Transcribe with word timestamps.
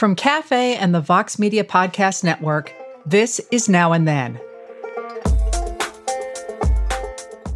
From 0.00 0.14
Cafe 0.14 0.76
and 0.76 0.94
the 0.94 1.02
Vox 1.02 1.38
Media 1.38 1.62
Podcast 1.62 2.24
Network, 2.24 2.72
this 3.04 3.38
is 3.50 3.68
Now 3.68 3.92
and 3.92 4.08
Then. 4.08 4.40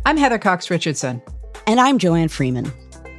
I'm 0.05 0.19
Heather 0.19 0.37
Cox 0.39 0.69
Richardson. 0.69 1.23
And 1.67 1.81
I'm 1.81 1.97
Joanne 1.97 2.29
Freeman. 2.29 2.71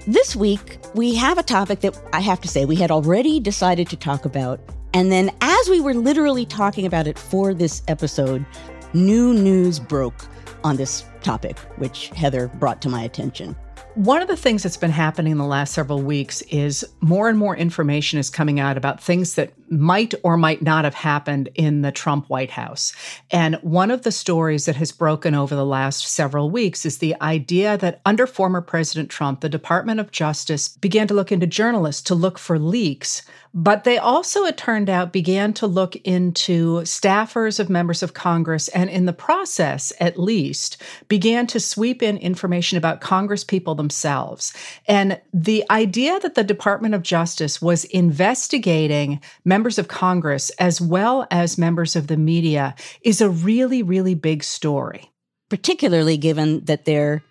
This 0.05 0.35
week, 0.35 0.77
we 0.93 1.15
have 1.15 1.39
a 1.39 1.41
topic 1.41 1.79
that 1.79 1.99
I 2.13 2.19
have 2.19 2.39
to 2.41 2.47
say 2.47 2.65
we 2.65 2.75
had 2.75 2.91
already 2.91 3.39
decided 3.39 3.89
to 3.89 3.95
talk 3.95 4.25
about. 4.25 4.59
And 4.93 5.11
then, 5.11 5.31
as 5.41 5.69
we 5.69 5.81
were 5.81 5.95
literally 5.95 6.45
talking 6.45 6.85
about 6.85 7.07
it 7.07 7.17
for 7.17 7.55
this 7.55 7.81
episode, 7.87 8.45
new 8.93 9.33
news 9.33 9.79
broke 9.79 10.27
on 10.63 10.75
this 10.75 11.03
topic, 11.23 11.57
which 11.77 12.09
Heather 12.09 12.49
brought 12.59 12.79
to 12.83 12.89
my 12.89 13.01
attention. 13.01 13.55
One 13.95 14.21
of 14.21 14.27
the 14.27 14.35
things 14.35 14.61
that's 14.61 14.75
been 14.75 14.91
happening 14.91 15.31
in 15.31 15.37
the 15.37 15.45
last 15.45 15.73
several 15.73 16.01
weeks 16.01 16.41
is 16.43 16.85
more 16.99 17.29
and 17.29 17.39
more 17.39 17.55
information 17.55 18.19
is 18.19 18.29
coming 18.29 18.59
out 18.59 18.75
about 18.75 19.01
things 19.01 19.35
that 19.35 19.53
might 19.69 20.13
or 20.23 20.37
might 20.37 20.61
not 20.61 20.83
have 20.83 20.93
happened 20.93 21.49
in 21.55 21.81
the 21.81 21.91
Trump 21.91 22.29
White 22.29 22.51
House. 22.51 22.93
And 23.31 23.55
one 23.61 23.91
of 23.91 24.03
the 24.03 24.11
stories 24.11 24.65
that 24.65 24.75
has 24.75 24.91
broken 24.91 25.35
over 25.35 25.55
the 25.55 25.65
last 25.65 26.07
several 26.07 26.49
weeks 26.49 26.85
is 26.85 26.97
the 26.97 27.15
idea 27.21 27.77
that 27.77 28.01
under 28.05 28.27
former 28.27 28.61
President 28.61 29.09
Trump, 29.09 29.41
the 29.41 29.49
Department 29.49 29.99
of 29.99 30.11
Justice 30.11 30.69
began 30.69 31.07
to 31.07 31.13
look 31.13 31.31
into 31.31 31.47
journalists 31.47 32.01
to 32.03 32.15
look 32.15 32.37
for 32.37 32.59
leaks 32.59 33.21
but 33.57 33.85
they 33.85 33.97
also, 33.97 34.43
it 34.43 34.57
turned 34.57 34.89
out, 34.89 35.13
began 35.13 35.53
to 35.53 35.65
look 35.65 35.95
into 36.03 36.81
staffers 36.81 37.57
of 37.57 37.69
members 37.69 38.03
of 38.03 38.13
Congress 38.13 38.67
and, 38.67 38.89
in 38.89 39.05
the 39.05 39.13
process, 39.13 39.93
at 40.01 40.19
least, 40.19 40.75
began 41.07 41.47
to 41.47 41.59
sweep 41.61 42.03
in 42.03 42.17
information 42.17 42.77
about 42.77 42.99
Congress 42.99 43.45
people 43.45 43.73
themselves. 43.73 44.53
And 44.89 45.21
the 45.33 45.63
idea 45.69 46.19
that 46.19 46.35
the 46.35 46.43
Department 46.43 46.95
of 46.95 47.01
Justice 47.01 47.61
was 47.61 47.85
investigating 47.85 49.21
members 49.45 49.54
of 49.77 49.87
Congress 49.87 50.49
as 50.59 50.81
well 50.81 51.25
as 51.31 51.57
members 51.57 51.95
of 51.95 52.07
the 52.07 52.17
media 52.17 52.75
is 53.01 53.21
a 53.21 53.29
really, 53.29 53.81
really 53.81 54.15
big 54.15 54.43
story. 54.43 55.11
Particularly 55.49 56.17
given 56.17 56.65
that 56.65 56.85
they're 56.85 57.23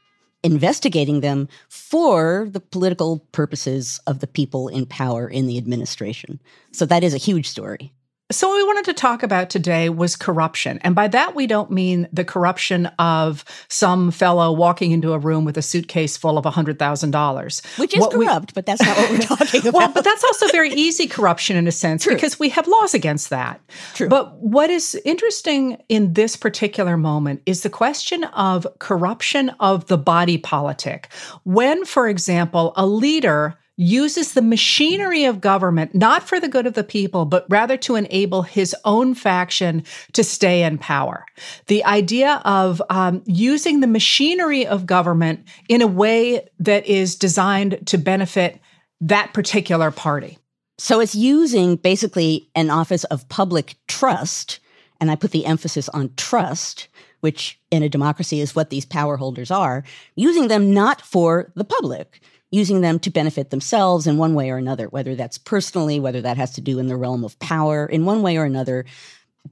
investigating 0.43 1.21
them 1.21 1.49
for 1.69 2.49
the 2.51 2.61
political 2.61 3.19
purposes 3.33 4.01
of 4.07 4.21
the 4.21 4.27
people 4.27 4.69
in 4.69 4.87
power 4.87 5.29
in 5.29 5.47
the 5.47 5.59
administration. 5.59 6.41
So 6.73 6.87
that 6.87 7.03
is 7.03 7.15
a 7.15 7.19
huge 7.19 7.49
story. 7.49 7.93
So, 8.35 8.49
what 8.49 8.57
we 8.57 8.65
wanted 8.65 8.87
to 8.87 8.95
talk 8.95 9.23
about 9.23 9.49
today 9.49 9.89
was 9.89 10.17
corruption. 10.17 10.81
And 10.83 10.95
by 10.95 11.07
that, 11.07 11.37
we 11.37 11.47
don't 11.47 11.71
mean 11.71 12.09
the 12.13 12.25
corruption 12.25 12.87
of 12.99 13.45
some 13.69 14.11
fellow 14.11 14.51
walking 14.51 14.91
into 14.91 15.13
a 15.13 15.19
room 15.19 15.45
with 15.45 15.57
a 15.57 15.63
suitcase 15.63 16.17
full 16.17 16.37
of 16.37 16.45
$100,000. 16.45 17.79
Which 17.79 17.95
is 17.95 18.01
what 18.01 18.11
corrupt, 18.11 18.51
we, 18.51 18.55
but 18.55 18.67
that's 18.67 18.83
not 18.83 18.97
what 18.97 19.11
we're 19.11 19.19
talking 19.37 19.61
about. 19.61 19.75
well, 19.75 19.93
but 19.93 20.03
that's 20.03 20.25
also 20.25 20.49
very 20.49 20.71
easy 20.71 21.07
corruption 21.07 21.57
in 21.57 21.69
a 21.69 21.73
sense 21.73 22.03
True. 22.03 22.15
because 22.15 22.37
we 22.41 22.49
have 22.49 22.67
laws 22.67 22.93
against 22.93 23.31
that. 23.31 23.61
True. 23.95 24.09
But 24.09 24.37
what 24.39 24.69
is 24.69 25.01
interesting 25.05 25.81
in 25.89 26.15
this 26.15 26.35
particular 26.35 26.97
moment 26.97 27.41
is 27.47 27.63
the 27.63 27.71
question 27.71 28.25
of 28.25 28.67
corruption 28.81 29.51
of 29.61 29.87
the 29.87 29.99
body 29.99 30.39
politic. 30.39 31.09
When, 31.45 31.85
for 31.85 32.09
example, 32.09 32.73
a 32.75 32.85
leader 32.85 33.57
uses 33.77 34.33
the 34.33 34.43
machinery 34.43 35.25
of 35.25 35.41
government 35.41 35.95
not 35.95 36.23
for 36.23 36.39
the 36.39 36.49
good 36.49 36.67
of 36.67 36.75
the 36.75 36.85
people, 36.85 37.25
but 37.25 37.45
rather 37.49 37.77
to 37.77 37.97
enable 37.97 38.43
his 38.43 38.75
own 38.85 39.15
faction 39.15 39.83
to 40.13 40.23
stay 40.23 40.63
in 40.63 40.79
power. 40.79 41.25
The 41.67 41.85
idea 41.85 42.41
of 42.45 42.81
um, 42.89 43.23
using 43.27 43.81
the 43.81 43.87
machinery 43.87 44.67
of 44.67 44.87
government 44.87 45.47
in 45.69 45.83
a 45.83 45.87
way 45.87 46.49
that 46.61 46.87
is 46.87 47.17
designed 47.17 47.87
to 47.87 47.99
benefit 47.99 48.61
that 49.01 49.33
particular 49.33 49.91
party. 49.91 50.39
So 50.79 51.01
it's 51.01 51.15
using 51.15 51.77
basically 51.77 52.49
an 52.55 52.71
office 52.71 53.05
of 53.05 53.29
public 53.29 53.77
trust, 53.89 54.61
and 55.01 55.11
I 55.11 55.17
put 55.17 55.33
the 55.33 55.47
emphasis 55.47 55.89
on 55.89 56.11
trust. 56.17 56.89
Which 57.21 57.59
in 57.71 57.83
a 57.83 57.89
democracy 57.89 58.41
is 58.41 58.55
what 58.55 58.69
these 58.69 58.85
power 58.85 59.17
holders 59.17 59.51
are, 59.51 59.83
using 60.15 60.49
them 60.49 60.75
not 60.75 61.01
for 61.01 61.51
the 61.55 61.65
public, 61.65 62.21
using 62.55 62.81
them 62.81 62.99
to 63.01 63.11
benefit 63.11 63.51
themselves 63.51 64.07
in 64.07 64.17
one 64.17 64.35
way 64.35 64.51
or 64.51 64.57
another, 64.57 64.87
whether 64.89 65.15
that's 65.15 65.39
personally, 65.39 65.99
whether 65.99 66.21
that 66.21 66.37
has 66.37 66.53
to 66.53 66.61
do 66.61 66.79
in 66.79 66.87
the 66.87 66.97
realm 66.97 67.25
of 67.25 67.39
power, 67.39 67.87
in 67.87 68.05
one 68.05 68.23
way 68.23 68.37
or 68.37 68.45
another, 68.45 68.85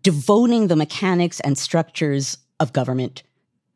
devoting 0.02 0.68
the 0.68 0.76
mechanics 0.76 1.40
and 1.40 1.58
structures 1.58 2.38
of 2.60 2.72
government 2.72 3.22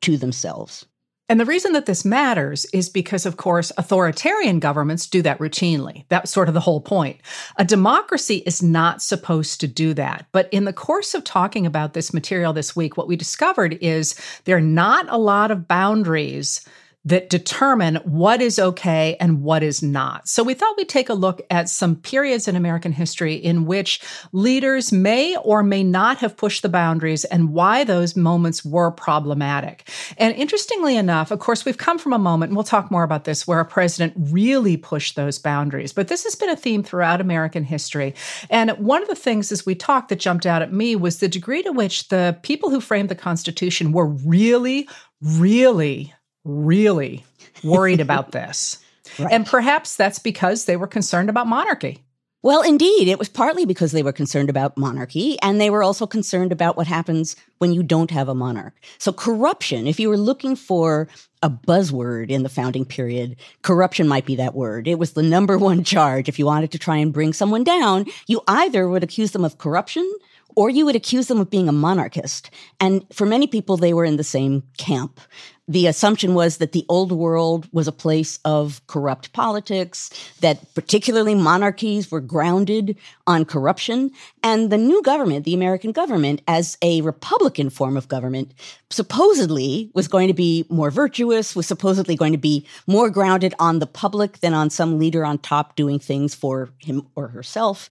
to 0.00 0.16
themselves. 0.16 0.86
And 1.28 1.40
the 1.40 1.44
reason 1.44 1.72
that 1.72 1.86
this 1.86 2.04
matters 2.04 2.66
is 2.66 2.88
because, 2.88 3.26
of 3.26 3.36
course, 3.36 3.72
authoritarian 3.76 4.60
governments 4.60 5.08
do 5.08 5.22
that 5.22 5.40
routinely. 5.40 6.04
That's 6.08 6.30
sort 6.30 6.46
of 6.46 6.54
the 6.54 6.60
whole 6.60 6.80
point. 6.80 7.18
A 7.56 7.64
democracy 7.64 8.44
is 8.46 8.62
not 8.62 9.02
supposed 9.02 9.60
to 9.60 9.66
do 9.66 9.92
that. 9.94 10.26
But 10.30 10.48
in 10.52 10.66
the 10.66 10.72
course 10.72 11.14
of 11.14 11.24
talking 11.24 11.66
about 11.66 11.94
this 11.94 12.14
material 12.14 12.52
this 12.52 12.76
week, 12.76 12.96
what 12.96 13.08
we 13.08 13.16
discovered 13.16 13.76
is 13.80 14.14
there 14.44 14.56
are 14.56 14.60
not 14.60 15.06
a 15.08 15.18
lot 15.18 15.50
of 15.50 15.66
boundaries 15.66 16.64
that 17.06 17.30
determine 17.30 17.96
what 18.04 18.42
is 18.42 18.58
okay 18.58 19.16
and 19.20 19.42
what 19.42 19.62
is 19.62 19.80
not. 19.80 20.28
So 20.28 20.42
we 20.42 20.54
thought 20.54 20.76
we'd 20.76 20.88
take 20.88 21.08
a 21.08 21.14
look 21.14 21.40
at 21.50 21.68
some 21.68 21.94
periods 21.94 22.48
in 22.48 22.56
American 22.56 22.90
history 22.90 23.34
in 23.34 23.64
which 23.64 24.00
leaders 24.32 24.90
may 24.90 25.36
or 25.36 25.62
may 25.62 25.84
not 25.84 26.18
have 26.18 26.36
pushed 26.36 26.62
the 26.62 26.68
boundaries 26.68 27.24
and 27.24 27.52
why 27.52 27.84
those 27.84 28.16
moments 28.16 28.64
were 28.64 28.90
problematic. 28.90 29.88
And 30.18 30.34
interestingly 30.34 30.96
enough, 30.96 31.30
of 31.30 31.38
course, 31.38 31.64
we've 31.64 31.78
come 31.78 31.98
from 31.98 32.12
a 32.12 32.18
moment, 32.18 32.50
and 32.50 32.56
we'll 32.56 32.64
talk 32.64 32.90
more 32.90 33.04
about 33.04 33.24
this, 33.24 33.46
where 33.46 33.60
a 33.60 33.64
president 33.64 34.12
really 34.16 34.76
pushed 34.76 35.14
those 35.14 35.38
boundaries. 35.38 35.92
But 35.92 36.08
this 36.08 36.24
has 36.24 36.34
been 36.34 36.50
a 36.50 36.56
theme 36.56 36.82
throughout 36.82 37.20
American 37.20 37.62
history. 37.62 38.14
And 38.50 38.72
one 38.72 39.02
of 39.02 39.08
the 39.08 39.14
things 39.14 39.52
as 39.52 39.64
we 39.64 39.76
talked 39.76 40.08
that 40.08 40.18
jumped 40.18 40.44
out 40.44 40.60
at 40.60 40.72
me 40.72 40.96
was 40.96 41.18
the 41.18 41.28
degree 41.28 41.62
to 41.62 41.70
which 41.70 42.08
the 42.08 42.36
people 42.42 42.70
who 42.70 42.80
framed 42.80 43.10
the 43.10 43.14
Constitution 43.14 43.92
were 43.92 44.06
really, 44.06 44.88
really 45.22 46.12
really 46.46 47.24
worried 47.62 48.00
about 48.00 48.32
this. 48.32 48.78
Right. 49.18 49.32
And 49.32 49.46
perhaps 49.46 49.96
that's 49.96 50.18
because 50.18 50.64
they 50.64 50.76
were 50.76 50.86
concerned 50.86 51.30
about 51.30 51.46
monarchy. 51.46 52.02
Well, 52.46 52.62
indeed, 52.62 53.08
it 53.08 53.18
was 53.18 53.28
partly 53.28 53.64
because 53.64 53.90
they 53.90 54.04
were 54.04 54.12
concerned 54.12 54.50
about 54.50 54.78
monarchy, 54.78 55.36
and 55.42 55.60
they 55.60 55.68
were 55.68 55.82
also 55.82 56.06
concerned 56.06 56.52
about 56.52 56.76
what 56.76 56.86
happens 56.86 57.34
when 57.58 57.72
you 57.72 57.82
don't 57.82 58.12
have 58.12 58.28
a 58.28 58.36
monarch. 58.36 58.74
So, 58.98 59.12
corruption, 59.12 59.88
if 59.88 59.98
you 59.98 60.08
were 60.08 60.16
looking 60.16 60.54
for 60.54 61.08
a 61.42 61.50
buzzword 61.50 62.30
in 62.30 62.44
the 62.44 62.48
founding 62.48 62.84
period, 62.84 63.34
corruption 63.62 64.06
might 64.06 64.26
be 64.26 64.36
that 64.36 64.54
word. 64.54 64.86
It 64.86 64.98
was 64.98 65.14
the 65.14 65.24
number 65.24 65.58
one 65.58 65.82
charge. 65.82 66.28
If 66.28 66.38
you 66.38 66.46
wanted 66.46 66.70
to 66.70 66.78
try 66.78 66.98
and 66.98 67.12
bring 67.12 67.32
someone 67.32 67.64
down, 67.64 68.06
you 68.28 68.42
either 68.46 68.88
would 68.88 69.02
accuse 69.02 69.32
them 69.32 69.44
of 69.44 69.58
corruption 69.58 70.08
or 70.54 70.70
you 70.70 70.86
would 70.86 70.96
accuse 70.96 71.26
them 71.26 71.40
of 71.40 71.50
being 71.50 71.68
a 71.68 71.72
monarchist. 71.72 72.50
And 72.80 73.04
for 73.12 73.26
many 73.26 73.46
people, 73.46 73.76
they 73.76 73.92
were 73.92 74.04
in 74.04 74.16
the 74.16 74.24
same 74.24 74.62
camp. 74.78 75.20
The 75.68 75.88
assumption 75.88 76.34
was 76.34 76.58
that 76.58 76.70
the 76.70 76.86
old 76.88 77.10
world 77.10 77.68
was 77.72 77.88
a 77.88 77.92
place 77.92 78.38
of 78.44 78.86
corrupt 78.86 79.32
politics, 79.32 80.10
that 80.40 80.74
particularly 80.74 81.34
monarchies 81.34 82.08
were 82.08 82.20
grounded 82.20 82.96
on 83.26 83.44
corruption. 83.44 84.12
And 84.44 84.70
the 84.70 84.78
new 84.78 85.02
government, 85.02 85.44
the 85.44 85.54
American 85.54 85.90
government, 85.90 86.40
as 86.46 86.78
a 86.82 87.00
Republican 87.00 87.70
form 87.70 87.96
of 87.96 88.06
government, 88.06 88.54
supposedly 88.90 89.90
was 89.92 90.06
going 90.06 90.28
to 90.28 90.34
be 90.34 90.64
more 90.68 90.92
virtuous, 90.92 91.56
was 91.56 91.66
supposedly 91.66 92.14
going 92.14 92.32
to 92.32 92.38
be 92.38 92.64
more 92.86 93.10
grounded 93.10 93.52
on 93.58 93.80
the 93.80 93.88
public 93.88 94.38
than 94.38 94.54
on 94.54 94.70
some 94.70 95.00
leader 95.00 95.24
on 95.24 95.38
top 95.38 95.74
doing 95.74 95.98
things 95.98 96.32
for 96.32 96.70
him 96.78 97.08
or 97.16 97.26
herself. 97.28 97.90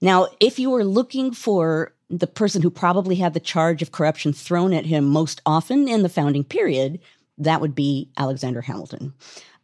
Now, 0.00 0.28
if 0.38 0.60
you 0.60 0.70
were 0.70 0.84
looking 0.84 1.32
for 1.32 1.92
the 2.08 2.26
person 2.26 2.62
who 2.62 2.70
probably 2.70 3.16
had 3.16 3.34
the 3.34 3.40
charge 3.40 3.82
of 3.82 3.90
corruption 3.90 4.32
thrown 4.32 4.72
at 4.72 4.86
him 4.86 5.04
most 5.04 5.40
often 5.44 5.88
in 5.88 6.02
the 6.02 6.08
founding 6.08 6.44
period, 6.44 7.00
that 7.38 7.60
would 7.60 7.74
be 7.74 8.10
Alexander 8.16 8.60
Hamilton. 8.60 9.12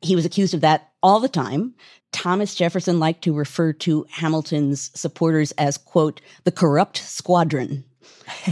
He 0.00 0.16
was 0.16 0.24
accused 0.24 0.54
of 0.54 0.60
that 0.60 0.90
all 1.02 1.20
the 1.20 1.28
time. 1.28 1.74
Thomas 2.12 2.54
Jefferson 2.54 2.98
liked 3.00 3.22
to 3.24 3.32
refer 3.32 3.72
to 3.72 4.06
Hamilton's 4.10 4.90
supporters 4.94 5.52
as, 5.52 5.78
quote, 5.78 6.20
the 6.44 6.52
corrupt 6.52 6.98
squadron. 6.98 7.84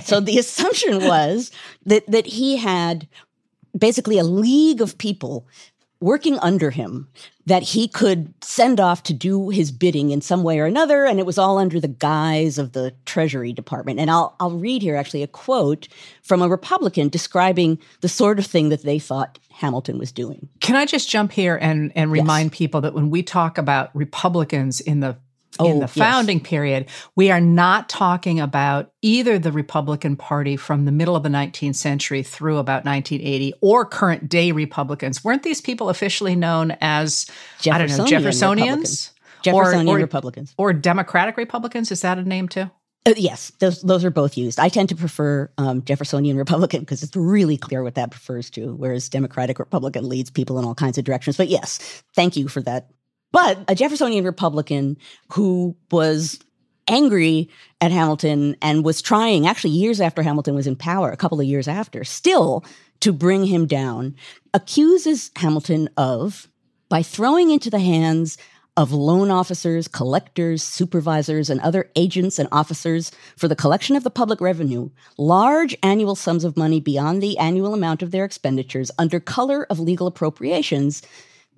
so 0.02 0.20
the 0.20 0.38
assumption 0.40 1.04
was 1.04 1.50
that, 1.84 2.06
that 2.06 2.26
he 2.26 2.56
had 2.56 3.06
basically 3.76 4.18
a 4.18 4.24
league 4.24 4.80
of 4.80 4.98
people 4.98 5.46
working 6.00 6.38
under 6.38 6.70
him 6.70 7.08
that 7.46 7.62
he 7.62 7.86
could 7.86 8.32
send 8.42 8.80
off 8.80 9.02
to 9.02 9.12
do 9.12 9.50
his 9.50 9.70
bidding 9.70 10.10
in 10.10 10.20
some 10.20 10.42
way 10.42 10.58
or 10.58 10.64
another 10.64 11.04
and 11.04 11.18
it 11.18 11.26
was 11.26 11.36
all 11.36 11.58
under 11.58 11.78
the 11.78 11.88
guise 11.88 12.58
of 12.58 12.72
the 12.72 12.94
treasury 13.04 13.52
department 13.52 13.98
and 14.00 14.10
I'll 14.10 14.34
I'll 14.40 14.52
read 14.52 14.82
here 14.82 14.96
actually 14.96 15.22
a 15.22 15.26
quote 15.26 15.88
from 16.22 16.42
a 16.42 16.48
republican 16.48 17.08
describing 17.08 17.78
the 18.00 18.08
sort 18.08 18.38
of 18.38 18.46
thing 18.46 18.70
that 18.70 18.82
they 18.82 18.98
thought 18.98 19.38
Hamilton 19.50 19.98
was 19.98 20.10
doing. 20.10 20.48
Can 20.60 20.74
I 20.74 20.86
just 20.86 21.10
jump 21.10 21.32
here 21.32 21.58
and 21.60 21.92
and 21.94 22.10
remind 22.10 22.52
yes. 22.52 22.58
people 22.58 22.80
that 22.80 22.94
when 22.94 23.10
we 23.10 23.22
talk 23.22 23.58
about 23.58 23.94
republicans 23.94 24.80
in 24.80 25.00
the 25.00 25.16
oh, 25.60 25.70
in 25.70 25.80
the 25.80 25.88
founding 25.88 26.38
yes. 26.38 26.48
period, 26.48 26.86
we 27.16 27.30
are 27.30 27.40
not 27.40 27.88
talking 27.88 28.40
about 28.40 28.92
either 29.02 29.38
the 29.38 29.52
Republican 29.52 30.16
Party 30.16 30.56
from 30.56 30.84
the 30.84 30.92
middle 30.92 31.16
of 31.16 31.22
the 31.22 31.28
19th 31.28 31.76
century 31.76 32.22
through 32.22 32.58
about 32.58 32.84
1980 32.84 33.54
or 33.60 33.84
current 33.84 34.28
day 34.28 34.52
Republicans. 34.52 35.24
Weren't 35.24 35.42
these 35.42 35.60
people 35.60 35.88
officially 35.88 36.34
known 36.34 36.76
as, 36.80 37.26
I 37.70 37.78
don't 37.78 37.88
know, 37.88 38.04
Jeffersonians? 38.04 39.12
Jeffersonian 39.42 39.88
or, 39.88 39.96
or, 39.96 40.00
Republicans. 40.00 40.54
Or 40.58 40.72
Democratic 40.72 41.36
Republicans. 41.36 41.90
Is 41.90 42.02
that 42.02 42.18
a 42.18 42.22
name 42.22 42.48
too? 42.48 42.70
Uh, 43.06 43.14
yes, 43.16 43.50
those 43.60 43.80
those 43.80 44.04
are 44.04 44.10
both 44.10 44.36
used. 44.36 44.58
I 44.58 44.68
tend 44.68 44.90
to 44.90 44.94
prefer 44.94 45.50
um, 45.56 45.82
Jeffersonian 45.84 46.36
Republican 46.36 46.80
because 46.80 47.02
it's 47.02 47.16
really 47.16 47.56
clear 47.56 47.82
what 47.82 47.94
that 47.94 48.12
refers 48.12 48.50
to, 48.50 48.74
whereas 48.74 49.08
Democratic 49.08 49.58
Republican 49.58 50.06
leads 50.06 50.30
people 50.30 50.58
in 50.58 50.66
all 50.66 50.74
kinds 50.74 50.98
of 50.98 51.04
directions. 51.04 51.38
But 51.38 51.48
yes, 51.48 51.78
thank 52.14 52.36
you 52.36 52.48
for 52.48 52.60
that. 52.62 52.90
But 53.32 53.58
a 53.68 53.74
Jeffersonian 53.74 54.24
Republican 54.24 54.96
who 55.32 55.76
was 55.90 56.40
angry 56.88 57.48
at 57.80 57.92
Hamilton 57.92 58.56
and 58.60 58.84
was 58.84 59.00
trying, 59.00 59.46
actually 59.46 59.70
years 59.70 60.00
after 60.00 60.22
Hamilton 60.22 60.54
was 60.54 60.66
in 60.66 60.76
power, 60.76 61.10
a 61.10 61.16
couple 61.16 61.40
of 61.40 61.46
years 61.46 61.68
after, 61.68 62.04
still 62.04 62.64
to 63.00 63.12
bring 63.12 63.46
him 63.46 63.66
down, 63.66 64.14
accuses 64.52 65.30
Hamilton 65.36 65.88
of 65.96 66.48
by 66.88 67.02
throwing 67.02 67.50
into 67.50 67.70
the 67.70 67.78
hands 67.78 68.36
of 68.76 68.92
loan 68.92 69.30
officers, 69.30 69.88
collectors, 69.88 70.62
supervisors, 70.62 71.50
and 71.50 71.60
other 71.60 71.90
agents 71.96 72.38
and 72.38 72.48
officers 72.50 73.12
for 73.36 73.46
the 73.46 73.56
collection 73.56 73.96
of 73.96 74.04
the 74.04 74.10
public 74.10 74.40
revenue 74.40 74.88
large 75.18 75.76
annual 75.82 76.14
sums 76.14 76.44
of 76.44 76.56
money 76.56 76.80
beyond 76.80 77.22
the 77.22 77.36
annual 77.38 77.74
amount 77.74 78.02
of 78.02 78.10
their 78.10 78.24
expenditures 78.24 78.90
under 78.98 79.20
color 79.20 79.66
of 79.70 79.78
legal 79.78 80.06
appropriations. 80.06 81.02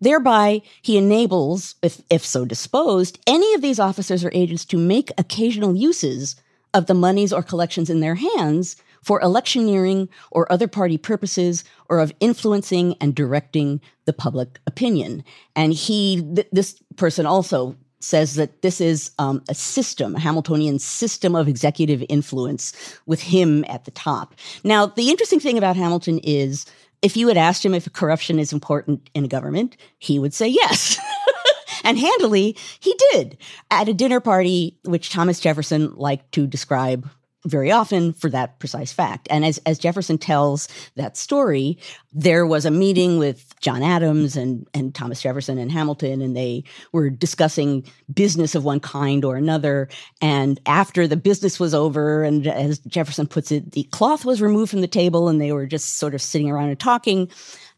Thereby, 0.03 0.63
he 0.83 0.99
enables, 0.99 1.77
if, 1.81 2.03
if 2.11 2.27
so 2.27 2.45
disposed, 2.45 3.21
any 3.27 3.55
of 3.55 3.63
these 3.63 3.79
officers 3.79 4.25
or 4.25 4.31
agents 4.35 4.65
to 4.67 4.77
make 4.77 5.13
occasional 5.17 5.77
uses 5.77 6.37
of 6.75 6.87
the 6.87 6.95
monies 6.95 7.33
or 7.33 7.43
collections 7.43 7.89
in 7.89 8.01
their 8.01 8.17
hands 8.17 8.77
for 9.03 9.21
electioneering 9.21 10.09
or 10.33 10.51
other 10.51 10.67
party 10.67 10.99
purposes 10.99 11.63
or 11.89 12.01
of 12.01 12.13
influencing 12.19 12.97
and 13.01 13.15
directing 13.15 13.81
the 14.05 14.13
public 14.13 14.59
opinion. 14.67 15.23
And 15.55 15.73
he, 15.73 16.21
th- 16.35 16.49
this 16.51 16.83
person 16.97 17.25
also 17.25 17.77
says 18.01 18.35
that 18.35 18.63
this 18.63 18.81
is 18.81 19.13
um, 19.21 19.41
a 19.49 19.55
system, 19.55 20.17
a 20.17 20.21
Hamiltonian 20.21 20.81
system 20.81 21.37
of 21.37 21.47
executive 21.47 22.05
influence 22.09 22.73
with 23.07 23.23
him 23.23 23.65
at 23.69 23.85
the 23.85 23.93
top. 23.93 24.35
Now, 24.65 24.87
the 24.87 25.11
interesting 25.11 25.39
thing 25.39 25.59
about 25.59 25.77
Hamilton 25.77 26.19
is 26.25 26.67
if 27.03 27.17
you 27.17 27.29
had 27.29 27.37
asked 27.37 27.65
him 27.65 27.75
if 27.75 27.93
corruption 27.93 28.39
is 28.39 28.53
important 28.53 29.11
in 29.13 29.25
a 29.25 29.29
government, 29.29 29.77
he 29.99 30.19
would 30.19 30.33
say 30.33 30.47
yes. 30.49 30.99
and 31.85 31.99
handily, 31.99 32.57
he 32.81 32.95
did 33.11 33.37
at 33.71 33.89
a 33.89 33.95
dinner 33.95 34.21
party, 34.21 34.79
which 34.85 35.11
Thomas 35.11 35.41
Jefferson 35.41 35.95
liked 35.97 36.33
to 36.33 36.47
describe 36.47 37.11
very 37.45 37.73
often 37.73 38.13
for 38.13 38.31
that 38.31 38.59
precise 38.59 38.93
fact. 38.93 39.27
And 39.31 39.45
as, 39.45 39.59
as 39.67 39.79
Jefferson 39.79 40.19
tells 40.19 40.69
that 40.95 41.17
story, 41.17 41.77
there 42.13 42.47
was 42.47 42.65
a 42.65 42.71
meeting 42.71 43.19
with 43.19 43.59
John 43.61 43.83
Adams 43.83 44.37
and, 44.37 44.67
and 44.75 44.95
Thomas 44.95 45.21
Jefferson 45.21 45.59
and 45.59 45.73
Hamilton, 45.73 46.23
and 46.23 46.37
they 46.37 46.63
were 46.93 47.11
discussing 47.11 47.85
business 48.13 48.55
of 48.55 48.65
one 48.65 48.81
kind 48.81 49.25
or 49.25 49.37
another. 49.37 49.89
And 50.21 50.61
after 50.67 51.09
the 51.09 51.17
business 51.17 51.59
was 51.59 51.75
over, 51.75 52.23
and 52.23 52.47
as 52.47 52.79
Jefferson 52.81 53.27
puts 53.27 53.51
it, 53.51 53.73
the 53.73 53.85
cloth 53.85 54.25
was 54.25 54.41
removed 54.41 54.71
from 54.71 54.81
the 54.81 54.87
table 54.87 55.29
and 55.29 55.41
they 55.41 55.53
were 55.53 55.67
just 55.67 55.99
sort 55.99 56.15
of 56.15 56.23
sitting 56.23 56.51
around 56.51 56.69
and 56.69 56.79
talking. 56.79 57.29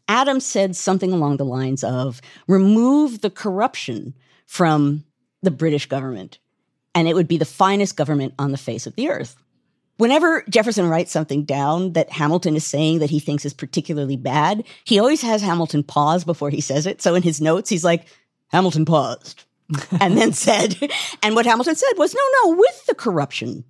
Adams 0.07 0.45
said 0.45 0.75
something 0.75 1.11
along 1.11 1.37
the 1.37 1.45
lines 1.45 1.83
of 1.83 2.21
remove 2.47 3.21
the 3.21 3.31
corruption 3.31 4.13
from 4.45 5.03
the 5.41 5.49
British 5.49 5.87
government, 5.87 6.37
and 6.93 7.07
it 7.07 7.15
would 7.15 7.27
be 7.27 7.37
the 7.37 7.45
finest 7.45 7.97
government 7.97 8.33
on 8.37 8.51
the 8.51 8.57
face 8.57 8.85
of 8.85 8.95
the 8.95 9.09
earth. 9.09 9.35
Whenever 9.97 10.43
Jefferson 10.49 10.89
writes 10.89 11.11
something 11.11 11.43
down 11.43 11.93
that 11.93 12.11
Hamilton 12.11 12.55
is 12.55 12.65
saying 12.65 12.99
that 12.99 13.09
he 13.09 13.19
thinks 13.19 13.45
is 13.45 13.53
particularly 13.53 14.17
bad, 14.17 14.63
he 14.83 14.99
always 14.99 15.21
has 15.21 15.41
Hamilton 15.41 15.83
pause 15.83 16.23
before 16.25 16.49
he 16.49 16.61
says 16.61 16.85
it. 16.85 17.01
So 17.01 17.15
in 17.15 17.23
his 17.23 17.39
notes, 17.39 17.69
he's 17.69 17.85
like, 17.85 18.05
Hamilton 18.49 18.85
paused 18.85 19.43
and 19.99 20.17
then 20.17 20.33
said, 20.33 20.77
and 21.23 21.35
what 21.35 21.45
Hamilton 21.45 21.75
said 21.75 21.93
was, 21.97 22.13
no, 22.13 22.21
no, 22.43 22.57
with 22.57 22.85
the 22.87 22.95
corruption, 22.95 23.63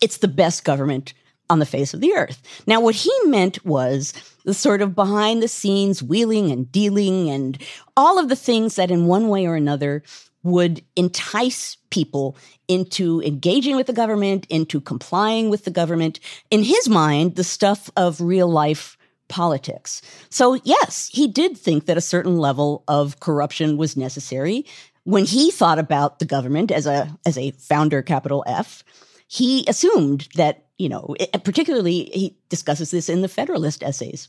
it's 0.00 0.18
the 0.18 0.28
best 0.28 0.64
government 0.64 1.14
on 1.48 1.58
the 1.58 1.66
face 1.66 1.92
of 1.92 2.00
the 2.00 2.14
earth. 2.14 2.40
Now, 2.66 2.80
what 2.80 2.94
he 2.94 3.12
meant 3.24 3.64
was 3.64 4.14
the 4.44 4.54
sort 4.54 4.82
of 4.82 4.94
behind 4.94 5.42
the 5.42 5.48
scenes 5.48 6.02
wheeling 6.02 6.50
and 6.50 6.70
dealing 6.70 7.28
and 7.28 7.60
all 7.96 8.18
of 8.18 8.28
the 8.28 8.36
things 8.36 8.76
that 8.76 8.90
in 8.90 9.06
one 9.06 9.28
way 9.28 9.46
or 9.46 9.56
another 9.56 10.02
would 10.42 10.82
entice 10.96 11.76
people 11.90 12.36
into 12.68 13.20
engaging 13.22 13.76
with 13.76 13.86
the 13.86 13.92
government, 13.92 14.46
into 14.48 14.80
complying 14.80 15.50
with 15.50 15.64
the 15.64 15.70
government. 15.70 16.20
In 16.50 16.62
his 16.62 16.88
mind, 16.88 17.36
the 17.36 17.44
stuff 17.44 17.90
of 17.96 18.20
real 18.20 18.48
life 18.48 18.96
politics. 19.28 20.02
So, 20.28 20.54
yes, 20.64 21.08
he 21.12 21.28
did 21.28 21.56
think 21.56 21.86
that 21.86 21.96
a 21.96 22.02
certain 22.02 22.36
level 22.38 22.84
of 22.88 23.20
corruption 23.20 23.76
was 23.76 23.96
necessary. 23.96 24.66
When 25.04 25.24
he 25.24 25.50
thought 25.50 25.78
about 25.78 26.18
the 26.18 26.26
government 26.26 26.70
as 26.70 26.86
a 26.86 27.16
as 27.24 27.38
a 27.38 27.52
founder 27.52 28.02
capital 28.02 28.44
F, 28.46 28.84
he 29.28 29.64
assumed 29.68 30.28
that, 30.34 30.66
you 30.78 30.88
know, 30.88 31.14
particularly 31.44 32.10
he 32.12 32.36
discusses 32.48 32.90
this 32.90 33.08
in 33.08 33.22
the 33.22 33.28
Federalist 33.28 33.82
essays. 33.82 34.28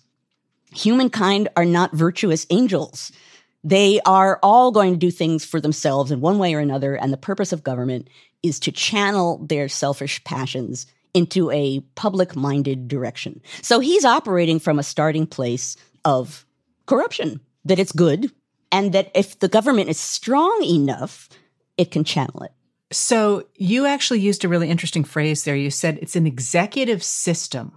Humankind 0.74 1.50
are 1.58 1.66
not 1.66 1.94
virtuous 1.94 2.46
angels. 2.50 3.12
They 3.64 4.02
are 4.06 4.40
all 4.42 4.72
going 4.72 4.94
to 4.94 4.98
do 4.98 5.12
things 5.12 5.46
for 5.46 5.62
themselves 5.62 6.12
in 6.12 6.22
one 6.22 6.40
way 6.40 6.54
or 6.54 6.60
another. 6.60 6.96
And 6.96 7.14
the 7.14 7.18
purpose 7.18 7.54
of 7.54 7.64
government 7.64 8.10
is 8.42 8.60
to 8.62 8.72
channel 8.72 9.38
their 9.46 9.70
selfish 9.70 10.24
passions 10.24 10.88
into 11.14 11.52
a 11.52 11.82
public 11.96 12.36
minded 12.36 12.88
direction. 12.88 13.42
So 13.62 13.80
he's 13.80 14.06
operating 14.06 14.60
from 14.60 14.80
a 14.80 14.84
starting 14.84 15.28
place 15.28 15.76
of 16.06 16.46
corruption, 16.86 17.42
that 17.66 17.80
it's 17.80 17.92
good, 17.92 18.32
and 18.72 18.94
that 18.94 19.12
if 19.14 19.40
the 19.40 19.50
government 19.50 19.90
is 19.90 20.00
strong 20.00 20.64
enough, 20.64 21.30
it 21.78 21.92
can 21.92 22.04
channel 22.04 22.44
it. 22.44 22.52
So 22.92 23.46
you 23.56 23.86
actually 23.86 24.20
used 24.20 24.44
a 24.44 24.50
really 24.50 24.70
interesting 24.70 25.04
phrase 25.04 25.44
there. 25.44 25.56
You 25.56 25.70
said 25.70 26.00
it's 26.02 26.16
an 26.16 26.28
executive 26.28 27.04
system 27.04 27.74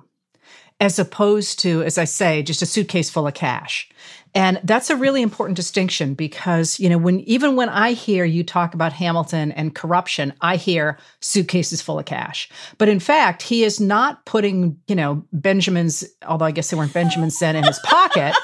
as 0.80 0.98
opposed 0.98 1.60
to, 1.60 1.82
as 1.82 1.98
I 1.98 2.04
say, 2.04 2.42
just 2.42 2.62
a 2.62 2.66
suitcase 2.66 3.10
full 3.10 3.26
of 3.26 3.34
cash. 3.34 3.88
And 4.34 4.60
that's 4.64 4.90
a 4.90 4.96
really 4.96 5.22
important 5.22 5.54
distinction 5.56 6.14
because, 6.14 6.80
you 6.80 6.88
know, 6.88 6.98
when 6.98 7.20
even 7.20 7.54
when 7.54 7.68
I 7.68 7.92
hear 7.92 8.24
you 8.24 8.42
talk 8.42 8.74
about 8.74 8.92
Hamilton 8.92 9.52
and 9.52 9.74
corruption, 9.74 10.32
I 10.40 10.56
hear 10.56 10.98
suitcases 11.20 11.80
full 11.80 12.00
of 12.00 12.04
cash. 12.04 12.48
But 12.76 12.88
in 12.88 12.98
fact, 12.98 13.42
he 13.42 13.62
is 13.62 13.80
not 13.80 14.24
putting, 14.24 14.76
you 14.88 14.96
know, 14.96 15.22
Benjamin's, 15.32 16.04
although 16.26 16.46
I 16.46 16.50
guess 16.50 16.68
they 16.70 16.76
weren't 16.76 16.92
Benjamin's 16.92 17.38
then 17.38 17.54
in 17.54 17.62
his 17.62 17.78
pocket. 17.80 18.34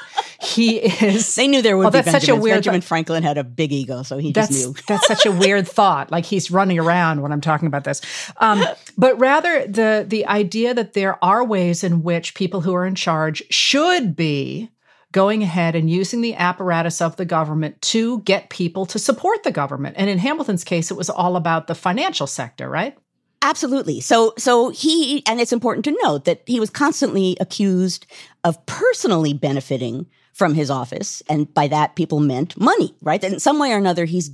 He 0.41 0.77
is. 0.77 1.35
They 1.35 1.47
knew 1.47 1.61
there 1.61 1.77
would 1.77 1.83
well, 1.83 1.91
be 1.91 1.97
that's 1.97 2.05
Benjamins. 2.05 2.25
such 2.25 2.35
a 2.35 2.41
weird. 2.41 2.55
Benjamin 2.55 2.81
Franklin 2.81 3.21
had 3.21 3.37
a 3.37 3.43
big 3.43 3.71
ego, 3.71 4.01
so 4.01 4.17
he 4.17 4.33
just 4.33 4.51
knew. 4.51 4.73
that's 4.87 5.05
such 5.05 5.25
a 5.25 5.31
weird 5.31 5.67
thought. 5.67 6.09
Like 6.09 6.25
he's 6.25 6.49
running 6.49 6.79
around 6.79 7.21
when 7.21 7.31
I'm 7.31 7.41
talking 7.41 7.67
about 7.67 7.83
this, 7.83 8.01
um, 8.37 8.63
but 8.97 9.19
rather 9.19 9.67
the 9.67 10.03
the 10.07 10.25
idea 10.25 10.73
that 10.73 10.93
there 10.93 11.23
are 11.23 11.43
ways 11.43 11.83
in 11.83 12.01
which 12.01 12.33
people 12.33 12.61
who 12.61 12.73
are 12.73 12.87
in 12.87 12.95
charge 12.95 13.43
should 13.51 14.15
be 14.15 14.71
going 15.11 15.43
ahead 15.43 15.75
and 15.75 15.89
using 15.89 16.21
the 16.21 16.35
apparatus 16.35 17.01
of 17.01 17.15
the 17.17 17.25
government 17.25 17.81
to 17.81 18.19
get 18.21 18.49
people 18.49 18.85
to 18.85 18.99
support 18.99 19.43
the 19.43 19.51
government. 19.51 19.95
And 19.97 20.09
in 20.09 20.19
Hamilton's 20.19 20.63
case, 20.63 20.91
it 20.91 20.97
was 20.97 21.09
all 21.09 21.35
about 21.35 21.67
the 21.67 21.75
financial 21.75 22.27
sector, 22.27 22.69
right? 22.69 22.97
Absolutely. 23.41 23.99
So, 24.01 24.33
so 24.37 24.69
he, 24.69 25.25
and 25.25 25.41
it's 25.41 25.51
important 25.51 25.85
to 25.85 25.97
note 26.03 26.25
that 26.25 26.43
he 26.45 26.59
was 26.59 26.69
constantly 26.69 27.35
accused 27.39 28.05
of 28.43 28.63
personally 28.67 29.33
benefiting 29.33 30.05
from 30.33 30.53
his 30.53 30.69
office. 30.69 31.21
And 31.27 31.51
by 31.53 31.67
that, 31.67 31.95
people 31.95 32.19
meant 32.19 32.59
money, 32.59 32.95
right? 33.01 33.19
That 33.19 33.33
in 33.33 33.39
some 33.39 33.59
way 33.59 33.73
or 33.73 33.77
another, 33.77 34.05
he's 34.05 34.31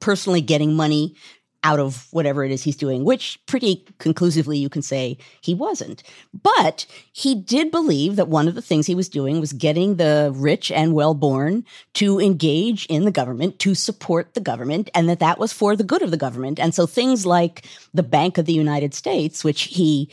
personally 0.00 0.40
getting 0.40 0.74
money 0.74 1.16
out 1.64 1.78
of 1.78 2.08
whatever 2.10 2.44
it 2.44 2.50
is 2.50 2.62
he's 2.62 2.76
doing, 2.76 3.04
which 3.04 3.38
pretty 3.46 3.84
conclusively 3.98 4.58
you 4.58 4.68
can 4.68 4.82
say 4.82 5.16
he 5.40 5.54
wasn't. 5.54 6.02
But 6.42 6.86
he 7.12 7.34
did 7.34 7.70
believe 7.70 8.16
that 8.16 8.28
one 8.28 8.48
of 8.48 8.54
the 8.54 8.62
things 8.62 8.86
he 8.86 8.94
was 8.94 9.08
doing 9.08 9.40
was 9.40 9.52
getting 9.52 9.96
the 9.96 10.32
rich 10.34 10.72
and 10.72 10.94
well 10.94 11.14
born 11.14 11.64
to 11.94 12.20
engage 12.20 12.86
in 12.86 13.04
the 13.04 13.10
government, 13.10 13.58
to 13.60 13.74
support 13.74 14.34
the 14.34 14.40
government, 14.40 14.90
and 14.94 15.08
that 15.08 15.20
that 15.20 15.38
was 15.38 15.52
for 15.52 15.76
the 15.76 15.84
good 15.84 16.02
of 16.02 16.10
the 16.10 16.16
government. 16.16 16.58
And 16.58 16.74
so 16.74 16.86
things 16.86 17.24
like 17.24 17.64
the 17.94 18.02
Bank 18.02 18.38
of 18.38 18.46
the 18.46 18.52
United 18.52 18.94
States, 18.94 19.44
which 19.44 19.62
he 19.62 20.10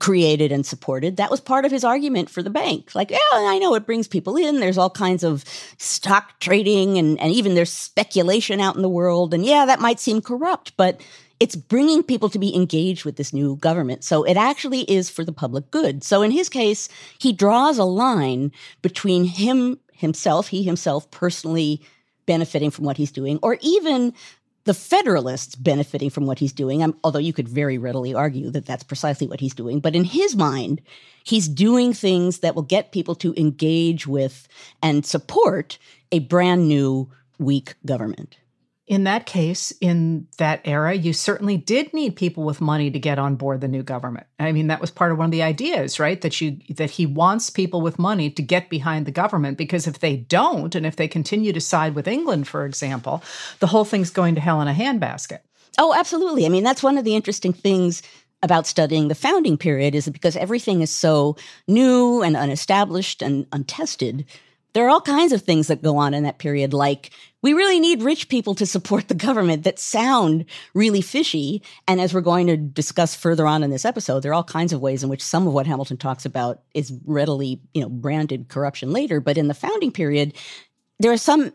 created 0.00 0.50
and 0.50 0.66
supported. 0.66 1.16
That 1.16 1.30
was 1.30 1.40
part 1.40 1.64
of 1.64 1.70
his 1.70 1.84
argument 1.84 2.28
for 2.28 2.42
the 2.42 2.50
bank. 2.50 2.94
Like, 2.94 3.10
yeah, 3.10 3.18
I 3.32 3.58
know 3.58 3.74
it 3.74 3.86
brings 3.86 4.08
people 4.08 4.36
in. 4.36 4.60
There's 4.60 4.78
all 4.78 4.90
kinds 4.90 5.22
of 5.22 5.44
stock 5.78 6.40
trading 6.40 6.98
and, 6.98 7.20
and 7.20 7.32
even 7.32 7.54
there's 7.54 7.72
speculation 7.72 8.60
out 8.60 8.76
in 8.76 8.82
the 8.82 8.88
world. 8.88 9.32
And 9.32 9.44
yeah, 9.44 9.66
that 9.66 9.80
might 9.80 10.00
seem 10.00 10.20
corrupt, 10.20 10.76
but 10.76 11.00
it's 11.40 11.56
bringing 11.56 12.02
people 12.02 12.28
to 12.30 12.38
be 12.38 12.54
engaged 12.54 13.04
with 13.04 13.16
this 13.16 13.32
new 13.32 13.56
government. 13.56 14.04
So 14.04 14.24
it 14.24 14.36
actually 14.36 14.80
is 14.82 15.10
for 15.10 15.24
the 15.24 15.32
public 15.32 15.70
good. 15.70 16.02
So 16.02 16.22
in 16.22 16.30
his 16.30 16.48
case, 16.48 16.88
he 17.18 17.32
draws 17.32 17.78
a 17.78 17.84
line 17.84 18.52
between 18.82 19.24
him 19.24 19.78
himself, 19.92 20.48
he 20.48 20.62
himself 20.62 21.10
personally 21.10 21.80
benefiting 22.26 22.70
from 22.70 22.84
what 22.84 22.96
he's 22.96 23.12
doing, 23.12 23.38
or 23.42 23.58
even 23.60 24.12
the 24.64 24.74
Federalists 24.74 25.54
benefiting 25.54 26.10
from 26.10 26.26
what 26.26 26.38
he's 26.38 26.52
doing, 26.52 26.82
um, 26.82 26.96
although 27.04 27.18
you 27.18 27.32
could 27.32 27.48
very 27.48 27.78
readily 27.78 28.14
argue 28.14 28.50
that 28.50 28.66
that's 28.66 28.82
precisely 28.82 29.26
what 29.26 29.40
he's 29.40 29.54
doing. 29.54 29.80
But 29.80 29.94
in 29.94 30.04
his 30.04 30.34
mind, 30.34 30.80
he's 31.22 31.48
doing 31.48 31.92
things 31.92 32.38
that 32.38 32.54
will 32.54 32.62
get 32.62 32.92
people 32.92 33.14
to 33.16 33.34
engage 33.38 34.06
with 34.06 34.48
and 34.82 35.04
support 35.04 35.78
a 36.12 36.20
brand 36.20 36.66
new 36.66 37.10
weak 37.38 37.74
government. 37.84 38.38
In 38.86 39.04
that 39.04 39.24
case, 39.24 39.72
in 39.80 40.26
that 40.36 40.60
era, 40.66 40.94
you 40.94 41.14
certainly 41.14 41.56
did 41.56 41.94
need 41.94 42.16
people 42.16 42.44
with 42.44 42.60
money 42.60 42.90
to 42.90 42.98
get 42.98 43.18
on 43.18 43.34
board 43.34 43.62
the 43.62 43.68
new 43.68 43.82
government. 43.82 44.26
I 44.38 44.52
mean, 44.52 44.66
that 44.66 44.80
was 44.80 44.90
part 44.90 45.10
of 45.10 45.16
one 45.16 45.26
of 45.26 45.30
the 45.30 45.42
ideas, 45.42 45.98
right? 45.98 46.20
That 46.20 46.38
you 46.40 46.58
that 46.68 46.90
he 46.90 47.06
wants 47.06 47.48
people 47.48 47.80
with 47.80 47.98
money 47.98 48.28
to 48.30 48.42
get 48.42 48.68
behind 48.68 49.06
the 49.06 49.10
government 49.10 49.56
because 49.56 49.86
if 49.86 50.00
they 50.00 50.16
don't, 50.16 50.74
and 50.74 50.84
if 50.84 50.96
they 50.96 51.08
continue 51.08 51.52
to 51.52 51.60
side 51.60 51.94
with 51.94 52.06
England, 52.06 52.46
for 52.46 52.66
example, 52.66 53.22
the 53.60 53.68
whole 53.68 53.86
thing's 53.86 54.10
going 54.10 54.34
to 54.34 54.40
hell 54.42 54.60
in 54.60 54.68
a 54.68 54.74
handbasket. 54.74 55.38
Oh, 55.78 55.94
absolutely. 55.94 56.44
I 56.44 56.50
mean, 56.50 56.62
that's 56.62 56.82
one 56.82 56.98
of 56.98 57.04
the 57.04 57.16
interesting 57.16 57.54
things 57.54 58.02
about 58.42 58.66
studying 58.66 59.08
the 59.08 59.14
founding 59.14 59.56
period 59.56 59.94
is 59.94 60.06
because 60.10 60.36
everything 60.36 60.82
is 60.82 60.90
so 60.90 61.36
new 61.66 62.22
and 62.22 62.36
unestablished 62.36 63.22
and 63.22 63.46
untested 63.52 64.26
there 64.74 64.84
are 64.86 64.90
all 64.90 65.00
kinds 65.00 65.32
of 65.32 65.42
things 65.42 65.68
that 65.68 65.82
go 65.82 65.96
on 65.96 66.12
in 66.14 66.24
that 66.24 66.38
period, 66.38 66.74
like 66.74 67.10
we 67.42 67.52
really 67.52 67.78
need 67.78 68.02
rich 68.02 68.28
people 68.28 68.54
to 68.56 68.66
support 68.66 69.08
the 69.08 69.14
government 69.14 69.64
that 69.64 69.78
sound 69.78 70.44
really 70.74 71.00
fishy. 71.00 71.62
And 71.86 72.00
as 72.00 72.12
we're 72.12 72.20
going 72.20 72.48
to 72.48 72.56
discuss 72.56 73.14
further 73.14 73.46
on 73.46 73.62
in 73.62 73.70
this 73.70 73.84
episode, 73.84 74.20
there 74.20 74.32
are 74.32 74.34
all 74.34 74.44
kinds 74.44 74.72
of 74.72 74.80
ways 74.80 75.02
in 75.02 75.08
which 75.08 75.22
some 75.22 75.46
of 75.46 75.52
what 75.52 75.66
Hamilton 75.66 75.96
talks 75.96 76.26
about 76.26 76.62
is 76.74 76.92
readily, 77.04 77.60
you 77.72 77.82
know, 77.82 77.88
branded 77.88 78.48
corruption 78.48 78.92
later. 78.92 79.20
But 79.20 79.38
in 79.38 79.48
the 79.48 79.54
founding 79.54 79.92
period, 79.92 80.34
there 80.98 81.12
are 81.12 81.16
some 81.16 81.52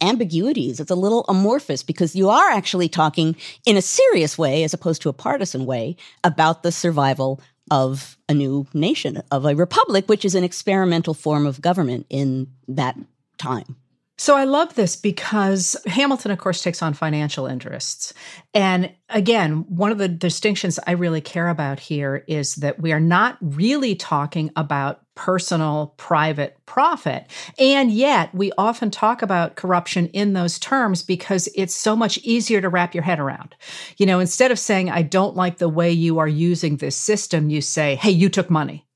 ambiguities. 0.00 0.80
It's 0.80 0.90
a 0.90 0.96
little 0.96 1.24
amorphous 1.28 1.82
because 1.82 2.16
you 2.16 2.28
are 2.28 2.50
actually 2.50 2.88
talking 2.88 3.36
in 3.66 3.76
a 3.76 3.82
serious 3.82 4.36
way, 4.36 4.64
as 4.64 4.74
opposed 4.74 5.02
to 5.02 5.08
a 5.08 5.14
partisan 5.14 5.66
way, 5.66 5.96
about 6.24 6.62
the 6.62 6.72
survival 6.72 7.40
of 7.72 8.18
a 8.28 8.34
new 8.34 8.66
nation, 8.74 9.22
of 9.30 9.46
a 9.46 9.56
republic, 9.56 10.06
which 10.06 10.26
is 10.26 10.34
an 10.34 10.44
experimental 10.44 11.14
form 11.14 11.46
of 11.46 11.62
government 11.62 12.04
in 12.10 12.46
that 12.68 12.98
time. 13.38 13.76
So 14.22 14.36
I 14.36 14.44
love 14.44 14.76
this 14.76 14.94
because 14.94 15.76
Hamilton, 15.84 16.30
of 16.30 16.38
course, 16.38 16.62
takes 16.62 16.80
on 16.80 16.94
financial 16.94 17.44
interests. 17.44 18.14
And 18.54 18.92
again, 19.08 19.64
one 19.68 19.90
of 19.90 19.98
the 19.98 20.06
distinctions 20.06 20.78
I 20.86 20.92
really 20.92 21.20
care 21.20 21.48
about 21.48 21.80
here 21.80 22.22
is 22.28 22.54
that 22.54 22.78
we 22.78 22.92
are 22.92 23.00
not 23.00 23.36
really 23.40 23.96
talking 23.96 24.52
about 24.54 25.00
personal, 25.16 25.94
private 25.96 26.56
profit. 26.66 27.26
And 27.58 27.90
yet, 27.90 28.32
we 28.32 28.52
often 28.56 28.92
talk 28.92 29.22
about 29.22 29.56
corruption 29.56 30.06
in 30.10 30.34
those 30.34 30.56
terms 30.60 31.02
because 31.02 31.48
it's 31.56 31.74
so 31.74 31.96
much 31.96 32.18
easier 32.18 32.60
to 32.60 32.68
wrap 32.68 32.94
your 32.94 33.02
head 33.02 33.18
around. 33.18 33.56
You 33.96 34.06
know, 34.06 34.20
instead 34.20 34.52
of 34.52 34.58
saying, 34.60 34.88
I 34.88 35.02
don't 35.02 35.34
like 35.34 35.58
the 35.58 35.68
way 35.68 35.90
you 35.90 36.20
are 36.20 36.28
using 36.28 36.76
this 36.76 36.94
system, 36.94 37.50
you 37.50 37.60
say, 37.60 37.96
hey, 37.96 38.12
you 38.12 38.28
took 38.28 38.50
money. 38.50 38.86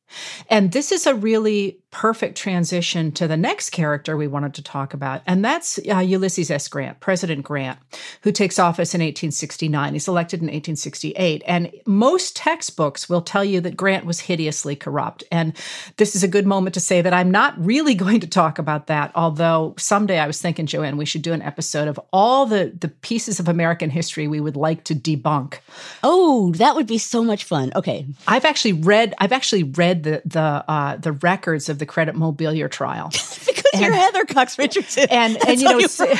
And 0.49 0.73
this 0.73 0.92
is 0.92 1.06
a 1.06 1.14
really 1.14 1.80
perfect 1.90 2.37
transition 2.37 3.12
to 3.12 3.26
the 3.26 3.37
next 3.37 3.71
character 3.71 4.16
we 4.16 4.26
wanted 4.26 4.55
to 4.55 4.62
talk 4.62 4.95
about, 4.95 5.23
and 5.26 5.45
that's 5.45 5.78
uh, 5.88 5.99
Ulysses 5.99 6.50
S. 6.50 6.69
Grant, 6.69 7.00
President 7.00 7.43
Grant, 7.45 7.78
who 8.23 8.33
takes 8.33 8.59
office 8.59 8.95
in 8.95 9.00
1869. 9.00 9.93
He's 9.93 10.09
elected 10.09 10.40
in 10.40 10.47
1868. 10.47 11.43
And 11.47 11.73
most 11.87 12.37
textbooks 12.37 13.09
will 13.09 13.23
tell 13.23 13.45
you 13.45 13.61
that 13.62 13.76
Grant 13.76 14.05
was 14.05 14.21
hideously 14.21 14.76
corrupt. 14.76 15.25
And 15.31 15.57
this 15.97 16.14
is 16.14 16.23
a 16.23 16.28
good 16.28 16.47
moment 16.47 16.75
to 16.75 16.81
say 16.81 17.02
that 17.02 17.14
I'm 17.14 17.31
not 17.31 17.55
really 17.59 17.95
going 18.07 18.21
to 18.21 18.26
talk 18.26 18.59
about 18.59 18.88
that, 18.88 19.12
although 19.14 19.75
someday 19.78 20.19
I 20.19 20.26
was 20.26 20.40
thinking, 20.40 20.66
Joanne, 20.66 20.97
we 20.97 21.05
should 21.05 21.23
do 21.23 21.33
an 21.33 21.43
episode 21.43 21.88
of 21.88 22.00
all 22.12 22.47
the, 22.47 22.73
the 22.78 22.88
pieces 22.88 23.40
of 23.40 23.49
American 23.49 23.90
history 23.90 24.28
we 24.28 24.40
would 24.40 24.57
like 24.57 24.85
to 24.85 24.95
debunk. 24.95 25.59
Oh, 26.02 26.52
that 26.52 26.75
would 26.75 26.87
be 26.87 26.99
so 26.99 27.23
much 27.23 27.45
fun. 27.45 27.73
Okay. 27.75 28.07
I've 28.26 28.45
actually 28.45 28.75
read 28.75 29.14
I've 29.19 29.33
actually 29.33 29.62
read 29.62 30.02
the 30.02 30.23
the 30.25 30.40
uh, 30.40 30.97
the 30.97 31.12
records 31.12 31.69
of 31.69 31.78
the 31.78 31.86
Credit 31.87 32.14
Mobilier 32.14 32.71
trial 32.71 33.09
because 33.47 33.64
and, 33.73 33.83
you're 33.83 33.93
Heather 33.93 34.25
Cox 34.25 34.59
Richardson, 34.59 35.07
and 35.11 35.37
and 35.47 35.61
you 35.61 35.69
know. 35.69 35.81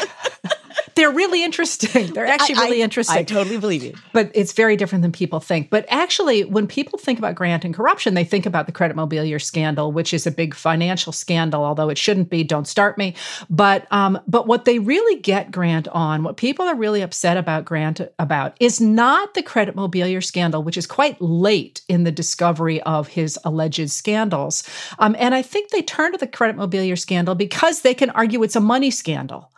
They're 0.97 1.13
really 1.13 1.45
interesting. 1.45 2.07
They're 2.15 2.27
actually 2.27 2.55
really 2.55 2.81
I, 2.81 2.85
interesting. 2.85 3.19
I 3.19 3.23
totally 3.23 3.59
believe 3.59 3.83
you. 3.83 3.95
But 4.13 4.31
it's 4.35 4.53
very 4.53 4.77
different 4.77 5.03
than 5.03 5.13
people 5.13 5.41
think. 5.41 5.69
But 5.69 5.85
actually, 5.91 6.45
when 6.45 6.67
people 6.67 6.99
think 6.99 7.19
about 7.19 7.35
Grant 7.35 7.67
and 7.67 7.75
corruption, 7.75 8.15
they 8.15 8.25
think 8.25 8.47
about 8.47 8.65
the 8.65 8.73
Credit 8.73 8.97
Mobilier 8.97 9.41
scandal, 9.41 9.93
which 9.93 10.15
is 10.15 10.27
a 10.27 10.31
big 10.31 10.55
financial 10.55 11.13
scandal, 11.13 11.65
although 11.65 11.91
it 11.91 11.99
shouldn't 11.99 12.31
be. 12.31 12.43
Don't 12.43 12.67
start 12.67 12.97
me. 12.97 13.15
But 13.51 13.87
um, 13.93 14.19
but 14.27 14.47
what 14.47 14.65
they 14.65 14.79
really 14.79 15.21
get 15.21 15.51
Grant 15.51 15.87
on, 15.89 16.23
what 16.23 16.39
people 16.39 16.65
are 16.65 16.75
really 16.75 17.03
upset 17.03 17.37
about 17.37 17.67
Grant 17.67 18.01
about, 18.19 18.57
is 18.59 18.81
not 18.81 19.35
the 19.35 19.43
Credit 19.43 19.77
Mobilier 19.77 20.25
scandal, 20.25 20.63
which 20.63 20.79
is 20.79 20.87
quite 20.87 21.21
late 21.21 21.83
in 21.89 22.05
the 22.05 22.13
discovery 22.13 22.81
of 22.83 23.09
his 23.09 23.39
alleged 23.45 23.91
scandals. 23.91 24.67
Um, 24.99 25.15
and 25.19 25.35
I 25.35 25.43
think 25.43 25.71
they 25.71 25.83
turn 25.83 26.13
to 26.13 26.19
the 26.19 26.27
Credit 26.27 26.57
Mobilier 26.57 26.99
scandal 26.99 27.35
because 27.35 27.83
they 27.83 27.93
can 27.93 28.09
argue 28.11 28.43
it's 28.43 28.57
a 28.57 28.61
money 28.61 28.91
scandal. 28.91 29.51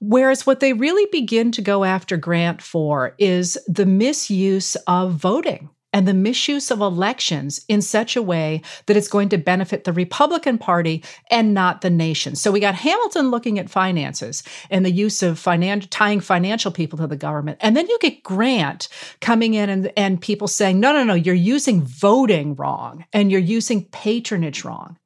Whereas 0.00 0.46
what 0.46 0.60
they 0.60 0.72
really 0.72 1.06
begin 1.12 1.52
to 1.52 1.62
go 1.62 1.84
after 1.84 2.16
Grant 2.16 2.62
for 2.62 3.14
is 3.18 3.58
the 3.66 3.86
misuse 3.86 4.76
of 4.86 5.12
voting 5.12 5.70
and 5.92 6.06
the 6.06 6.14
misuse 6.14 6.70
of 6.70 6.80
elections 6.80 7.64
in 7.68 7.82
such 7.82 8.16
a 8.16 8.22
way 8.22 8.62
that 8.86 8.96
it's 8.96 9.08
going 9.08 9.28
to 9.30 9.38
benefit 9.38 9.84
the 9.84 9.92
Republican 9.92 10.58
Party 10.58 11.02
and 11.30 11.52
not 11.52 11.80
the 11.80 11.90
nation. 11.90 12.36
So 12.36 12.52
we 12.52 12.60
got 12.60 12.74
Hamilton 12.74 13.30
looking 13.30 13.58
at 13.58 13.70
finances 13.70 14.42
and 14.70 14.84
the 14.84 14.90
use 14.90 15.22
of 15.22 15.38
finan- 15.38 15.86
tying 15.90 16.20
financial 16.20 16.70
people 16.70 16.98
to 16.98 17.06
the 17.06 17.16
government. 17.16 17.58
And 17.60 17.76
then 17.76 17.88
you 17.88 17.98
get 18.00 18.22
Grant 18.22 18.88
coming 19.20 19.54
in 19.54 19.68
and, 19.68 19.92
and 19.96 20.20
people 20.20 20.48
saying, 20.48 20.78
no, 20.80 20.92
no, 20.92 21.04
no, 21.04 21.14
you're 21.14 21.34
using 21.34 21.82
voting 21.82 22.54
wrong 22.54 23.04
and 23.12 23.30
you're 23.30 23.40
using 23.40 23.84
patronage 23.86 24.64
wrong 24.64 24.96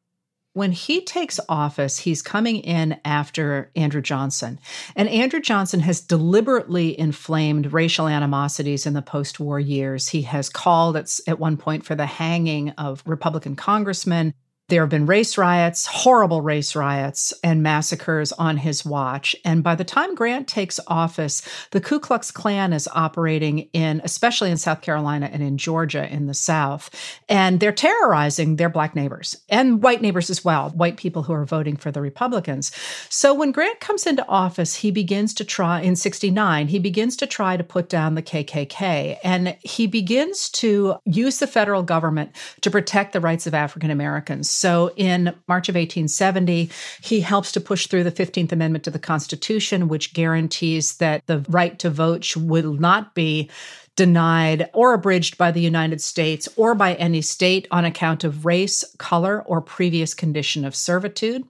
when 0.54 0.72
he 0.72 1.02
takes 1.02 1.40
office, 1.48 1.98
he's 1.98 2.22
coming 2.22 2.58
in 2.58 2.98
after 3.04 3.70
Andrew 3.74 4.00
Johnson. 4.00 4.58
And 4.96 5.08
Andrew 5.08 5.40
Johnson 5.40 5.80
has 5.80 6.00
deliberately 6.00 6.98
inflamed 6.98 7.72
racial 7.72 8.06
animosities 8.06 8.86
in 8.86 8.94
the 8.94 9.02
post 9.02 9.40
war 9.40 9.58
years. 9.58 10.08
He 10.08 10.22
has 10.22 10.48
called 10.48 10.96
at, 10.96 11.18
at 11.26 11.40
one 11.40 11.56
point 11.56 11.84
for 11.84 11.96
the 11.96 12.06
hanging 12.06 12.70
of 12.70 13.02
Republican 13.04 13.56
congressmen. 13.56 14.32
There 14.68 14.80
have 14.80 14.88
been 14.88 15.04
race 15.04 15.36
riots, 15.36 15.84
horrible 15.84 16.40
race 16.40 16.74
riots, 16.74 17.34
and 17.44 17.62
massacres 17.62 18.32
on 18.32 18.56
his 18.56 18.82
watch. 18.82 19.36
And 19.44 19.62
by 19.62 19.74
the 19.74 19.84
time 19.84 20.14
Grant 20.14 20.48
takes 20.48 20.80
office, 20.86 21.42
the 21.72 21.82
Ku 21.82 22.00
Klux 22.00 22.30
Klan 22.30 22.72
is 22.72 22.88
operating 22.94 23.68
in, 23.74 24.00
especially 24.04 24.50
in 24.50 24.56
South 24.56 24.80
Carolina 24.80 25.28
and 25.30 25.42
in 25.42 25.58
Georgia 25.58 26.10
in 26.10 26.28
the 26.28 26.32
South. 26.32 26.88
And 27.28 27.60
they're 27.60 27.72
terrorizing 27.72 28.56
their 28.56 28.70
black 28.70 28.96
neighbors 28.96 29.36
and 29.50 29.82
white 29.82 30.00
neighbors 30.00 30.30
as 30.30 30.42
well, 30.42 30.70
white 30.70 30.96
people 30.96 31.24
who 31.24 31.34
are 31.34 31.44
voting 31.44 31.76
for 31.76 31.90
the 31.90 32.00
Republicans. 32.00 32.72
So 33.10 33.34
when 33.34 33.52
Grant 33.52 33.80
comes 33.80 34.06
into 34.06 34.26
office, 34.28 34.76
he 34.76 34.90
begins 34.90 35.34
to 35.34 35.44
try, 35.44 35.82
in 35.82 35.94
69, 35.94 36.68
he 36.68 36.78
begins 36.78 37.16
to 37.16 37.26
try 37.26 37.58
to 37.58 37.64
put 37.64 37.90
down 37.90 38.14
the 38.14 38.22
KKK. 38.22 39.18
And 39.22 39.58
he 39.60 39.86
begins 39.86 40.48
to 40.52 40.96
use 41.04 41.38
the 41.38 41.46
federal 41.46 41.82
government 41.82 42.34
to 42.62 42.70
protect 42.70 43.12
the 43.12 43.20
rights 43.20 43.46
of 43.46 43.52
African 43.52 43.90
Americans. 43.90 44.53
So 44.54 44.92
in 44.96 45.34
March 45.48 45.68
of 45.68 45.74
1870, 45.74 46.70
he 47.02 47.20
helps 47.20 47.52
to 47.52 47.60
push 47.60 47.86
through 47.86 48.04
the 48.04 48.12
15th 48.12 48.52
Amendment 48.52 48.84
to 48.84 48.90
the 48.90 48.98
Constitution, 48.98 49.88
which 49.88 50.14
guarantees 50.14 50.96
that 50.98 51.26
the 51.26 51.44
right 51.48 51.78
to 51.80 51.90
vote 51.90 52.36
will 52.36 52.74
not 52.74 53.14
be 53.14 53.50
denied 53.96 54.70
or 54.72 54.92
abridged 54.94 55.38
by 55.38 55.50
the 55.50 55.60
United 55.60 56.00
States 56.00 56.48
or 56.56 56.74
by 56.74 56.94
any 56.94 57.20
state 57.20 57.68
on 57.70 57.84
account 57.84 58.24
of 58.24 58.44
race, 58.44 58.84
color, 58.98 59.42
or 59.42 59.60
previous 59.60 60.14
condition 60.14 60.64
of 60.64 60.74
servitude. 60.74 61.44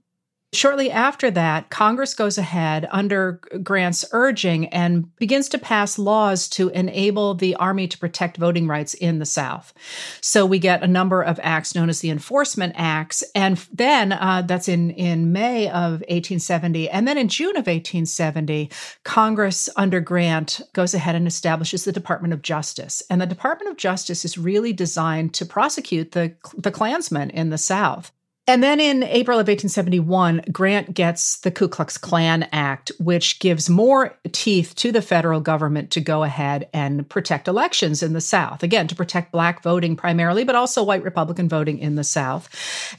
Shortly 0.55 0.91
after 0.91 1.31
that, 1.33 1.71
Congress 1.71 2.15
goes 2.15 2.39
ahead 2.39 2.89
under 2.91 3.41
Grant's 3.63 4.05
urging 4.13 4.69
and 4.69 5.15
begins 5.17 5.49
to 5.51 5.59
pass 5.59 5.99
laws 5.99 6.49
to 6.51 6.69
enable 6.71 7.35
the 7.35 7.57
Army 7.57 7.89
to 7.89 7.99
protect 7.99 8.37
voting 8.37 8.69
rights 8.69 8.95
in 8.95 9.19
the 9.19 9.27
South. 9.27 9.75
So 10.21 10.47
we 10.47 10.59
get 10.59 10.83
a 10.83 10.89
number 10.89 11.23
of 11.23 11.41
acts 11.43 11.75
known 11.75 11.89
as 11.89 12.01
the 12.01 12.11
Enforcement 12.11 12.75
Acts. 12.77 13.25
And 13.35 13.59
then 13.73 14.13
uh, 14.13 14.43
that's 14.47 14.69
in, 14.69 14.91
in 14.91 15.33
May 15.33 15.69
of 15.69 16.01
1870. 16.09 16.89
And 16.89 17.09
then 17.09 17.19
in 17.19 17.29
June 17.29 17.57
of 17.57 17.67
1870, 17.67 18.71
Congress 19.03 19.69
under 19.77 20.01
Grant 20.01 20.61
goes 20.73 20.95
ahead 20.95 21.17
and 21.17 21.27
establishes 21.27 21.85
the 21.85 21.93
Department 21.93 22.33
of 22.33 22.43
Justice. 22.43 23.03
And 23.11 23.21
the 23.21 23.27
Department 23.27 23.71
of 23.71 23.77
Justice 23.77 24.25
is 24.25 24.39
really 24.39 24.73
designed 24.73 25.35
to 25.35 25.45
prosecute 25.45 26.13
the, 26.13 26.35
the 26.57 26.71
Klansmen 26.71 27.31
in 27.31 27.51
the 27.51 27.59
South. 27.59 28.13
And 28.47 28.63
then 28.63 28.79
in 28.79 29.05
April 29.05 29.39
of 29.39 29.49
1871, 29.49 30.43
Grant 30.53 30.93
gets 30.93 31.39
the 31.39 31.51
Ku 31.51 31.67
Klux 31.67 31.97
Klan 31.97 32.47
Act, 32.53 32.93
which 32.99 33.39
gives 33.39 33.71
more 33.71 34.19
teeth 34.33 34.75
to 34.77 34.93
the 34.93 35.01
federal 35.01 35.41
government 35.41 35.91
to 35.93 36.01
go 36.03 36.25
ahead 36.25 36.69
and 36.75 37.09
protect 37.09 37.49
elections 37.49 38.03
in 38.03 38.13
the 38.13 38.21
South. 38.21 38.63
Again, 38.63 38.87
to 38.89 38.95
protect 38.95 39.33
black 39.33 39.63
voting 39.63 39.97
primarily, 39.97 40.45
but 40.45 40.57
also 40.57 40.83
white 40.83 41.03
Republican 41.03 41.49
voting 41.49 41.79
in 41.79 41.95
the 41.95 42.05
South. 42.05 42.51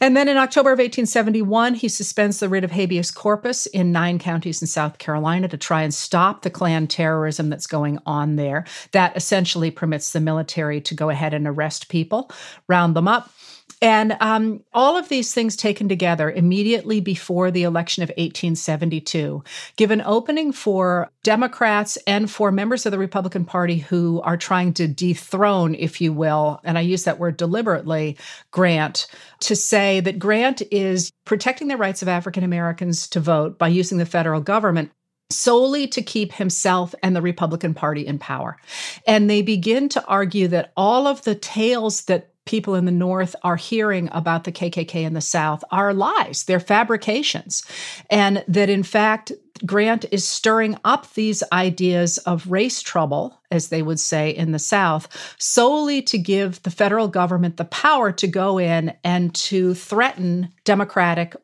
And 0.01 0.17
then 0.17 0.27
in 0.27 0.37
October 0.37 0.71
of 0.71 0.79
1871, 0.79 1.75
he 1.75 1.89
suspends 1.89 2.39
the 2.39 2.49
writ 2.49 2.63
of 2.63 2.71
habeas 2.71 3.11
corpus 3.11 3.67
in 3.67 3.91
nine 3.91 4.17
counties 4.17 4.63
in 4.63 4.67
South 4.67 4.97
Carolina 4.97 5.47
to 5.49 5.57
try 5.57 5.83
and 5.83 5.93
stop 5.93 6.41
the 6.41 6.49
Klan 6.49 6.87
terrorism 6.87 7.49
that's 7.49 7.67
going 7.67 7.99
on 8.07 8.35
there. 8.35 8.65
That 8.93 9.15
essentially 9.15 9.69
permits 9.69 10.11
the 10.11 10.19
military 10.19 10.81
to 10.81 10.95
go 10.95 11.09
ahead 11.09 11.35
and 11.35 11.45
arrest 11.45 11.87
people, 11.87 12.31
round 12.67 12.95
them 12.95 13.07
up 13.07 13.29
And 13.85 14.17
um, 14.19 14.63
all 14.73 14.97
of 14.97 15.09
these 15.09 15.31
things 15.31 15.55
taken 15.55 15.87
together 15.87 16.31
immediately 16.31 17.01
before 17.01 17.51
the 17.51 17.61
election 17.61 18.01
of 18.01 18.09
1872 18.09 19.43
give 19.75 19.91
an 19.91 20.01
opening 20.01 20.51
for 20.51 21.11
Democrats 21.21 21.95
and 22.07 22.31
for 22.31 22.51
members 22.51 22.87
of 22.87 22.91
the 22.91 22.97
Republican 22.97 23.45
Party 23.45 23.77
who 23.77 24.21
are 24.21 24.37
trying 24.37 24.73
to 24.73 24.87
dethrone, 24.87 25.75
if 25.75 26.01
you 26.01 26.11
will, 26.13 26.59
and 26.63 26.79
I 26.79 26.81
use 26.81 27.03
that 27.03 27.19
word 27.19 27.37
deliberately, 27.37 28.17
Grant, 28.49 29.05
to 29.41 29.55
say 29.55 29.99
that 29.99 30.17
Grant 30.17 30.63
is 30.71 31.11
protecting 31.23 31.67
the 31.67 31.77
rights 31.77 32.01
of 32.01 32.07
African 32.07 32.43
Americans 32.43 33.07
to 33.09 33.19
vote 33.19 33.59
by 33.59 33.67
using 33.67 33.99
the 33.99 34.05
federal 34.07 34.41
government 34.41 34.89
solely 35.29 35.87
to 35.89 36.01
keep 36.01 36.33
himself 36.33 36.95
and 37.03 37.15
the 37.15 37.21
Republican 37.21 37.75
Party 37.75 38.05
in 38.07 38.17
power. 38.17 38.57
And 39.05 39.29
they 39.29 39.43
begin 39.43 39.89
to 39.89 40.03
argue 40.05 40.47
that 40.47 40.71
all 40.75 41.05
of 41.05 41.21
the 41.21 41.35
tales 41.35 42.05
that 42.05 42.31
people 42.45 42.75
in 42.75 42.85
the 42.85 42.91
North 42.91 43.35
are 43.43 43.55
hearing 43.55 44.09
about 44.11 44.43
the 44.43 44.51
KKK 44.51 45.03
in 45.03 45.13
the 45.13 45.21
South 45.21 45.63
are 45.71 45.93
lies, 45.93 46.43
they're 46.43 46.59
fabrications. 46.59 47.65
And 48.09 48.43
that 48.47 48.69
in 48.69 48.83
fact, 48.83 49.31
Grant 49.65 50.05
is 50.11 50.27
stirring 50.27 50.77
up 50.83 51.13
these 51.13 51.41
ideas 51.53 52.17
of 52.19 52.51
race 52.51 52.81
trouble, 52.81 53.39
as 53.49 53.69
they 53.69 53.81
would 53.81 53.99
say 53.99 54.29
in 54.29 54.51
the 54.51 54.59
South, 54.59 55.07
solely 55.39 56.01
to 56.03 56.17
give 56.17 56.61
the 56.63 56.71
federal 56.71 57.07
government 57.07 57.55
the 57.55 57.65
power 57.65 58.11
to 58.11 58.27
go 58.27 58.57
in 58.57 58.93
and 59.03 59.33
to 59.35 59.73
threaten 59.73 60.49
democratic 60.65 61.35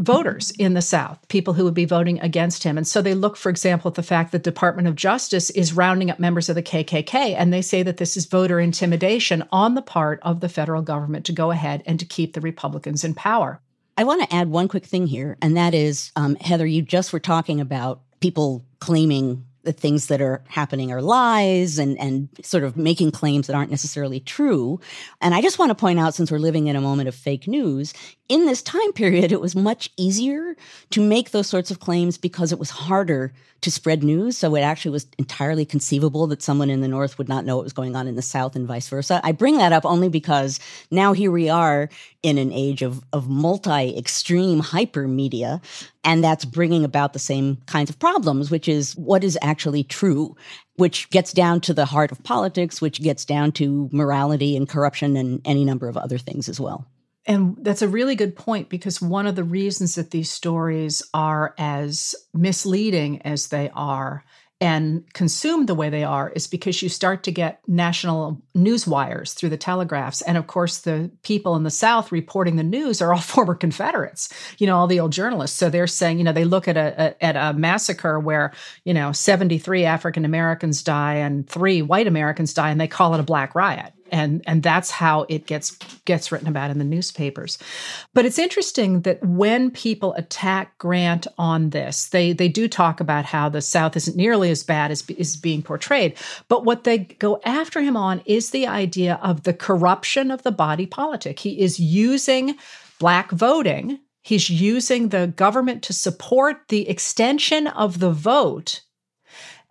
voters 0.00 0.50
in 0.52 0.74
the 0.74 0.82
South, 0.82 1.18
people 1.28 1.54
who 1.54 1.64
would 1.64 1.74
be 1.74 1.84
voting 1.84 2.18
against 2.20 2.64
him. 2.64 2.76
And 2.78 2.86
so 2.86 3.02
they 3.02 3.14
look, 3.14 3.36
for 3.36 3.50
example, 3.50 3.90
at 3.90 3.94
the 3.94 4.02
fact 4.02 4.32
that 4.32 4.42
Department 4.42 4.88
of 4.88 4.96
Justice 4.96 5.50
is 5.50 5.74
rounding 5.74 6.10
up 6.10 6.18
members 6.18 6.48
of 6.48 6.54
the 6.54 6.62
KKK, 6.62 7.34
and 7.36 7.52
they 7.52 7.62
say 7.62 7.82
that 7.82 7.98
this 7.98 8.16
is 8.16 8.26
voter 8.26 8.58
intimidation 8.58 9.44
on 9.52 9.74
the 9.74 9.82
part 9.82 10.18
of 10.22 10.40
the 10.40 10.48
federal 10.48 10.82
government 10.82 11.26
to 11.26 11.32
go 11.32 11.50
ahead 11.50 11.82
and 11.86 12.00
to 12.00 12.06
keep 12.06 12.32
the 12.32 12.40
Republicans 12.40 13.04
in 13.04 13.14
power. 13.14 13.60
I 13.96 14.04
want 14.04 14.22
to 14.22 14.34
add 14.34 14.48
one 14.48 14.68
quick 14.68 14.86
thing 14.86 15.06
here, 15.06 15.36
and 15.42 15.56
that 15.58 15.74
is, 15.74 16.10
um, 16.16 16.34
Heather, 16.36 16.66
you 16.66 16.80
just 16.80 17.12
were 17.12 17.20
talking 17.20 17.60
about 17.60 18.00
people 18.20 18.64
claiming 18.78 19.44
the 19.62 19.72
things 19.72 20.06
that 20.06 20.22
are 20.22 20.42
happening 20.48 20.90
are 20.90 21.02
lies 21.02 21.78
and, 21.78 21.98
and 21.98 22.28
sort 22.42 22.64
of 22.64 22.76
making 22.76 23.10
claims 23.10 23.46
that 23.46 23.54
aren't 23.54 23.70
necessarily 23.70 24.20
true. 24.20 24.80
And 25.20 25.34
I 25.34 25.42
just 25.42 25.58
want 25.58 25.70
to 25.70 25.74
point 25.74 25.98
out, 25.98 26.14
since 26.14 26.30
we're 26.30 26.38
living 26.38 26.68
in 26.68 26.76
a 26.76 26.80
moment 26.80 27.08
of 27.08 27.14
fake 27.14 27.46
news, 27.46 27.92
in 28.30 28.46
this 28.46 28.62
time 28.62 28.92
period, 28.92 29.32
it 29.32 29.40
was 29.40 29.56
much 29.56 29.90
easier 29.96 30.56
to 30.90 31.00
make 31.00 31.32
those 31.32 31.48
sorts 31.48 31.72
of 31.72 31.80
claims 31.80 32.16
because 32.16 32.52
it 32.52 32.60
was 32.60 32.70
harder 32.70 33.32
to 33.62 33.72
spread 33.72 34.04
news. 34.04 34.38
So 34.38 34.54
it 34.54 34.60
actually 34.60 34.92
was 34.92 35.08
entirely 35.18 35.64
conceivable 35.64 36.28
that 36.28 36.40
someone 36.40 36.70
in 36.70 36.80
the 36.80 36.86
North 36.86 37.18
would 37.18 37.28
not 37.28 37.44
know 37.44 37.56
what 37.56 37.64
was 37.64 37.72
going 37.72 37.96
on 37.96 38.06
in 38.06 38.14
the 38.14 38.22
South 38.22 38.54
and 38.54 38.68
vice 38.68 38.88
versa. 38.88 39.20
I 39.24 39.32
bring 39.32 39.58
that 39.58 39.72
up 39.72 39.84
only 39.84 40.08
because 40.08 40.60
now 40.92 41.12
here 41.12 41.32
we 41.32 41.48
are 41.48 41.90
in 42.22 42.38
an 42.38 42.52
age 42.52 42.82
of, 42.82 43.04
of 43.12 43.28
multi 43.28 43.98
extreme 43.98 44.60
hyper 44.60 45.08
media. 45.08 45.60
And 46.04 46.22
that's 46.22 46.44
bringing 46.44 46.84
about 46.84 47.12
the 47.12 47.18
same 47.18 47.58
kinds 47.66 47.90
of 47.90 47.98
problems, 47.98 48.48
which 48.48 48.68
is 48.68 48.96
what 48.96 49.24
is 49.24 49.36
actually 49.42 49.82
true, 49.82 50.36
which 50.76 51.10
gets 51.10 51.32
down 51.32 51.60
to 51.62 51.74
the 51.74 51.84
heart 51.84 52.12
of 52.12 52.22
politics, 52.22 52.80
which 52.80 53.02
gets 53.02 53.24
down 53.24 53.50
to 53.52 53.90
morality 53.92 54.56
and 54.56 54.68
corruption 54.68 55.16
and 55.16 55.40
any 55.44 55.64
number 55.64 55.88
of 55.88 55.96
other 55.96 56.16
things 56.16 56.48
as 56.48 56.60
well. 56.60 56.86
And 57.26 57.56
that's 57.60 57.82
a 57.82 57.88
really 57.88 58.16
good 58.16 58.34
point 58.34 58.68
because 58.68 59.02
one 59.02 59.26
of 59.26 59.36
the 59.36 59.44
reasons 59.44 59.94
that 59.96 60.10
these 60.10 60.30
stories 60.30 61.02
are 61.12 61.54
as 61.58 62.14
misleading 62.32 63.22
as 63.22 63.48
they 63.48 63.70
are 63.74 64.24
and 64.62 65.10
consumed 65.14 65.68
the 65.68 65.74
way 65.74 65.88
they 65.88 66.04
are 66.04 66.28
is 66.30 66.46
because 66.46 66.82
you 66.82 66.90
start 66.90 67.22
to 67.22 67.32
get 67.32 67.62
national 67.66 68.42
news 68.54 68.86
wires 68.86 69.32
through 69.32 69.48
the 69.48 69.56
telegraphs. 69.56 70.20
And 70.20 70.36
of 70.36 70.46
course, 70.48 70.80
the 70.80 71.10
people 71.22 71.56
in 71.56 71.62
the 71.62 71.70
South 71.70 72.12
reporting 72.12 72.56
the 72.56 72.62
news 72.62 73.00
are 73.00 73.14
all 73.14 73.20
former 73.20 73.54
Confederates, 73.54 74.28
you 74.58 74.66
know, 74.66 74.76
all 74.76 74.86
the 74.86 75.00
old 75.00 75.12
journalists. 75.12 75.56
So 75.56 75.70
they're 75.70 75.86
saying, 75.86 76.18
you 76.18 76.24
know, 76.24 76.32
they 76.32 76.44
look 76.44 76.68
at 76.68 76.76
a, 76.76 77.14
a 77.20 77.24
at 77.24 77.36
a 77.36 77.56
massacre 77.56 78.20
where, 78.20 78.52
you 78.84 78.92
know, 78.92 79.12
73 79.12 79.84
African 79.86 80.26
Americans 80.26 80.82
die 80.82 81.14
and 81.14 81.48
three 81.48 81.80
white 81.80 82.06
Americans 82.06 82.52
die, 82.52 82.70
and 82.70 82.80
they 82.80 82.88
call 82.88 83.14
it 83.14 83.20
a 83.20 83.24
black 83.24 83.54
riot 83.54 83.94
and 84.10 84.42
and 84.46 84.62
that's 84.62 84.90
how 84.90 85.26
it 85.28 85.46
gets 85.46 85.76
gets 86.04 86.30
written 86.30 86.48
about 86.48 86.70
in 86.70 86.78
the 86.78 86.84
newspapers. 86.84 87.58
But 88.14 88.24
it's 88.24 88.38
interesting 88.38 89.02
that 89.02 89.24
when 89.24 89.70
people 89.70 90.14
attack 90.14 90.76
grant 90.78 91.26
on 91.38 91.70
this 91.70 92.08
they 92.08 92.32
they 92.32 92.48
do 92.48 92.68
talk 92.68 93.00
about 93.00 93.24
how 93.24 93.48
the 93.48 93.62
south 93.62 93.96
isn't 93.96 94.16
nearly 94.16 94.50
as 94.50 94.62
bad 94.62 94.90
as 94.90 95.08
is 95.10 95.36
being 95.36 95.62
portrayed. 95.62 96.16
But 96.48 96.64
what 96.64 96.84
they 96.84 96.98
go 96.98 97.40
after 97.44 97.80
him 97.80 97.96
on 97.96 98.22
is 98.24 98.50
the 98.50 98.66
idea 98.66 99.18
of 99.22 99.42
the 99.42 99.54
corruption 99.54 100.30
of 100.30 100.42
the 100.42 100.52
body 100.52 100.86
politic. 100.86 101.38
He 101.38 101.60
is 101.60 101.80
using 101.80 102.56
black 102.98 103.30
voting. 103.30 103.98
He's 104.22 104.50
using 104.50 105.08
the 105.08 105.28
government 105.28 105.82
to 105.84 105.92
support 105.92 106.68
the 106.68 106.88
extension 106.88 107.66
of 107.66 107.98
the 108.00 108.10
vote 108.10 108.82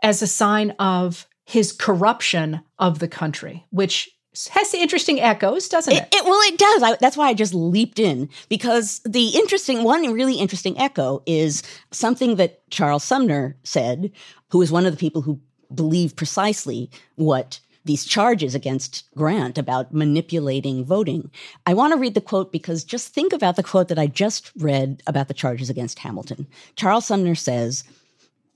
as 0.01 0.21
a 0.21 0.27
sign 0.27 0.71
of 0.71 1.27
his 1.45 1.71
corruption 1.71 2.61
of 2.77 2.99
the 2.99 3.07
country, 3.07 3.65
which 3.71 4.09
has 4.51 4.73
interesting 4.73 5.19
echoes, 5.19 5.67
doesn't 5.67 5.93
it? 5.93 6.03
it, 6.03 6.15
it 6.15 6.25
well, 6.25 6.39
it 6.41 6.57
does. 6.57 6.83
I, 6.83 6.95
that's 6.97 7.17
why 7.17 7.27
I 7.27 7.33
just 7.33 7.53
leaped 7.53 7.99
in 7.99 8.29
because 8.47 8.99
the 8.99 9.29
interesting 9.29 9.83
one, 9.83 10.13
really 10.13 10.35
interesting 10.35 10.77
echo 10.77 11.23
is 11.25 11.63
something 11.91 12.35
that 12.35 12.69
Charles 12.69 13.03
Sumner 13.03 13.57
said, 13.63 14.11
who 14.49 14.61
is 14.61 14.71
one 14.71 14.85
of 14.85 14.93
the 14.93 14.99
people 14.99 15.21
who 15.21 15.39
believe 15.73 16.15
precisely 16.15 16.89
what 17.15 17.59
these 17.85 18.05
charges 18.05 18.53
against 18.53 19.09
Grant 19.15 19.57
about 19.57 19.93
manipulating 19.93 20.85
voting. 20.85 21.31
I 21.65 21.73
want 21.73 21.93
to 21.93 21.99
read 21.99 22.13
the 22.13 22.21
quote 22.21 22.51
because 22.51 22.83
just 22.83 23.13
think 23.13 23.33
about 23.33 23.55
the 23.55 23.63
quote 23.63 23.87
that 23.87 23.99
I 23.99 24.07
just 24.07 24.51
read 24.57 25.01
about 25.07 25.27
the 25.27 25.33
charges 25.33 25.69
against 25.69 25.99
Hamilton. 25.99 26.45
Charles 26.75 27.05
Sumner 27.05 27.35
says, 27.35 27.83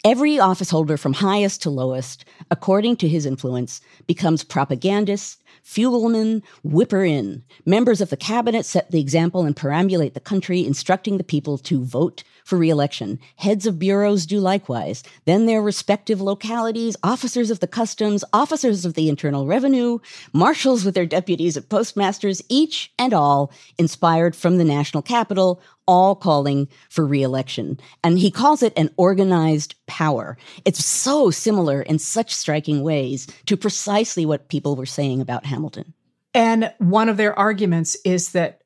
Every 0.06 0.38
office 0.38 0.70
holder 0.70 0.98
from 0.98 1.14
highest 1.14 1.62
to 1.62 1.70
lowest, 1.70 2.26
according 2.52 2.98
to 2.98 3.08
his 3.08 3.26
influence, 3.26 3.80
becomes 4.06 4.44
propagandist, 4.44 5.42
fugleman 5.64 6.44
whipper 6.64 7.04
in. 7.04 7.44
Members 7.66 8.02
of 8.02 8.10
the 8.10 8.18
cabinet 8.18 8.66
set 8.66 8.92
the 8.92 9.00
example 9.00 9.46
and 9.46 9.56
perambulate 9.56 10.14
the 10.14 10.20
country, 10.20 10.66
instructing 10.66 11.18
the 11.18 11.24
people 11.24 11.58
to 11.60 11.84
vote 11.84 12.24
for 12.44 12.58
reelection. 12.58 13.20
Heads 13.36 13.66
of 13.66 13.80
bureaus 13.80 14.26
do 14.26 14.40
likewise. 14.40 15.04
Then 15.26 15.46
their 15.46 15.62
respective 15.62 16.22
localities, 16.22 16.96
officers 17.04 17.50
of 17.52 17.60
the 17.60 17.68
customs, 17.68 18.24
officers 18.34 18.86
of 18.86 18.94
the 18.94 19.10
internal 19.10 19.46
revenue, 19.46 20.00
marshals 20.34 20.86
with 20.86 20.96
their 20.96 21.06
deputies 21.06 21.58
at 21.58 21.70
postmasters, 21.70 22.42
each 22.50 22.92
and 22.98 23.14
all 23.14 23.52
inspired 23.78 24.36
from 24.36 24.58
the 24.58 24.66
national 24.66 25.04
capital, 25.04 25.62
all 25.88 26.16
calling 26.16 26.68
for 26.90 27.06
reelection. 27.06 27.80
And 28.04 28.20
he 28.20 28.32
calls 28.32 28.64
it 28.64 28.74
an 28.78 28.90
organized 28.98 29.76
power. 29.88 30.38
It's 30.66 30.84
so 30.84 31.30
similar 31.30 31.82
in 31.82 32.00
such 32.00 32.34
striking 32.34 32.84
ways 32.84 33.28
to 33.48 33.58
precisely 33.58 34.26
what 34.26 34.50
people 34.50 34.76
were 34.76 34.86
saying 34.86 35.22
about 35.22 35.46
Hamilton. 35.46 35.94
And 36.34 36.74
one 36.80 37.10
of 37.10 37.18
their 37.18 37.38
arguments 37.38 37.96
is 38.04 38.32
that 38.32 38.62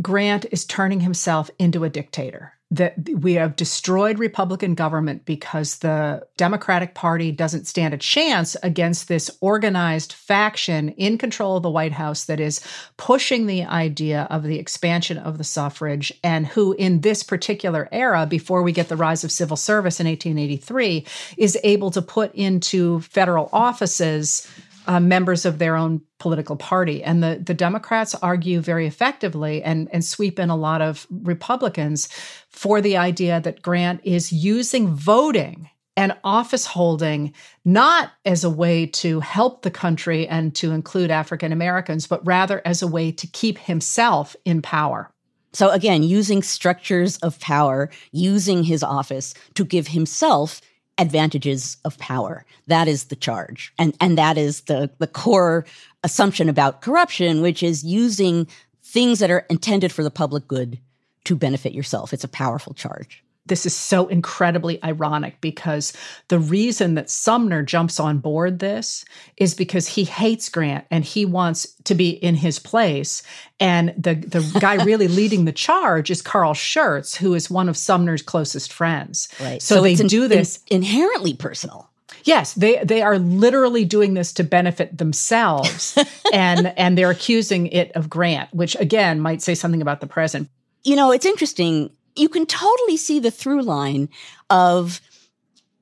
Grant 0.00 0.46
is 0.50 0.64
turning 0.64 1.00
himself 1.00 1.50
into 1.58 1.84
a 1.84 1.90
dictator 1.90 2.54
that 2.72 2.94
we 3.16 3.34
have 3.34 3.56
destroyed 3.56 4.18
Republican 4.18 4.74
government 4.74 5.24
because 5.24 5.78
the 5.78 6.24
Democratic 6.36 6.94
Party 6.94 7.32
doesn't 7.32 7.66
stand 7.66 7.92
a 7.92 7.98
chance 7.98 8.56
against 8.62 9.08
this 9.08 9.28
organized 9.40 10.12
faction 10.12 10.90
in 10.90 11.18
control 11.18 11.56
of 11.56 11.64
the 11.64 11.70
White 11.70 11.92
House 11.92 12.26
that 12.26 12.38
is 12.38 12.60
pushing 12.96 13.46
the 13.46 13.64
idea 13.64 14.28
of 14.30 14.44
the 14.44 14.58
expansion 14.58 15.18
of 15.18 15.36
the 15.36 15.44
suffrage 15.44 16.12
and 16.22 16.46
who, 16.46 16.72
in 16.74 17.00
this 17.00 17.24
particular 17.24 17.88
era, 17.90 18.24
before 18.24 18.62
we 18.62 18.70
get 18.70 18.88
the 18.88 18.96
rise 18.96 19.24
of 19.24 19.32
civil 19.32 19.56
service 19.56 19.98
in 19.98 20.06
1883, 20.06 21.04
is 21.36 21.58
able 21.64 21.90
to 21.90 22.00
put 22.00 22.32
into 22.36 23.00
federal 23.00 23.48
offices 23.52 24.48
uh, 24.86 25.00
members 25.00 25.44
of 25.44 25.58
their 25.58 25.76
own 25.76 26.00
political 26.18 26.56
party. 26.56 27.02
And 27.02 27.22
the, 27.22 27.40
the 27.44 27.54
Democrats 27.54 28.14
argue 28.16 28.60
very 28.60 28.86
effectively 28.86 29.62
and, 29.62 29.88
and 29.92 30.04
sweep 30.04 30.38
in 30.38 30.50
a 30.50 30.56
lot 30.56 30.82
of 30.82 31.06
Republicans 31.10 32.08
for 32.48 32.80
the 32.80 32.96
idea 32.96 33.40
that 33.40 33.62
Grant 33.62 34.00
is 34.04 34.32
using 34.32 34.88
voting 34.88 35.68
and 35.96 36.16
office 36.24 36.66
holding 36.66 37.34
not 37.64 38.12
as 38.24 38.44
a 38.44 38.50
way 38.50 38.86
to 38.86 39.20
help 39.20 39.62
the 39.62 39.70
country 39.70 40.26
and 40.26 40.54
to 40.54 40.70
include 40.72 41.10
African 41.10 41.52
Americans, 41.52 42.06
but 42.06 42.24
rather 42.26 42.62
as 42.64 42.80
a 42.80 42.86
way 42.86 43.12
to 43.12 43.26
keep 43.26 43.58
himself 43.58 44.34
in 44.44 44.62
power. 44.62 45.10
So, 45.52 45.70
again, 45.70 46.02
using 46.02 46.42
structures 46.42 47.16
of 47.18 47.40
power, 47.40 47.90
using 48.12 48.62
his 48.62 48.82
office 48.82 49.34
to 49.54 49.64
give 49.64 49.88
himself 49.88 50.60
advantages 51.00 51.78
of 51.84 51.98
power. 51.98 52.44
That 52.66 52.86
is 52.86 53.04
the 53.04 53.16
charge. 53.16 53.72
And, 53.78 53.96
and 54.00 54.18
that 54.18 54.36
is 54.36 54.62
the, 54.62 54.90
the 54.98 55.06
core 55.06 55.64
assumption 56.04 56.48
about 56.48 56.82
corruption, 56.82 57.40
which 57.40 57.62
is 57.62 57.82
using 57.82 58.46
things 58.84 59.18
that 59.18 59.30
are 59.30 59.46
intended 59.50 59.92
for 59.92 60.02
the 60.02 60.10
public 60.10 60.46
good 60.46 60.78
to 61.24 61.36
benefit 61.36 61.72
yourself. 61.72 62.12
It's 62.12 62.24
a 62.24 62.28
powerful 62.28 62.74
charge. 62.74 63.24
This 63.46 63.66
is 63.66 63.74
so 63.74 64.06
incredibly 64.08 64.82
ironic 64.84 65.40
because 65.40 65.92
the 66.28 66.38
reason 66.38 66.94
that 66.94 67.10
Sumner 67.10 67.62
jumps 67.62 67.98
on 67.98 68.18
board 68.18 68.58
this 68.58 69.04
is 69.36 69.54
because 69.54 69.88
he 69.88 70.04
hates 70.04 70.48
Grant 70.48 70.84
and 70.90 71.04
he 71.04 71.24
wants 71.24 71.66
to 71.84 71.94
be 71.94 72.10
in 72.10 72.36
his 72.36 72.58
place. 72.58 73.22
And 73.58 73.92
the, 73.96 74.14
the 74.14 74.58
guy 74.60 74.82
really 74.84 75.08
leading 75.08 75.44
the 75.44 75.52
charge 75.52 76.10
is 76.10 76.22
Carl 76.22 76.54
Schurz, 76.54 77.14
who 77.16 77.34
is 77.34 77.50
one 77.50 77.68
of 77.68 77.76
Sumner's 77.76 78.22
closest 78.22 78.72
friends. 78.72 79.28
Right. 79.40 79.60
So, 79.60 79.76
so 79.76 79.82
they 79.82 79.94
do 79.96 80.28
this 80.28 80.60
in, 80.68 80.76
inherently 80.76 81.34
personal. 81.34 81.90
Yes, 82.24 82.52
they 82.54 82.82
they 82.84 83.00
are 83.00 83.18
literally 83.18 83.84
doing 83.84 84.12
this 84.12 84.32
to 84.34 84.44
benefit 84.44 84.98
themselves, 84.98 85.96
and 86.34 86.72
and 86.76 86.98
they're 86.98 87.10
accusing 87.10 87.68
it 87.68 87.92
of 87.92 88.10
Grant, 88.10 88.52
which 88.52 88.76
again 88.78 89.20
might 89.20 89.40
say 89.40 89.54
something 89.54 89.80
about 89.80 90.00
the 90.00 90.06
present. 90.06 90.50
You 90.82 90.96
know, 90.96 91.12
it's 91.12 91.24
interesting. 91.24 91.90
You 92.16 92.28
can 92.28 92.46
totally 92.46 92.96
see 92.96 93.20
the 93.20 93.30
through 93.30 93.62
line 93.62 94.08
of 94.48 95.00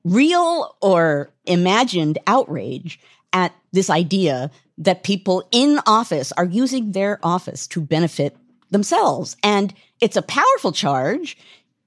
real 0.03 0.75
or 0.81 1.31
imagined 1.45 2.17
outrage 2.27 2.99
at 3.33 3.53
this 3.71 3.89
idea 3.89 4.49
that 4.77 5.03
people 5.03 5.47
in 5.51 5.79
office 5.85 6.31
are 6.33 6.45
using 6.45 6.91
their 6.93 7.19
office 7.21 7.67
to 7.67 7.81
benefit 7.81 8.37
themselves. 8.71 9.35
And 9.43 9.73
it's 9.99 10.15
a 10.15 10.21
powerful 10.21 10.71
charge 10.71 11.37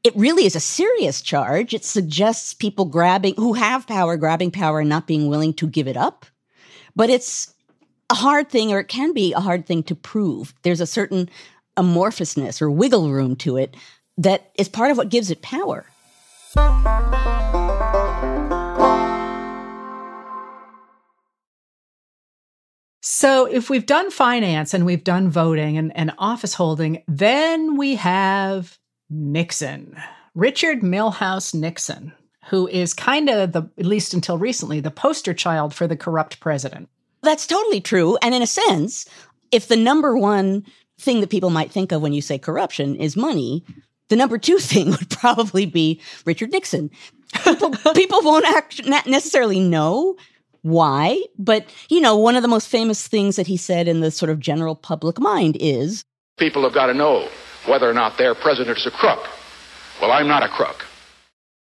it 0.04 0.16
really 0.16 0.46
is 0.46 0.56
a 0.56 0.60
serious 0.60 1.22
charge. 1.22 1.74
It 1.74 1.84
suggests 1.84 2.54
people 2.54 2.86
grabbing, 2.86 3.34
who 3.36 3.52
have 3.52 3.86
power, 3.86 4.16
grabbing 4.16 4.50
power 4.50 4.80
and 4.80 4.88
not 4.88 5.06
being 5.06 5.28
willing 5.28 5.54
to 5.54 5.66
give 5.66 5.86
it 5.86 5.96
up. 5.96 6.26
But 6.96 7.08
it's 7.08 7.54
a 8.10 8.14
hard 8.14 8.50
thing, 8.50 8.72
or 8.72 8.80
it 8.80 8.88
can 8.88 9.12
be 9.12 9.32
a 9.32 9.40
hard 9.40 9.66
thing 9.66 9.82
to 9.84 9.94
prove. 9.94 10.54
There's 10.62 10.80
a 10.80 10.86
certain 10.86 11.30
amorphousness 11.76 12.60
or 12.60 12.70
wiggle 12.70 13.10
room 13.10 13.36
to 13.36 13.56
it 13.56 13.76
that 14.18 14.52
is 14.56 14.68
part 14.68 14.90
of 14.90 14.96
what 14.96 15.08
gives 15.08 15.30
it 15.30 15.42
power. 15.42 15.86
So, 23.04 23.46
if 23.46 23.68
we've 23.70 23.86
done 23.86 24.10
finance 24.10 24.74
and 24.74 24.86
we've 24.86 25.04
done 25.04 25.30
voting 25.30 25.76
and, 25.76 25.96
and 25.96 26.12
office 26.18 26.54
holding, 26.54 27.02
then 27.08 27.76
we 27.76 27.96
have 27.96 28.78
Nixon, 29.10 29.96
Richard 30.34 30.80
Milhous 30.80 31.54
Nixon, 31.54 32.12
who 32.46 32.68
is 32.68 32.94
kind 32.94 33.28
of 33.28 33.52
the, 33.52 33.70
at 33.78 33.86
least 33.86 34.14
until 34.14 34.38
recently, 34.38 34.80
the 34.80 34.90
poster 34.90 35.34
child 35.34 35.74
for 35.74 35.86
the 35.86 35.96
corrupt 35.96 36.40
president. 36.40 36.88
That's 37.22 37.46
totally 37.46 37.80
true. 37.80 38.18
And 38.22 38.34
in 38.34 38.42
a 38.42 38.46
sense, 38.46 39.06
if 39.50 39.68
the 39.68 39.76
number 39.76 40.16
one 40.16 40.64
thing 40.98 41.20
that 41.20 41.30
people 41.30 41.50
might 41.50 41.70
think 41.70 41.92
of 41.92 42.02
when 42.02 42.12
you 42.12 42.22
say 42.22 42.38
corruption 42.38 42.96
is 42.96 43.16
money, 43.16 43.64
the 44.12 44.16
number 44.16 44.36
two 44.36 44.58
thing 44.58 44.90
would 44.90 45.08
probably 45.08 45.64
be 45.64 45.98
Richard 46.26 46.52
Nixon. 46.52 46.90
People, 47.44 47.70
people 47.94 48.20
won't 48.22 48.44
act, 48.44 48.86
necessarily 49.06 49.58
know 49.58 50.16
why, 50.60 51.18
but 51.38 51.64
you 51.88 51.98
know, 51.98 52.18
one 52.18 52.36
of 52.36 52.42
the 52.42 52.48
most 52.48 52.68
famous 52.68 53.08
things 53.08 53.36
that 53.36 53.46
he 53.46 53.56
said 53.56 53.88
in 53.88 54.00
the 54.00 54.10
sort 54.10 54.28
of 54.28 54.38
general 54.38 54.76
public 54.76 55.18
mind 55.18 55.56
is 55.58 56.04
people 56.38 56.62
have 56.62 56.74
got 56.74 56.86
to 56.86 56.94
know 56.94 57.26
whether 57.66 57.88
or 57.88 57.94
not 57.94 58.18
their 58.18 58.34
president 58.34 58.76
is 58.76 58.86
a 58.86 58.90
crook. 58.90 59.26
Well, 60.00 60.12
I'm 60.12 60.28
not 60.28 60.42
a 60.42 60.48
crook. 60.48 60.84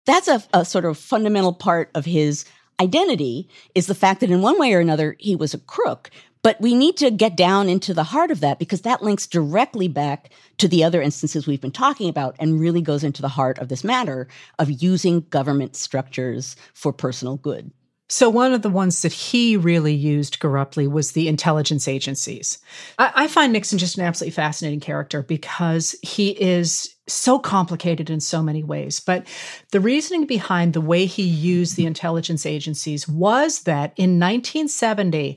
That's 0.05 0.29
a, 0.29 0.43
a 0.53 0.67
sort 0.67 0.85
of 0.85 0.99
fundamental 0.99 1.55
part 1.55 1.91
of 1.95 2.05
his 2.05 2.45
identity 2.79 3.49
is 3.75 3.87
the 3.87 3.95
fact 3.95 4.21
that 4.21 4.31
in 4.31 4.43
one 4.43 4.59
way 4.59 4.75
or 4.75 4.81
another 4.81 5.17
he 5.19 5.35
was 5.35 5.55
a 5.55 5.59
crook. 5.59 6.11
But 6.43 6.61
we 6.61 6.75
need 6.75 6.99
to 6.99 7.11
get 7.11 7.35
down 7.35 7.69
into 7.69 7.95
the 7.95 8.05
heart 8.05 8.31
of 8.31 8.41
that 8.41 8.59
because 8.59 8.83
that 8.83 9.03
links 9.03 9.27
directly 9.27 9.89
back 9.89 10.31
to 10.59 10.69
the 10.69 10.85
other 10.85 11.03
instances 11.03 11.47
we've 11.47 11.61
been 11.61 11.71
talking 11.71 12.09
about 12.09 12.37
and 12.39 12.61
really 12.61 12.81
goes 12.81 13.05
into 13.05 13.23
the 13.23 13.29
heart 13.29 13.59
of 13.59 13.69
this 13.69 13.85
matter 13.85 14.29
of 14.59 14.83
using 14.83 15.21
government 15.31 15.77
structures 15.77 16.57
for 16.75 16.93
personal 16.93 17.37
good. 17.37 17.71
So, 18.09 18.31
one 18.31 18.53
of 18.53 18.63
the 18.63 18.71
ones 18.71 19.03
that 19.03 19.13
he 19.13 19.57
really 19.57 19.95
used 19.95 20.39
corruptly 20.39 20.87
was 20.87 21.13
the 21.13 21.27
intelligence 21.27 21.89
agencies. 21.89 22.59
I, 22.99 23.13
I, 23.15 23.27
find 23.27 23.53
Nixon 23.53 23.79
just 23.79 23.99
an 23.99 24.05
absolutely 24.05 24.31
fascinating 24.31 24.79
character 24.79 25.25
because 25.25 25.97
he 26.03 26.31
is 26.41 26.95
so 27.09 27.41
complicated 27.41 28.09
in 28.09 28.21
so 28.21 28.45
many 28.45 28.63
ways. 28.63 29.01
But 29.01 29.27
the 29.73 29.81
reasoning 29.81 30.25
behind 30.25 30.73
the 30.73 30.81
way 30.81 31.07
he 31.07 31.25
used 31.25 31.75
the 31.75 31.87
intelligence 31.87 32.47
agencies 32.47 33.09
was 33.09 33.63
that 33.63 33.93
in 33.97 34.21
1970, 34.21 35.37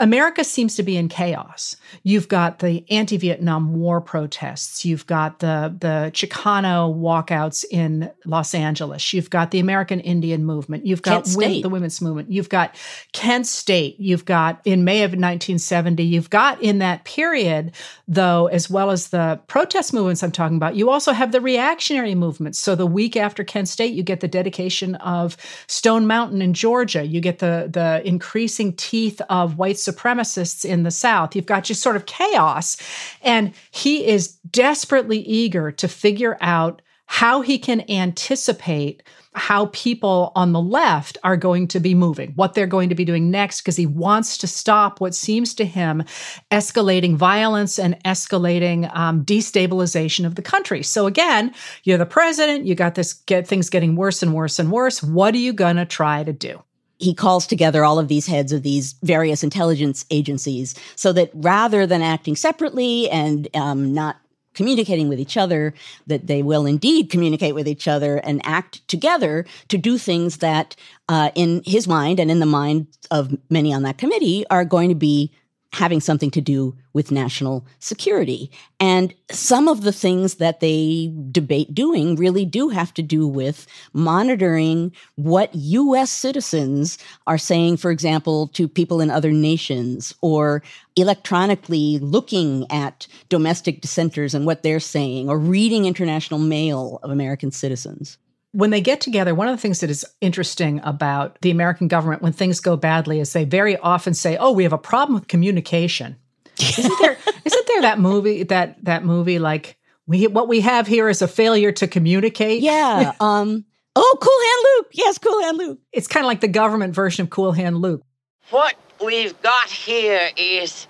America 0.00 0.42
seems 0.42 0.74
to 0.74 0.82
be 0.82 0.96
in 0.96 1.08
chaos. 1.08 1.76
You've 2.02 2.26
got 2.26 2.58
the 2.58 2.84
anti-Vietnam 2.90 3.74
War 3.74 4.00
protests. 4.00 4.84
You've 4.84 5.06
got 5.06 5.38
the 5.38 5.72
the 5.78 6.10
Chicano 6.12 6.92
walkouts 6.92 7.64
in 7.70 8.10
Los 8.26 8.54
Angeles. 8.54 9.12
You've 9.12 9.30
got 9.30 9.52
the 9.52 9.60
American 9.60 10.00
Indian 10.00 10.44
movement. 10.44 10.84
You've 10.84 11.02
got 11.02 11.26
wi- 11.26 11.62
the 11.62 11.68
women's 11.68 12.00
movement. 12.00 12.32
You've 12.32 12.48
got 12.48 12.74
Kent 13.12 13.46
State. 13.46 13.94
You've 14.00 14.24
got 14.24 14.60
in 14.64 14.82
May 14.82 15.04
of 15.04 15.10
1970. 15.10 16.02
You've 16.02 16.30
got 16.30 16.60
in 16.60 16.80
that 16.80 17.04
period, 17.04 17.70
though, 18.08 18.46
as 18.48 18.68
well 18.68 18.90
as 18.90 19.10
the 19.10 19.40
protest 19.46 19.94
movements 19.94 20.24
I'm 20.24 20.32
talking 20.32 20.56
about. 20.56 20.74
You 20.74 20.90
also 20.90 21.12
have 21.12 21.30
the 21.30 21.40
reactionary 21.40 22.16
movements. 22.16 22.58
So 22.58 22.74
the 22.74 22.84
week 22.84 23.16
after 23.16 23.44
Kent 23.44 23.68
State, 23.68 23.94
you 23.94 24.02
get 24.02 24.18
the 24.18 24.26
dedication 24.26 24.96
of 24.96 25.36
Stone 25.68 26.08
Mountain 26.08 26.42
in 26.42 26.52
Georgia. 26.52 27.04
You 27.04 27.20
get 27.20 27.38
the 27.38 27.70
the 27.72 28.02
increasing 28.04 28.72
teeth 28.72 29.20
of 29.30 29.56
white 29.56 29.83
supremacists 29.84 30.64
in 30.64 30.82
the 30.82 30.90
South. 30.90 31.34
You've 31.34 31.46
got 31.46 31.64
just 31.64 31.82
sort 31.82 31.96
of 31.96 32.06
chaos. 32.06 32.76
And 33.22 33.52
he 33.70 34.06
is 34.06 34.28
desperately 34.50 35.18
eager 35.18 35.70
to 35.72 35.88
figure 35.88 36.36
out 36.40 36.82
how 37.06 37.42
he 37.42 37.58
can 37.58 37.88
anticipate 37.90 39.02
how 39.34 39.66
people 39.66 40.32
on 40.36 40.52
the 40.52 40.60
left 40.60 41.18
are 41.24 41.36
going 41.36 41.66
to 41.66 41.80
be 41.80 41.94
moving, 41.94 42.32
what 42.36 42.54
they're 42.54 42.66
going 42.66 42.88
to 42.88 42.94
be 42.94 43.04
doing 43.04 43.30
next, 43.30 43.60
because 43.60 43.76
he 43.76 43.86
wants 43.86 44.38
to 44.38 44.46
stop 44.46 45.00
what 45.00 45.14
seems 45.14 45.54
to 45.54 45.64
him 45.64 46.04
escalating 46.50 47.16
violence 47.16 47.78
and 47.78 48.02
escalating 48.04 48.94
um, 48.96 49.24
destabilization 49.24 50.24
of 50.24 50.36
the 50.36 50.42
country. 50.42 50.82
So 50.82 51.06
again, 51.06 51.52
you're 51.82 51.98
the 51.98 52.06
president, 52.06 52.64
you 52.64 52.74
got 52.74 52.94
this 52.94 53.12
get 53.12 53.46
things 53.46 53.70
getting 53.70 53.96
worse 53.96 54.22
and 54.22 54.32
worse 54.32 54.58
and 54.58 54.70
worse. 54.70 55.02
What 55.02 55.34
are 55.34 55.38
you 55.38 55.52
going 55.52 55.76
to 55.76 55.84
try 55.84 56.22
to 56.22 56.32
do? 56.32 56.62
He 56.98 57.14
calls 57.14 57.46
together 57.46 57.84
all 57.84 57.98
of 57.98 58.08
these 58.08 58.26
heads 58.26 58.52
of 58.52 58.62
these 58.62 58.94
various 59.02 59.42
intelligence 59.42 60.04
agencies 60.10 60.74
so 60.96 61.12
that 61.12 61.30
rather 61.34 61.86
than 61.86 62.02
acting 62.02 62.36
separately 62.36 63.10
and 63.10 63.48
um, 63.54 63.92
not 63.92 64.16
communicating 64.54 65.08
with 65.08 65.18
each 65.18 65.36
other, 65.36 65.74
that 66.06 66.26
they 66.26 66.42
will 66.42 66.64
indeed 66.64 67.10
communicate 67.10 67.54
with 67.54 67.68
each 67.68 67.88
other 67.88 68.18
and 68.18 68.40
act 68.44 68.86
together 68.88 69.44
to 69.68 69.76
do 69.76 69.98
things 69.98 70.38
that, 70.38 70.76
uh, 71.08 71.30
in 71.34 71.60
his 71.66 71.86
mind 71.86 72.20
and 72.20 72.30
in 72.30 72.38
the 72.38 72.46
mind 72.46 72.86
of 73.10 73.36
many 73.50 73.74
on 73.74 73.82
that 73.82 73.98
committee, 73.98 74.46
are 74.50 74.64
going 74.64 74.88
to 74.88 74.94
be 74.94 75.32
having 75.74 76.00
something 76.00 76.30
to 76.30 76.40
do 76.40 76.74
with 76.92 77.10
national 77.10 77.66
security. 77.80 78.50
And 78.78 79.12
some 79.30 79.66
of 79.66 79.82
the 79.82 79.92
things 79.92 80.36
that 80.36 80.60
they 80.60 81.12
debate 81.30 81.74
doing 81.74 82.14
really 82.16 82.44
do 82.44 82.68
have 82.68 82.94
to 82.94 83.02
do 83.02 83.26
with 83.26 83.66
monitoring 83.92 84.92
what 85.16 85.54
US 85.54 86.10
citizens 86.10 86.96
are 87.26 87.38
saying, 87.38 87.78
for 87.78 87.90
example, 87.90 88.48
to 88.48 88.68
people 88.68 89.00
in 89.00 89.10
other 89.10 89.32
nations, 89.32 90.14
or 90.22 90.62
electronically 90.96 91.98
looking 91.98 92.66
at 92.70 93.06
domestic 93.28 93.80
dissenters 93.80 94.34
and 94.34 94.46
what 94.46 94.62
they're 94.62 94.80
saying, 94.80 95.28
or 95.28 95.38
reading 95.38 95.86
international 95.86 96.38
mail 96.38 97.00
of 97.02 97.10
American 97.10 97.50
citizens 97.50 98.18
when 98.54 98.70
they 98.70 98.80
get 98.80 99.00
together, 99.00 99.34
one 99.34 99.48
of 99.48 99.56
the 99.56 99.60
things 99.60 99.80
that 99.80 99.90
is 99.90 100.06
interesting 100.20 100.80
about 100.84 101.36
the 101.40 101.50
American 101.50 101.88
government 101.88 102.22
when 102.22 102.32
things 102.32 102.60
go 102.60 102.76
badly 102.76 103.18
is 103.18 103.32
they 103.32 103.44
very 103.44 103.76
often 103.78 104.14
say, 104.14 104.36
"Oh, 104.36 104.52
we 104.52 104.62
have 104.62 104.72
a 104.72 104.78
problem 104.78 105.14
with 105.14 105.28
communication." 105.28 106.16
isn't 106.78 106.98
there 107.00 107.18
isn't 107.44 107.66
there 107.66 107.82
that 107.82 107.98
movie 107.98 108.44
that 108.44 108.82
that 108.84 109.04
movie 109.04 109.40
like 109.40 109.76
we 110.06 110.28
what 110.28 110.46
we 110.46 110.60
have 110.60 110.86
here 110.86 111.08
is 111.08 111.20
a 111.20 111.26
failure 111.26 111.72
to 111.72 111.88
communicate? 111.88 112.62
Yeah. 112.62 113.12
um 113.20 113.64
oh, 113.96 114.18
Cool 114.20 114.40
Hand 114.40 114.64
Luke. 114.76 114.90
Yes, 114.92 115.18
Cool 115.18 115.42
Hand 115.42 115.58
Luke. 115.58 115.78
It's 115.92 116.06
kind 116.06 116.24
of 116.24 116.28
like 116.28 116.40
the 116.40 116.48
government 116.48 116.94
version 116.94 117.24
of 117.24 117.30
Cool 117.30 117.52
Hand 117.52 117.78
Luke. 117.78 118.02
What 118.50 118.76
we've 119.04 119.40
got 119.42 119.68
here 119.68 120.30
is 120.36 120.86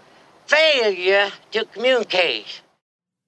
failure 0.46 1.30
to 1.52 1.64
communicate. 1.66 2.60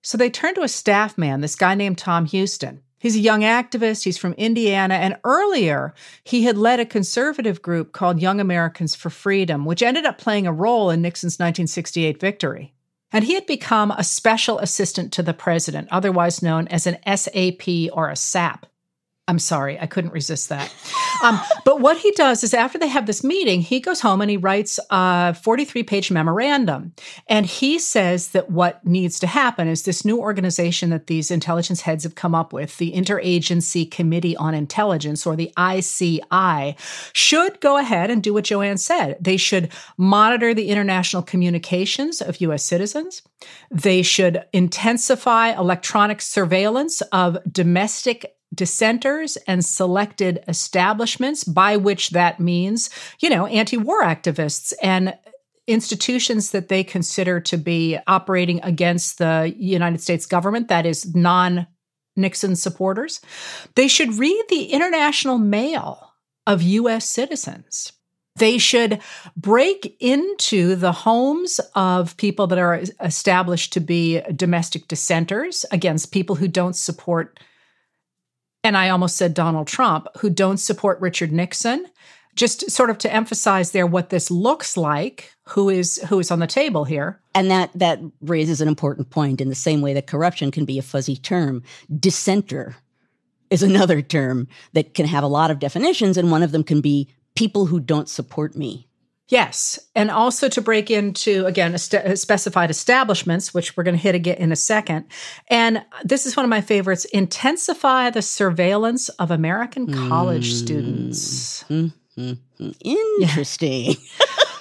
So 0.02 0.18
they 0.18 0.28
turn 0.28 0.54
to 0.56 0.62
a 0.62 0.68
staff 0.68 1.16
man, 1.16 1.40
this 1.40 1.56
guy 1.56 1.74
named 1.74 1.96
Tom 1.96 2.26
Huston. 2.26 2.82
He's 3.06 3.14
a 3.14 3.20
young 3.20 3.42
activist. 3.42 4.02
He's 4.02 4.18
from 4.18 4.32
Indiana. 4.32 4.94
And 4.94 5.16
earlier, 5.22 5.94
he 6.24 6.42
had 6.42 6.58
led 6.58 6.80
a 6.80 6.84
conservative 6.84 7.62
group 7.62 7.92
called 7.92 8.20
Young 8.20 8.40
Americans 8.40 8.96
for 8.96 9.10
Freedom, 9.10 9.64
which 9.64 9.80
ended 9.80 10.04
up 10.04 10.18
playing 10.18 10.48
a 10.48 10.52
role 10.52 10.90
in 10.90 11.02
Nixon's 11.02 11.34
1968 11.34 12.18
victory. 12.18 12.74
And 13.12 13.22
he 13.22 13.34
had 13.34 13.46
become 13.46 13.92
a 13.92 14.02
special 14.02 14.58
assistant 14.58 15.12
to 15.12 15.22
the 15.22 15.32
president, 15.32 15.86
otherwise 15.92 16.42
known 16.42 16.66
as 16.66 16.84
an 16.84 16.98
SAP 17.06 17.68
or 17.92 18.10
a 18.10 18.16
SAP. 18.16 18.66
I'm 19.28 19.40
sorry, 19.40 19.76
I 19.80 19.86
couldn't 19.86 20.12
resist 20.12 20.50
that. 20.50 20.72
Um, 21.24 21.40
but 21.64 21.80
what 21.80 21.98
he 21.98 22.12
does 22.12 22.44
is 22.44 22.54
after 22.54 22.78
they 22.78 22.86
have 22.86 23.06
this 23.06 23.24
meeting, 23.24 23.60
he 23.60 23.80
goes 23.80 24.00
home 24.00 24.20
and 24.20 24.30
he 24.30 24.36
writes 24.36 24.78
a 24.90 25.34
43 25.34 25.82
page 25.82 26.10
memorandum. 26.12 26.92
And 27.26 27.44
he 27.44 27.80
says 27.80 28.28
that 28.28 28.50
what 28.50 28.86
needs 28.86 29.18
to 29.20 29.26
happen 29.26 29.66
is 29.66 29.82
this 29.82 30.04
new 30.04 30.20
organization 30.20 30.90
that 30.90 31.08
these 31.08 31.32
intelligence 31.32 31.80
heads 31.80 32.04
have 32.04 32.14
come 32.14 32.36
up 32.36 32.52
with, 32.52 32.76
the 32.76 32.92
Interagency 32.92 33.90
Committee 33.90 34.36
on 34.36 34.54
Intelligence, 34.54 35.26
or 35.26 35.34
the 35.34 35.52
ICI, 35.58 36.76
should 37.12 37.60
go 37.60 37.78
ahead 37.78 38.12
and 38.12 38.22
do 38.22 38.32
what 38.32 38.44
Joanne 38.44 38.78
said. 38.78 39.16
They 39.20 39.36
should 39.36 39.72
monitor 39.96 40.54
the 40.54 40.68
international 40.68 41.22
communications 41.22 42.20
of 42.20 42.40
U.S. 42.42 42.62
citizens. 42.62 43.22
They 43.72 44.02
should 44.02 44.44
intensify 44.52 45.50
electronic 45.50 46.20
surveillance 46.20 47.00
of 47.12 47.38
domestic 47.50 48.35
dissenters 48.54 49.36
and 49.46 49.64
selected 49.64 50.42
establishments, 50.48 51.44
by 51.44 51.76
which 51.76 52.10
that 52.10 52.40
means, 52.40 52.90
you 53.20 53.28
know, 53.28 53.46
anti 53.46 53.76
war 53.76 54.02
activists 54.02 54.72
and 54.82 55.16
institutions 55.66 56.52
that 56.52 56.68
they 56.68 56.84
consider 56.84 57.40
to 57.40 57.56
be 57.56 57.98
operating 58.06 58.60
against 58.62 59.18
the 59.18 59.52
United 59.56 60.00
States 60.00 60.26
government, 60.26 60.68
that 60.68 60.86
is, 60.86 61.14
non 61.14 61.66
Nixon 62.16 62.56
supporters. 62.56 63.20
They 63.74 63.88
should 63.88 64.14
read 64.14 64.44
the 64.48 64.72
international 64.72 65.38
mail 65.38 66.12
of 66.46 66.62
U.S. 66.62 67.06
citizens. 67.06 67.92
They 68.36 68.58
should 68.58 69.00
break 69.36 69.96
into 70.00 70.76
the 70.76 70.92
homes 70.92 71.58
of 71.74 72.16
people 72.16 72.46
that 72.48 72.58
are 72.58 72.82
established 73.00 73.72
to 73.74 73.80
be 73.80 74.20
domestic 74.34 74.88
dissenters 74.88 75.64
against 75.70 76.12
people 76.12 76.36
who 76.36 76.48
don't 76.48 76.76
support 76.76 77.40
and 78.66 78.76
I 78.76 78.88
almost 78.88 79.16
said 79.16 79.32
Donald 79.32 79.68
Trump, 79.68 80.08
who 80.18 80.28
don't 80.28 80.58
support 80.58 81.00
Richard 81.00 81.30
Nixon. 81.30 81.86
Just 82.34 82.68
sort 82.70 82.90
of 82.90 82.98
to 82.98 83.12
emphasize 83.12 83.70
there 83.70 83.86
what 83.86 84.10
this 84.10 84.30
looks 84.30 84.76
like, 84.76 85.32
who 85.44 85.70
is 85.70 85.96
who 86.08 86.18
is 86.18 86.30
on 86.30 86.40
the 86.40 86.46
table 86.46 86.84
here. 86.84 87.20
And 87.34 87.50
that 87.50 87.70
that 87.76 88.00
raises 88.20 88.60
an 88.60 88.68
important 88.68 89.08
point 89.08 89.40
in 89.40 89.48
the 89.48 89.54
same 89.54 89.80
way 89.80 89.94
that 89.94 90.08
corruption 90.08 90.50
can 90.50 90.64
be 90.64 90.78
a 90.78 90.82
fuzzy 90.82 91.16
term. 91.16 91.62
Dissenter 91.98 92.74
is 93.50 93.62
another 93.62 94.02
term 94.02 94.48
that 94.72 94.94
can 94.94 95.06
have 95.06 95.22
a 95.22 95.28
lot 95.28 95.50
of 95.50 95.60
definitions, 95.60 96.16
and 96.16 96.30
one 96.30 96.42
of 96.42 96.50
them 96.50 96.64
can 96.64 96.80
be 96.80 97.08
people 97.36 97.66
who 97.66 97.78
don't 97.78 98.08
support 98.08 98.56
me. 98.56 98.88
Yes. 99.28 99.80
And 99.94 100.10
also 100.10 100.48
to 100.48 100.60
break 100.60 100.90
into, 100.90 101.46
again, 101.46 101.76
specified 101.78 102.70
establishments, 102.70 103.52
which 103.52 103.76
we're 103.76 103.82
going 103.82 103.96
to 103.96 104.02
hit 104.02 104.14
again 104.14 104.36
in 104.36 104.52
a 104.52 104.56
second. 104.56 105.06
And 105.48 105.84
this 106.04 106.26
is 106.26 106.36
one 106.36 106.44
of 106.44 106.50
my 106.50 106.60
favorites 106.60 107.04
intensify 107.06 108.10
the 108.10 108.22
surveillance 108.22 109.08
of 109.08 109.32
American 109.32 109.92
college 110.08 110.52
mm. 110.52 110.56
students. 110.56 111.64
Mm-hmm. 111.64 112.32
Interesting. 113.20 113.96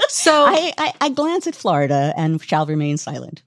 so 0.08 0.45
I, 0.47 0.73
I, 0.78 0.93
I 0.99 1.10
glance 1.10 1.45
at 1.45 1.56
Florida 1.56 2.13
and 2.17 2.41
shall 2.41 2.65
remain 2.65 2.97
silent. 2.97 3.43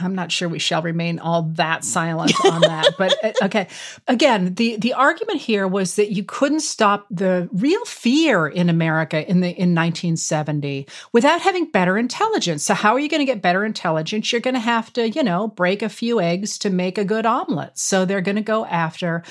I'm 0.00 0.14
not 0.14 0.32
sure 0.32 0.48
we 0.48 0.58
shall 0.58 0.82
remain 0.82 1.18
all 1.18 1.42
that 1.54 1.84
silent 1.84 2.32
on 2.44 2.60
that. 2.62 2.94
but 2.98 3.16
uh, 3.24 3.32
okay. 3.42 3.68
Again, 4.08 4.54
the 4.54 4.76
the 4.76 4.94
argument 4.94 5.40
here 5.40 5.66
was 5.66 5.96
that 5.96 6.12
you 6.12 6.24
couldn't 6.24 6.60
stop 6.60 7.06
the 7.10 7.48
real 7.52 7.84
fear 7.84 8.46
in 8.46 8.68
America 8.68 9.28
in 9.28 9.40
the 9.40 9.48
in 9.48 9.74
1970 9.74 10.86
without 11.12 11.40
having 11.40 11.70
better 11.70 11.98
intelligence. 11.98 12.62
So 12.62 12.74
how 12.74 12.94
are 12.94 13.00
you 13.00 13.08
going 13.08 13.20
to 13.20 13.32
get 13.32 13.42
better 13.42 13.64
intelligence? 13.64 14.32
You're 14.32 14.40
going 14.40 14.54
to 14.54 14.60
have 14.60 14.92
to, 14.94 15.08
you 15.08 15.22
know, 15.22 15.48
break 15.48 15.82
a 15.82 15.88
few 15.88 16.20
eggs 16.20 16.58
to 16.58 16.70
make 16.70 16.98
a 16.98 17.04
good 17.04 17.26
omelet. 17.26 17.78
So 17.78 18.04
they're 18.04 18.20
going 18.20 18.36
to 18.36 18.42
go 18.42 18.64
after 18.66 19.22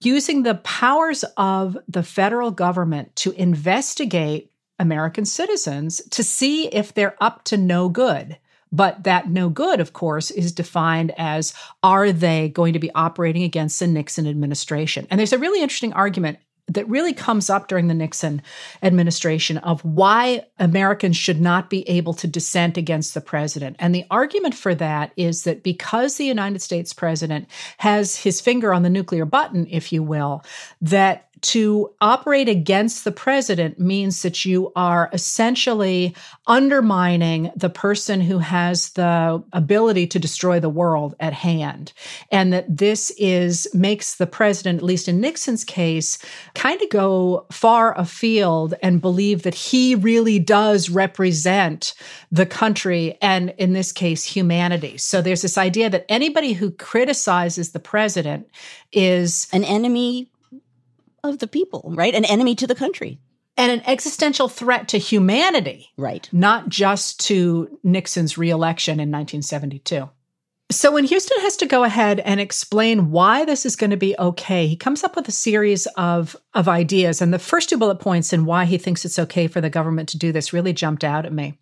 using 0.00 0.42
the 0.42 0.54
powers 0.56 1.24
of 1.36 1.76
the 1.88 2.02
federal 2.02 2.50
government 2.50 3.14
to 3.16 3.32
investigate 3.32 4.52
American 4.78 5.24
citizens 5.24 6.00
to 6.10 6.22
see 6.22 6.68
if 6.68 6.94
they're 6.94 7.16
up 7.20 7.44
to 7.44 7.56
no 7.56 7.88
good. 7.88 8.38
But 8.70 9.04
that 9.04 9.28
no 9.28 9.48
good, 9.48 9.80
of 9.80 9.92
course, 9.92 10.30
is 10.30 10.52
defined 10.52 11.12
as 11.16 11.54
are 11.82 12.12
they 12.12 12.50
going 12.50 12.72
to 12.72 12.78
be 12.78 12.92
operating 12.94 13.42
against 13.42 13.78
the 13.80 13.86
Nixon 13.86 14.26
administration? 14.26 15.06
And 15.10 15.18
there's 15.18 15.32
a 15.32 15.38
really 15.38 15.62
interesting 15.62 15.92
argument 15.92 16.38
that 16.68 16.88
really 16.88 17.12
comes 17.12 17.48
up 17.48 17.68
during 17.68 17.88
the 17.88 17.94
Nixon 17.94 18.42
administration 18.82 19.58
of 19.58 19.84
why 19.84 20.44
Americans 20.58 21.16
should 21.16 21.40
not 21.40 21.70
be 21.70 21.88
able 21.88 22.14
to 22.14 22.26
dissent 22.26 22.76
against 22.76 23.14
the 23.14 23.20
president. 23.20 23.76
And 23.78 23.94
the 23.94 24.04
argument 24.10 24.54
for 24.54 24.74
that 24.74 25.12
is 25.16 25.44
that 25.44 25.62
because 25.62 26.16
the 26.16 26.26
United 26.26 26.60
States 26.60 26.92
president 26.92 27.48
has 27.78 28.16
his 28.16 28.40
finger 28.40 28.74
on 28.74 28.82
the 28.82 28.90
nuclear 28.90 29.24
button, 29.24 29.66
if 29.70 29.92
you 29.92 30.02
will, 30.02 30.44
that 30.82 31.27
to 31.42 31.92
operate 32.00 32.48
against 32.48 33.04
the 33.04 33.12
president 33.12 33.78
means 33.78 34.22
that 34.22 34.44
you 34.44 34.72
are 34.76 35.08
essentially 35.12 36.14
undermining 36.46 37.50
the 37.56 37.70
person 37.70 38.20
who 38.20 38.38
has 38.38 38.90
the 38.90 39.42
ability 39.52 40.06
to 40.06 40.18
destroy 40.18 40.60
the 40.60 40.68
world 40.68 41.14
at 41.20 41.32
hand. 41.32 41.92
And 42.30 42.52
that 42.52 42.76
this 42.76 43.10
is 43.18 43.66
makes 43.74 44.16
the 44.16 44.26
president 44.26 44.78
at 44.78 44.84
least 44.84 45.08
in 45.08 45.20
Nixon's 45.20 45.64
case 45.64 46.18
kind 46.54 46.80
of 46.80 46.90
go 46.90 47.46
far 47.50 47.98
afield 47.98 48.74
and 48.82 49.00
believe 49.00 49.42
that 49.42 49.54
he 49.54 49.94
really 49.94 50.38
does 50.38 50.90
represent 50.90 51.94
the 52.32 52.46
country 52.46 53.16
and 53.20 53.54
in 53.58 53.72
this 53.72 53.92
case 53.92 54.24
humanity. 54.24 54.96
So 54.98 55.22
there's 55.22 55.42
this 55.42 55.58
idea 55.58 55.90
that 55.90 56.06
anybody 56.08 56.52
who 56.52 56.70
criticizes 56.70 57.72
the 57.72 57.80
president 57.80 58.48
is 58.92 59.48
an 59.52 59.64
enemy 59.64 60.30
of 61.22 61.38
the 61.38 61.46
people, 61.46 61.92
right? 61.94 62.14
An 62.14 62.24
enemy 62.24 62.54
to 62.56 62.66
the 62.66 62.74
country. 62.74 63.18
And 63.56 63.72
an 63.72 63.82
existential 63.86 64.48
threat 64.48 64.88
to 64.88 64.98
humanity. 64.98 65.88
Right. 65.96 66.28
Not 66.32 66.68
just 66.68 67.18
to 67.26 67.78
Nixon's 67.82 68.38
reelection 68.38 68.94
in 68.94 69.10
1972. 69.10 70.08
So 70.70 70.92
when 70.92 71.08
Huston 71.08 71.40
has 71.40 71.56
to 71.56 71.66
go 71.66 71.82
ahead 71.82 72.20
and 72.20 72.40
explain 72.40 73.10
why 73.10 73.46
this 73.46 73.64
is 73.64 73.74
going 73.74 73.90
to 73.90 73.96
be 73.96 74.14
okay, 74.18 74.66
he 74.66 74.76
comes 74.76 75.02
up 75.02 75.16
with 75.16 75.26
a 75.26 75.32
series 75.32 75.86
of, 75.96 76.36
of 76.52 76.68
ideas. 76.68 77.22
And 77.22 77.32
the 77.32 77.38
first 77.38 77.70
two 77.70 77.78
bullet 77.78 78.00
points 78.00 78.34
and 78.34 78.46
why 78.46 78.66
he 78.66 78.76
thinks 78.76 79.04
it's 79.04 79.18
okay 79.18 79.46
for 79.46 79.62
the 79.62 79.70
government 79.70 80.10
to 80.10 80.18
do 80.18 80.30
this 80.30 80.52
really 80.52 80.74
jumped 80.74 81.04
out 81.04 81.24
at 81.24 81.32
me. 81.32 81.58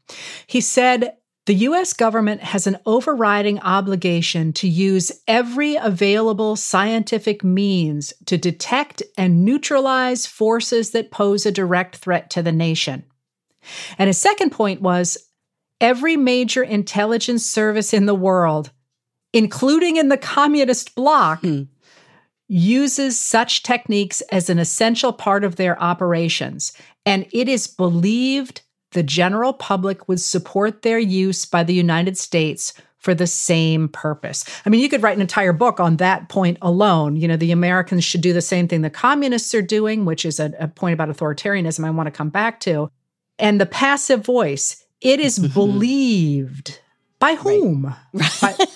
He 0.49 0.61
said 0.61 1.17
the 1.47 1.55
US 1.55 1.93
government 1.93 2.43
has 2.43 2.67
an 2.67 2.77
overriding 2.87 3.61
obligation 3.61 4.53
to 4.55 4.69
use 4.69 5.13
every 5.29 5.77
available 5.77 6.57
scientific 6.57 7.45
means 7.45 8.13
to 8.27 8.37
detect 8.37 9.03
and 9.17 9.45
neutralize 9.45 10.27
forces 10.27 10.91
that 10.91 11.13
pose 11.13 11.47
a 11.47 11.53
direct 11.53 11.97
threat 11.97 12.31
to 12.31 12.43
the 12.43 12.53
nation. 12.53 13.05
And 13.97 14.09
his 14.09 14.19
second 14.19 14.51
point 14.51 14.83
was 14.83 15.17
every 15.81 16.17
major 16.17 16.65
intelligence 16.65 17.47
service 17.47 17.95
in 17.95 18.07
the 18.07 18.15
world, 18.15 18.73
including 19.33 19.97
in 19.97 20.09
the 20.09 20.17
communist 20.17 20.97
bloc, 20.97 21.41
hmm. 21.41 21.63
uses 22.49 23.19
such 23.19 23.63
techniques 23.63 24.21
as 24.33 24.51
an 24.51 24.59
essential 24.59 25.13
part 25.13 25.45
of 25.45 25.57
their 25.57 25.81
operations. 25.81 26.73
And 27.05 27.27
it 27.33 27.49
is 27.49 27.69
believed 27.69 28.63
the 28.97 29.03
general 29.03 29.53
public 29.53 30.09
would 30.09 30.23
support 30.23 30.81
their 30.81 30.99
use 30.99 31.45
by 31.45 31.63
the 31.63 31.75
United 31.75 32.17
States 32.17 32.73
for 32.97 33.15
the 33.15 33.27
same 33.27 33.91
purpose. 33.91 34.43
I 34.65 34.71
mean, 34.71 34.81
you 34.81 34.89
could 34.89 35.03
write 35.03 35.17
an 35.17 35.21
entire 35.21 35.53
book 35.53 35.81
on 35.81 35.99
that 35.99 36.31
point 36.31 36.57
alone. 36.63 37.17
You 37.17 37.29
know, 37.29 37.37
the 37.37 37.53
Americans 37.53 38.05
should 38.05 38.23
do 38.23 38.33
the 38.33 38.41
same 38.41 38.69
thing 38.69 38.81
the 38.81 38.89
communists 38.89 39.55
are 39.55 39.61
doing, 39.61 40.07
which 40.07 40.25
is 40.25 40.41
a, 40.41 40.51
a 40.59 40.67
point 40.67 40.95
about 40.95 41.11
authoritarianism 41.11 41.85
I 41.85 41.91
want 41.91 42.07
to 42.07 42.11
come 42.11 42.31
back 42.31 42.59
to. 42.61 42.91
And 43.39 43.61
the 43.61 43.67
passive 43.67 44.25
voice, 44.25 44.83
it 45.03 45.21
is 45.21 45.39
believed 45.55 46.81
by 47.19 47.35
whom? 47.35 47.95
Right. 48.15 48.41
By, 48.41 48.57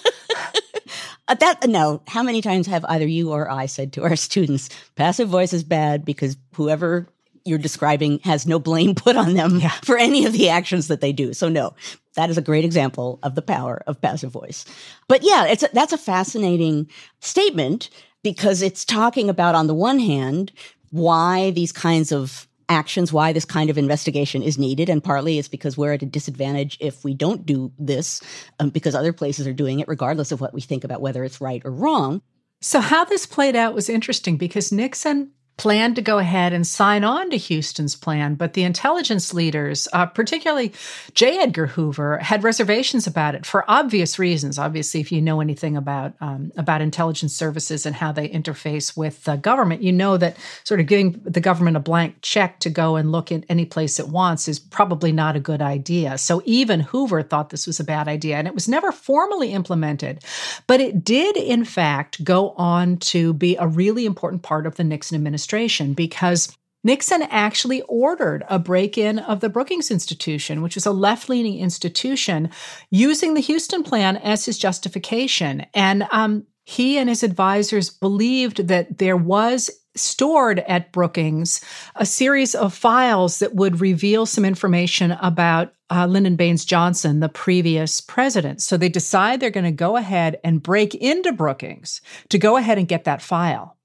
Uh, 1.28 1.34
that 1.34 1.68
no. 1.68 2.02
How 2.08 2.24
many 2.24 2.42
times 2.42 2.66
have 2.66 2.84
either 2.88 3.06
you 3.06 3.30
or 3.30 3.48
I 3.48 3.66
said 3.66 3.92
to 3.92 4.02
our 4.02 4.16
students, 4.16 4.68
"Passive 4.96 5.28
voice 5.28 5.52
is 5.52 5.62
bad 5.62 6.04
because 6.04 6.36
whoever 6.54 7.06
you're 7.44 7.58
describing 7.58 8.18
has 8.20 8.46
no 8.46 8.58
blame 8.58 8.94
put 8.96 9.16
on 9.16 9.34
them 9.34 9.58
yeah. 9.58 9.70
for 9.82 9.96
any 9.96 10.24
of 10.26 10.32
the 10.32 10.48
actions 10.48 10.88
that 10.88 11.00
they 11.00 11.12
do. 11.12 11.32
So 11.32 11.48
no, 11.48 11.74
that 12.16 12.30
is 12.30 12.38
a 12.38 12.42
great 12.42 12.64
example 12.64 13.18
of 13.22 13.34
the 13.34 13.42
power 13.42 13.82
of 13.86 14.00
passive 14.00 14.30
voice. 14.30 14.64
But 15.08 15.22
yeah, 15.22 15.46
it's 15.46 15.62
a, 15.62 15.68
that's 15.72 15.92
a 15.92 15.98
fascinating 15.98 16.90
statement 17.20 17.90
because 18.22 18.62
it's 18.62 18.84
talking 18.84 19.30
about 19.30 19.54
on 19.54 19.66
the 19.66 19.74
one 19.74 19.98
hand 19.98 20.52
why 20.90 21.50
these 21.52 21.72
kinds 21.72 22.12
of 22.12 22.46
actions, 22.68 23.12
why 23.12 23.32
this 23.32 23.44
kind 23.44 23.68
of 23.68 23.76
investigation 23.76 24.42
is 24.42 24.58
needed. 24.58 24.88
And 24.88 25.02
partly 25.02 25.38
it's 25.38 25.48
because 25.48 25.76
we're 25.76 25.92
at 25.92 26.02
a 26.02 26.06
disadvantage 26.06 26.78
if 26.80 27.04
we 27.04 27.12
don't 27.12 27.44
do 27.44 27.72
this 27.78 28.22
um, 28.60 28.70
because 28.70 28.94
other 28.94 29.12
places 29.12 29.46
are 29.46 29.52
doing 29.52 29.80
it, 29.80 29.88
regardless 29.88 30.32
of 30.32 30.40
what 30.40 30.54
we 30.54 30.60
think 30.60 30.84
about 30.84 31.00
whether 31.00 31.24
it's 31.24 31.40
right 31.40 31.62
or 31.64 31.72
wrong. 31.72 32.22
So, 32.62 32.80
how 32.80 33.04
this 33.04 33.26
played 33.26 33.56
out 33.56 33.74
was 33.74 33.88
interesting 33.88 34.36
because 34.36 34.70
Nixon 34.70 35.32
planned 35.60 35.94
to 35.94 36.00
go 36.00 36.16
ahead 36.16 36.54
and 36.54 36.66
sign 36.66 37.04
on 37.04 37.28
to 37.28 37.36
Huston's 37.36 37.94
plan, 37.94 38.34
but 38.34 38.54
the 38.54 38.62
intelligence 38.62 39.34
leaders, 39.34 39.86
uh, 39.92 40.06
particularly 40.06 40.72
J. 41.12 41.38
Edgar 41.38 41.66
Hoover, 41.66 42.16
had 42.16 42.42
reservations 42.42 43.06
about 43.06 43.34
it 43.34 43.44
for 43.44 43.70
obvious 43.70 44.18
reasons. 44.18 44.58
Obviously, 44.58 45.02
if 45.02 45.12
you 45.12 45.20
know 45.20 45.42
anything 45.42 45.76
about 45.76 46.14
um, 46.22 46.50
about 46.56 46.80
intelligence 46.80 47.36
services 47.36 47.84
and 47.84 47.94
how 47.94 48.10
they 48.10 48.26
interface 48.26 48.96
with 48.96 49.22
the 49.24 49.36
government, 49.36 49.82
you 49.82 49.92
know 49.92 50.16
that 50.16 50.38
sort 50.64 50.80
of 50.80 50.86
giving 50.86 51.20
the 51.24 51.42
government 51.42 51.76
a 51.76 51.80
blank 51.80 52.14
check 52.22 52.58
to 52.60 52.70
go 52.70 52.96
and 52.96 53.12
look 53.12 53.30
at 53.30 53.44
any 53.50 53.66
place 53.66 54.00
it 54.00 54.08
wants 54.08 54.48
is 54.48 54.58
probably 54.58 55.12
not 55.12 55.36
a 55.36 55.40
good 55.40 55.60
idea. 55.60 56.16
So 56.16 56.40
even 56.46 56.80
Hoover 56.80 57.22
thought 57.22 57.50
this 57.50 57.66
was 57.66 57.78
a 57.78 57.84
bad 57.84 58.08
idea, 58.08 58.36
and 58.36 58.48
it 58.48 58.54
was 58.54 58.66
never 58.66 58.92
formally 58.92 59.52
implemented, 59.52 60.24
but 60.66 60.80
it 60.80 61.04
did, 61.04 61.36
in 61.36 61.66
fact, 61.66 62.24
go 62.24 62.52
on 62.52 62.96
to 63.12 63.34
be 63.34 63.56
a 63.56 63.68
really 63.68 64.06
important 64.06 64.40
part 64.40 64.66
of 64.66 64.76
the 64.76 64.84
Nixon 64.84 65.16
administration 65.16 65.49
administration 65.50 65.94
because 65.94 66.56
Nixon 66.82 67.22
actually 67.22 67.82
ordered 67.82 68.44
a 68.48 68.58
break 68.58 68.96
in 68.96 69.18
of 69.18 69.40
the 69.40 69.50
Brookings 69.50 69.90
Institution, 69.90 70.62
which 70.62 70.76
was 70.76 70.86
a 70.86 70.92
left 70.92 71.28
leaning 71.28 71.58
institution, 71.58 72.50
using 72.90 73.34
the 73.34 73.42
Huston 73.42 73.82
Plan 73.82 74.16
as 74.16 74.46
his 74.46 74.58
justification. 74.58 75.66
And 75.74 76.04
um, 76.10 76.46
he 76.64 76.96
and 76.96 77.08
his 77.08 77.22
advisors 77.22 77.90
believed 77.90 78.68
that 78.68 78.98
there 78.98 79.16
was 79.16 79.70
stored 79.94 80.60
at 80.60 80.92
Brookings 80.92 81.60
a 81.96 82.06
series 82.06 82.54
of 82.54 82.72
files 82.72 83.40
that 83.40 83.56
would 83.56 83.80
reveal 83.80 84.24
some 84.24 84.44
information 84.44 85.12
about 85.12 85.74
uh, 85.90 86.06
Lyndon 86.06 86.36
Baines 86.36 86.64
Johnson, 86.64 87.20
the 87.20 87.28
previous 87.28 88.00
president. 88.00 88.62
So 88.62 88.76
they 88.76 88.88
decide 88.88 89.40
they're 89.40 89.50
going 89.50 89.64
to 89.64 89.72
go 89.72 89.96
ahead 89.96 90.38
and 90.44 90.62
break 90.62 90.94
into 90.94 91.32
Brookings 91.32 92.00
to 92.28 92.38
go 92.38 92.56
ahead 92.56 92.78
and 92.78 92.88
get 92.88 93.04
that 93.04 93.20
file. 93.20 93.76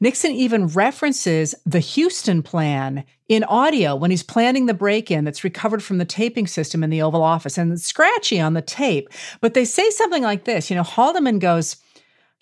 Nixon 0.00 0.32
even 0.32 0.68
references 0.68 1.54
the 1.66 1.80
Huston 1.80 2.42
plan 2.42 3.04
in 3.28 3.44
audio 3.44 3.94
when 3.94 4.10
he's 4.10 4.22
planning 4.22 4.66
the 4.66 4.74
break 4.74 5.10
in 5.10 5.24
that's 5.24 5.44
recovered 5.44 5.82
from 5.82 5.98
the 5.98 6.04
taping 6.04 6.46
system 6.46 6.82
in 6.82 6.90
the 6.90 7.02
Oval 7.02 7.22
Office. 7.22 7.58
And 7.58 7.72
it's 7.72 7.86
scratchy 7.86 8.40
on 8.40 8.54
the 8.54 8.62
tape, 8.62 9.08
but 9.40 9.54
they 9.54 9.64
say 9.64 9.90
something 9.90 10.22
like 10.22 10.44
this 10.44 10.70
You 10.70 10.76
know, 10.76 10.82
Haldeman 10.82 11.38
goes, 11.38 11.76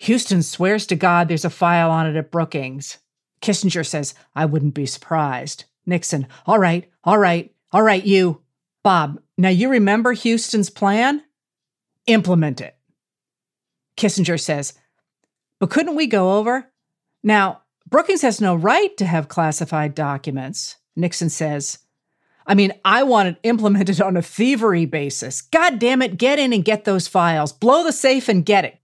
Huston 0.01 0.43
swears 0.43 0.85
to 0.87 0.95
God 0.95 1.27
there's 1.27 1.45
a 1.45 1.49
file 1.49 1.91
on 1.91 2.07
it 2.07 2.15
at 2.15 2.31
Brookings. 2.31 2.97
Kissinger 3.41 3.85
says, 3.85 4.13
I 4.35 4.45
wouldn't 4.45 4.73
be 4.73 4.85
surprised. 4.85 5.65
Nixon, 5.85 6.27
all 6.45 6.59
right, 6.59 6.89
all 7.03 7.17
right, 7.17 7.53
all 7.71 7.81
right, 7.81 8.03
you. 8.03 8.41
Bob, 8.83 9.19
now 9.37 9.49
you 9.49 9.69
remember 9.69 10.13
Huston's 10.13 10.69
plan? 10.69 11.23
Implement 12.05 12.61
it. 12.61 12.75
Kissinger 13.97 14.39
says, 14.39 14.73
but 15.59 15.69
couldn't 15.69 15.95
we 15.95 16.07
go 16.07 16.37
over? 16.37 16.71
Now, 17.23 17.61
Brookings 17.89 18.21
has 18.21 18.41
no 18.41 18.55
right 18.55 18.95
to 18.97 19.05
have 19.05 19.27
classified 19.29 19.95
documents. 19.95 20.75
Nixon 20.95 21.29
says, 21.29 21.79
I 22.45 22.53
mean, 22.55 22.73
I 22.83 23.03
want 23.03 23.29
it 23.29 23.37
implemented 23.43 24.01
on 24.01 24.17
a 24.17 24.21
thievery 24.21 24.85
basis. 24.85 25.41
God 25.41 25.79
damn 25.79 26.01
it, 26.01 26.17
get 26.17 26.39
in 26.39 26.53
and 26.53 26.65
get 26.65 26.85
those 26.85 27.07
files. 27.07 27.53
Blow 27.53 27.83
the 27.83 27.91
safe 27.91 28.29
and 28.29 28.45
get 28.45 28.65
it. 28.65 28.79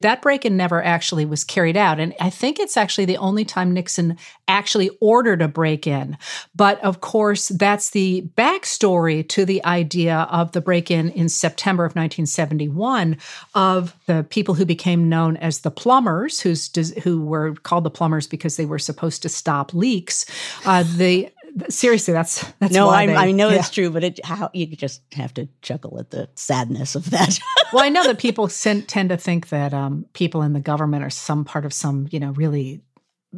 That 0.00 0.22
break 0.22 0.44
in 0.44 0.56
never 0.56 0.82
actually 0.82 1.26
was 1.26 1.44
carried 1.44 1.76
out. 1.76 2.00
And 2.00 2.14
I 2.20 2.30
think 2.30 2.58
it's 2.58 2.76
actually 2.76 3.04
the 3.04 3.18
only 3.18 3.44
time 3.44 3.72
Nixon 3.72 4.16
actually 4.48 4.90
ordered 5.00 5.42
a 5.42 5.48
break 5.48 5.86
in. 5.86 6.16
But 6.54 6.82
of 6.82 7.00
course, 7.00 7.48
that's 7.48 7.90
the 7.90 8.22
backstory 8.34 9.28
to 9.28 9.44
the 9.44 9.64
idea 9.64 10.26
of 10.30 10.52
the 10.52 10.60
break 10.60 10.90
in 10.90 11.10
in 11.10 11.28
September 11.28 11.84
of 11.84 11.90
1971 11.90 13.18
of 13.54 13.94
the 14.06 14.26
people 14.30 14.54
who 14.54 14.64
became 14.64 15.08
known 15.08 15.36
as 15.36 15.60
the 15.60 15.70
plumbers, 15.70 16.40
who's, 16.40 16.70
who 17.02 17.22
were 17.22 17.54
called 17.54 17.84
the 17.84 17.90
plumbers 17.90 18.26
because 18.26 18.56
they 18.56 18.66
were 18.66 18.78
supposed 18.78 19.22
to 19.22 19.28
stop 19.28 19.74
leaks. 19.74 20.24
Uh, 20.64 20.84
the 20.96 21.30
seriously, 21.68 22.12
that's 22.12 22.44
that's 22.58 22.72
no. 22.72 22.88
I, 22.88 23.06
they, 23.06 23.14
I 23.14 23.32
know 23.32 23.48
yeah. 23.48 23.56
it's 23.56 23.70
true, 23.70 23.90
but 23.90 24.04
it, 24.04 24.24
how 24.24 24.50
you 24.52 24.66
just 24.66 25.02
have 25.12 25.34
to 25.34 25.48
chuckle 25.62 25.98
at 25.98 26.10
the 26.10 26.28
sadness 26.34 26.94
of 26.94 27.10
that. 27.10 27.38
well, 27.72 27.84
I 27.84 27.88
know 27.88 28.04
that 28.04 28.18
people 28.18 28.48
tend 28.48 28.88
to 28.88 29.16
think 29.16 29.48
that 29.48 29.74
um, 29.74 30.06
people 30.12 30.42
in 30.42 30.52
the 30.52 30.60
government 30.60 31.04
are 31.04 31.10
some 31.10 31.44
part 31.44 31.64
of 31.64 31.72
some 31.72 32.08
you 32.10 32.20
know 32.20 32.32
really 32.32 32.82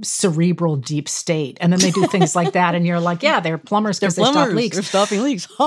cerebral 0.03 0.77
deep 0.77 1.07
state. 1.07 1.59
And 1.61 1.71
then 1.71 1.81
they 1.81 1.91
do 1.91 2.07
things 2.07 2.35
like 2.35 2.53
that 2.53 2.75
and 2.75 2.87
you're 2.87 2.99
like 2.99 3.23
yeah 3.23 3.41
they're 3.41 3.59
plumbers 3.59 4.01
because 4.01 4.17
they 4.17 4.25
stop 4.25 4.49
leaks. 4.49 4.77
They're 4.77 4.83
stopping 4.83 5.23
leaks. 5.23 5.47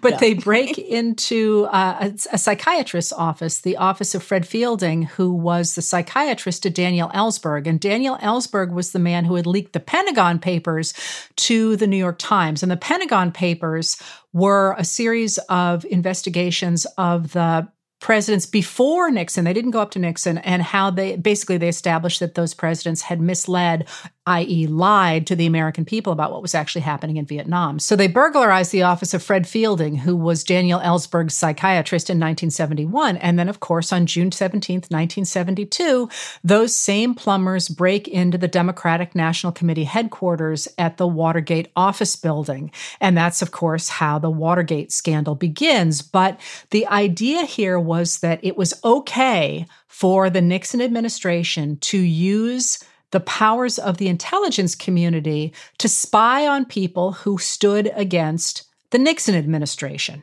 But 0.00 0.18
they 0.18 0.34
break 0.34 0.78
into 0.78 1.66
uh, 1.70 1.96
a, 2.00 2.34
a, 2.34 2.38
psychiatrist's 2.38 3.12
office 3.12 3.60
the 3.60 3.76
office 3.76 4.14
of 4.14 4.22
fred 4.22 4.46
fielding 4.46 5.02
who 5.02 5.32
was 5.32 5.74
the 5.74 5.82
psychiatrist 5.82 6.62
to 6.62 6.70
daniel 6.70 7.08
ellsberg. 7.10 7.66
And 7.66 7.80
daniel 7.80 8.16
ellsberg 8.18 8.72
was 8.72 8.92
the 8.92 8.98
man 8.98 9.24
who 9.24 9.34
had 9.34 9.46
leaked 9.46 9.72
the 9.72 9.80
pentagon 9.80 10.38
papers 10.38 10.94
to 11.36 11.76
the 11.76 11.86
new 11.86 11.96
york 11.96 12.18
times. 12.18 12.62
And 12.62 12.70
the 12.70 12.76
pentagon 12.76 13.32
papers 13.32 14.00
were 14.32 14.74
a 14.78 14.84
series 14.84 15.38
of 15.48 15.84
investigations 15.86 16.86
of 16.96 17.32
the 17.32 17.68
presidents 18.00 18.46
before 18.46 19.10
Nixon, 19.10 19.44
they 19.44 19.52
didn't 19.52 19.70
go 19.70 19.80
up 19.80 19.90
to 19.92 19.98
Nixon, 19.98 20.38
and 20.38 20.62
how 20.62 20.90
they 20.90 21.16
basically 21.16 21.58
they 21.58 21.68
established 21.68 22.20
that 22.20 22.34
those 22.34 22.54
presidents 22.54 23.02
had 23.02 23.20
misled 23.20 23.86
i.e., 24.26 24.66
lied 24.66 25.26
to 25.26 25.34
the 25.34 25.46
American 25.46 25.84
people 25.84 26.12
about 26.12 26.30
what 26.30 26.42
was 26.42 26.54
actually 26.54 26.82
happening 26.82 27.16
in 27.16 27.24
Vietnam. 27.24 27.78
So 27.78 27.96
they 27.96 28.06
burglarized 28.06 28.70
the 28.70 28.82
office 28.82 29.14
of 29.14 29.22
Fred 29.22 29.46
Fielding, 29.46 29.96
who 29.96 30.14
was 30.14 30.44
Daniel 30.44 30.78
Ellsberg's 30.80 31.34
psychiatrist 31.34 32.10
in 32.10 32.18
1971. 32.18 33.16
And 33.16 33.38
then, 33.38 33.48
of 33.48 33.60
course, 33.60 33.92
on 33.92 34.06
June 34.06 34.30
17th, 34.30 34.90
1972, 34.90 36.08
those 36.44 36.74
same 36.74 37.14
plumbers 37.14 37.68
break 37.68 38.06
into 38.08 38.36
the 38.36 38.46
Democratic 38.46 39.14
National 39.14 39.52
Committee 39.52 39.84
headquarters 39.84 40.68
at 40.76 40.98
the 40.98 41.08
Watergate 41.08 41.68
office 41.74 42.14
building. 42.14 42.70
And 43.00 43.16
that's, 43.16 43.40
of 43.40 43.52
course, 43.52 43.88
how 43.88 44.18
the 44.18 44.30
Watergate 44.30 44.92
scandal 44.92 45.34
begins. 45.34 46.02
But 46.02 46.38
the 46.70 46.86
idea 46.88 47.46
here 47.46 47.80
was 47.80 48.18
that 48.18 48.40
it 48.42 48.56
was 48.56 48.78
okay 48.84 49.66
for 49.88 50.30
the 50.30 50.40
Nixon 50.40 50.80
administration 50.80 51.78
to 51.78 51.98
use 51.98 52.78
the 53.10 53.20
powers 53.20 53.78
of 53.78 53.98
the 53.98 54.08
intelligence 54.08 54.74
community 54.74 55.52
to 55.78 55.88
spy 55.88 56.46
on 56.46 56.64
people 56.64 57.12
who 57.12 57.38
stood 57.38 57.90
against 57.94 58.64
the 58.90 58.98
Nixon 58.98 59.34
administration. 59.34 60.22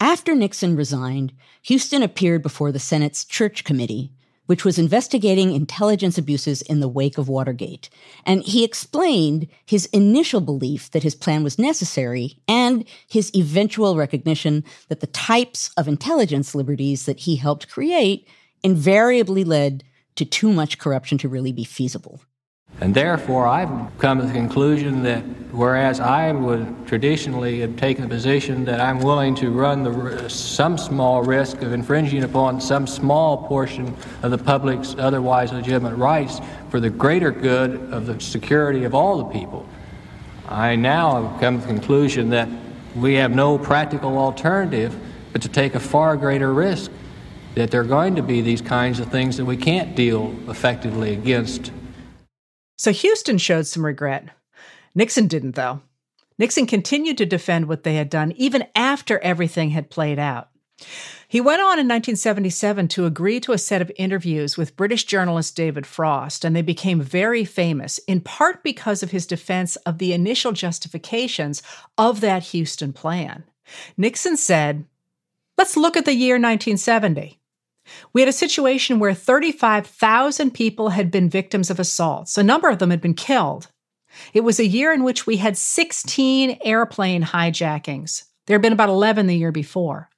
After 0.00 0.34
Nixon 0.34 0.76
resigned, 0.76 1.32
Huston 1.66 2.02
appeared 2.02 2.42
before 2.42 2.72
the 2.72 2.78
Senate's 2.78 3.24
Church 3.24 3.64
Committee, 3.64 4.12
which 4.46 4.64
was 4.64 4.78
investigating 4.78 5.52
intelligence 5.52 6.18
abuses 6.18 6.62
in 6.62 6.80
the 6.80 6.88
wake 6.88 7.18
of 7.18 7.28
Watergate. 7.28 7.88
And 8.26 8.42
he 8.42 8.64
explained 8.64 9.46
his 9.64 9.86
initial 9.86 10.40
belief 10.40 10.90
that 10.90 11.04
his 11.04 11.14
plan 11.14 11.44
was 11.44 11.58
necessary 11.58 12.38
and 12.48 12.84
his 13.06 13.30
eventual 13.34 13.96
recognition 13.96 14.64
that 14.88 15.00
the 15.00 15.06
types 15.06 15.70
of 15.76 15.86
intelligence 15.86 16.54
liberties 16.54 17.06
that 17.06 17.20
he 17.20 17.36
helped 17.36 17.68
create 17.68 18.26
invariably 18.64 19.44
led 19.44 19.84
to 20.16 20.24
too 20.24 20.52
much 20.52 20.78
corruption 20.78 21.18
to 21.18 21.28
really 21.28 21.52
be 21.52 21.64
feasible. 21.64 22.20
And 22.80 22.94
therefore, 22.94 23.46
I've 23.46 23.68
come 23.98 24.20
to 24.20 24.26
the 24.26 24.32
conclusion 24.32 25.02
that 25.02 25.22
whereas 25.52 26.00
I 26.00 26.32
would 26.32 26.86
traditionally 26.86 27.60
have 27.60 27.76
taken 27.76 28.04
the 28.04 28.08
position 28.08 28.64
that 28.64 28.80
I'm 28.80 29.00
willing 29.00 29.34
to 29.36 29.50
run 29.50 29.82
the, 29.82 30.30
some 30.30 30.78
small 30.78 31.22
risk 31.22 31.60
of 31.62 31.72
infringing 31.72 32.22
upon 32.22 32.60
some 32.60 32.86
small 32.86 33.48
portion 33.48 33.94
of 34.22 34.30
the 34.30 34.38
public's 34.38 34.94
otherwise 34.96 35.52
legitimate 35.52 35.96
rights 35.96 36.40
for 36.70 36.80
the 36.80 36.88
greater 36.88 37.30
good 37.30 37.74
of 37.92 38.06
the 38.06 38.18
security 38.20 38.84
of 38.84 38.94
all 38.94 39.18
the 39.18 39.24
people, 39.24 39.68
I 40.48 40.76
now 40.76 41.22
have 41.22 41.40
come 41.40 41.60
to 41.60 41.66
the 41.66 41.72
conclusion 41.72 42.30
that 42.30 42.48
we 42.96 43.14
have 43.14 43.32
no 43.32 43.58
practical 43.58 44.16
alternative 44.16 44.96
but 45.32 45.42
to 45.42 45.48
take 45.48 45.74
a 45.74 45.80
far 45.80 46.16
greater 46.16 46.52
risk 46.52 46.90
that 47.54 47.70
there 47.70 47.80
are 47.80 47.84
going 47.84 48.14
to 48.16 48.22
be 48.22 48.40
these 48.40 48.60
kinds 48.60 49.00
of 49.00 49.08
things 49.08 49.36
that 49.36 49.44
we 49.44 49.56
can't 49.56 49.94
deal 49.94 50.34
effectively 50.48 51.12
against. 51.12 51.72
So 52.78 52.92
Huston 52.92 53.38
showed 53.38 53.66
some 53.66 53.84
regret. 53.84 54.28
Nixon 54.94 55.26
didn't, 55.26 55.54
though. 55.54 55.82
Nixon 56.38 56.66
continued 56.66 57.18
to 57.18 57.26
defend 57.26 57.68
what 57.68 57.82
they 57.82 57.96
had 57.96 58.08
done 58.08 58.32
even 58.32 58.66
after 58.74 59.18
everything 59.18 59.70
had 59.70 59.90
played 59.90 60.18
out. 60.18 60.48
He 61.28 61.40
went 61.40 61.60
on 61.60 61.78
in 61.78 61.86
1977 61.86 62.88
to 62.88 63.06
agree 63.06 63.38
to 63.40 63.52
a 63.52 63.58
set 63.58 63.82
of 63.82 63.92
interviews 63.96 64.56
with 64.56 64.76
British 64.76 65.04
journalist 65.04 65.54
David 65.54 65.86
Frost, 65.86 66.44
and 66.44 66.56
they 66.56 66.62
became 66.62 67.00
very 67.00 67.44
famous, 67.44 67.98
in 68.08 68.20
part 68.20 68.64
because 68.64 69.02
of 69.02 69.10
his 69.10 69.26
defense 69.26 69.76
of 69.76 69.98
the 69.98 70.12
initial 70.12 70.52
justifications 70.52 71.62
of 71.98 72.20
that 72.20 72.52
Huston 72.52 72.92
plan. 72.92 73.44
Nixon 73.96 74.36
said, 74.36 74.86
Let's 75.58 75.76
look 75.76 75.96
at 75.96 76.06
the 76.06 76.14
year 76.14 76.34
1970. 76.36 77.39
We 78.12 78.20
had 78.20 78.28
a 78.28 78.32
situation 78.32 78.98
where 78.98 79.14
35,000 79.14 80.52
people 80.52 80.90
had 80.90 81.10
been 81.10 81.28
victims 81.28 81.70
of 81.70 81.80
assaults. 81.80 82.38
A 82.38 82.42
number 82.42 82.68
of 82.68 82.78
them 82.78 82.90
had 82.90 83.00
been 83.00 83.14
killed. 83.14 83.68
It 84.34 84.42
was 84.42 84.58
a 84.58 84.66
year 84.66 84.92
in 84.92 85.04
which 85.04 85.26
we 85.26 85.36
had 85.36 85.56
16 85.56 86.58
airplane 86.64 87.22
hijackings. 87.22 88.24
There 88.46 88.54
had 88.54 88.62
been 88.62 88.72
about 88.72 88.88
11 88.88 89.26
the 89.26 89.36
year 89.36 89.52
before. 89.52 90.08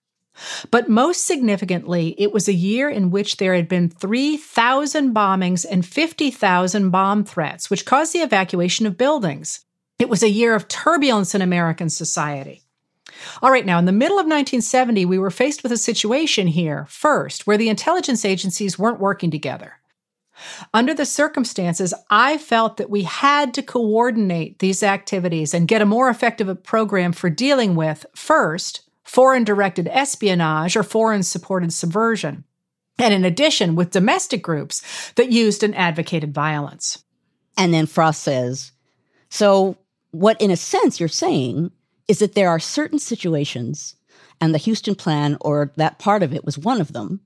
But 0.70 0.88
most 0.88 1.26
significantly, 1.26 2.14
it 2.18 2.32
was 2.32 2.48
a 2.48 2.54
year 2.54 2.88
in 2.88 3.10
which 3.10 3.36
there 3.36 3.54
had 3.54 3.68
been 3.68 3.90
3,000 3.90 5.14
bombings 5.14 5.66
and 5.70 5.84
50,000 5.84 6.90
bomb 6.90 7.24
threats, 7.24 7.68
which 7.68 7.84
caused 7.84 8.14
the 8.14 8.20
evacuation 8.20 8.86
of 8.86 8.96
buildings. 8.96 9.60
It 9.98 10.08
was 10.08 10.22
a 10.22 10.30
year 10.30 10.54
of 10.54 10.68
turbulence 10.68 11.34
in 11.34 11.42
American 11.42 11.90
society. 11.90 12.62
All 13.42 13.50
right, 13.50 13.66
now 13.66 13.78
in 13.78 13.84
the 13.84 13.92
middle 13.92 14.18
of 14.18 14.26
1970, 14.26 15.04
we 15.04 15.18
were 15.18 15.30
faced 15.30 15.62
with 15.62 15.72
a 15.72 15.76
situation 15.76 16.46
here, 16.46 16.86
first, 16.88 17.46
where 17.46 17.56
the 17.56 17.68
intelligence 17.68 18.24
agencies 18.24 18.78
weren't 18.78 19.00
working 19.00 19.30
together. 19.30 19.74
Under 20.74 20.94
the 20.94 21.06
circumstances, 21.06 21.94
I 22.10 22.38
felt 22.38 22.76
that 22.78 22.90
we 22.90 23.02
had 23.02 23.54
to 23.54 23.62
coordinate 23.62 24.58
these 24.58 24.82
activities 24.82 25.54
and 25.54 25.68
get 25.68 25.82
a 25.82 25.86
more 25.86 26.08
effective 26.08 26.62
program 26.62 27.12
for 27.12 27.30
dealing 27.30 27.74
with, 27.74 28.06
first, 28.14 28.82
foreign 29.04 29.44
directed 29.44 29.88
espionage 29.88 30.76
or 30.76 30.82
foreign 30.82 31.22
supported 31.22 31.72
subversion, 31.72 32.44
and 32.98 33.12
in 33.12 33.24
addition, 33.24 33.74
with 33.74 33.90
domestic 33.90 34.42
groups 34.42 35.12
that 35.16 35.32
used 35.32 35.62
and 35.62 35.74
advocated 35.76 36.32
violence. 36.34 37.04
And 37.56 37.72
then 37.72 37.86
Frost 37.86 38.22
says, 38.22 38.72
so 39.28 39.76
what 40.10 40.40
in 40.40 40.50
a 40.50 40.56
sense 40.56 40.98
you're 40.98 41.08
saying 41.08 41.70
is 42.08 42.18
that 42.18 42.34
there 42.34 42.48
are 42.48 42.58
certain 42.58 42.98
situations, 42.98 43.96
and 44.40 44.54
the 44.54 44.58
Huston 44.58 44.94
plan 44.94 45.36
or 45.40 45.72
that 45.76 45.98
part 45.98 46.22
of 46.22 46.34
it 46.34 46.44
was 46.44 46.58
one 46.58 46.80
of 46.80 46.92
them, 46.92 47.20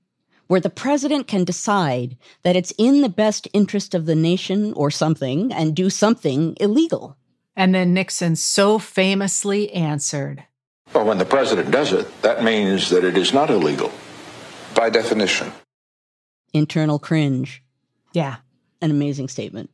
where 0.47 0.59
the 0.59 0.69
president 0.69 1.27
can 1.27 1.43
decide 1.43 2.17
that 2.43 2.55
it's 2.55 2.73
in 2.77 3.01
the 3.01 3.09
best 3.09 3.47
interest 3.53 3.93
of 3.93 4.05
the 4.05 4.15
nation 4.15 4.73
or 4.73 4.89
something 4.89 5.51
and 5.51 5.75
do 5.75 5.89
something 5.89 6.55
illegal. 6.59 7.17
And 7.55 7.73
then 7.73 7.93
Nixon 7.93 8.35
so 8.35 8.79
famously 8.79 9.71
answered 9.73 10.43
Well, 10.93 11.05
when 11.05 11.17
the 11.17 11.25
president 11.25 11.71
does 11.71 11.91
it, 11.91 12.21
that 12.21 12.43
means 12.43 12.89
that 12.89 13.03
it 13.03 13.17
is 13.17 13.33
not 13.33 13.49
illegal. 13.49 13.91
By 14.75 14.89
definition. 14.89 15.51
Internal 16.53 16.99
cringe. 16.99 17.63
Yeah. 18.13 18.37
An 18.81 18.91
amazing 18.91 19.27
statement. 19.27 19.69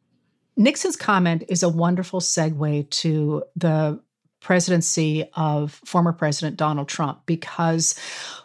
Nixon's 0.55 0.95
comment 0.95 1.43
is 1.49 1.61
a 1.61 1.69
wonderful 1.69 2.19
segue 2.19 2.89
to 2.89 3.43
the 3.55 3.99
presidency 4.43 5.27
of 5.35 5.79
former 5.85 6.13
President 6.13 6.57
Donald 6.57 6.87
Trump 6.87 7.21
because 7.25 7.95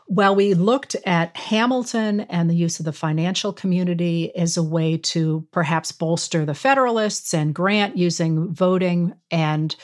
while 0.07 0.35
we 0.35 0.55
looked 0.55 0.97
at 1.05 1.37
Hamilton 1.37 2.21
and 2.21 2.49
the 2.49 2.55
use 2.55 2.79
of 2.79 2.87
the 2.87 2.93
financial 2.93 3.53
community 3.53 4.35
as 4.35 4.57
a 4.57 4.63
way 4.63 4.97
to 4.97 5.47
perhaps 5.51 5.93
bolster 5.93 6.47
the 6.47 6.55
Federalists 6.55 7.35
and 7.35 7.55
Grant 7.55 7.99
using 7.99 8.55
voting 8.55 9.13
and 9.31 9.77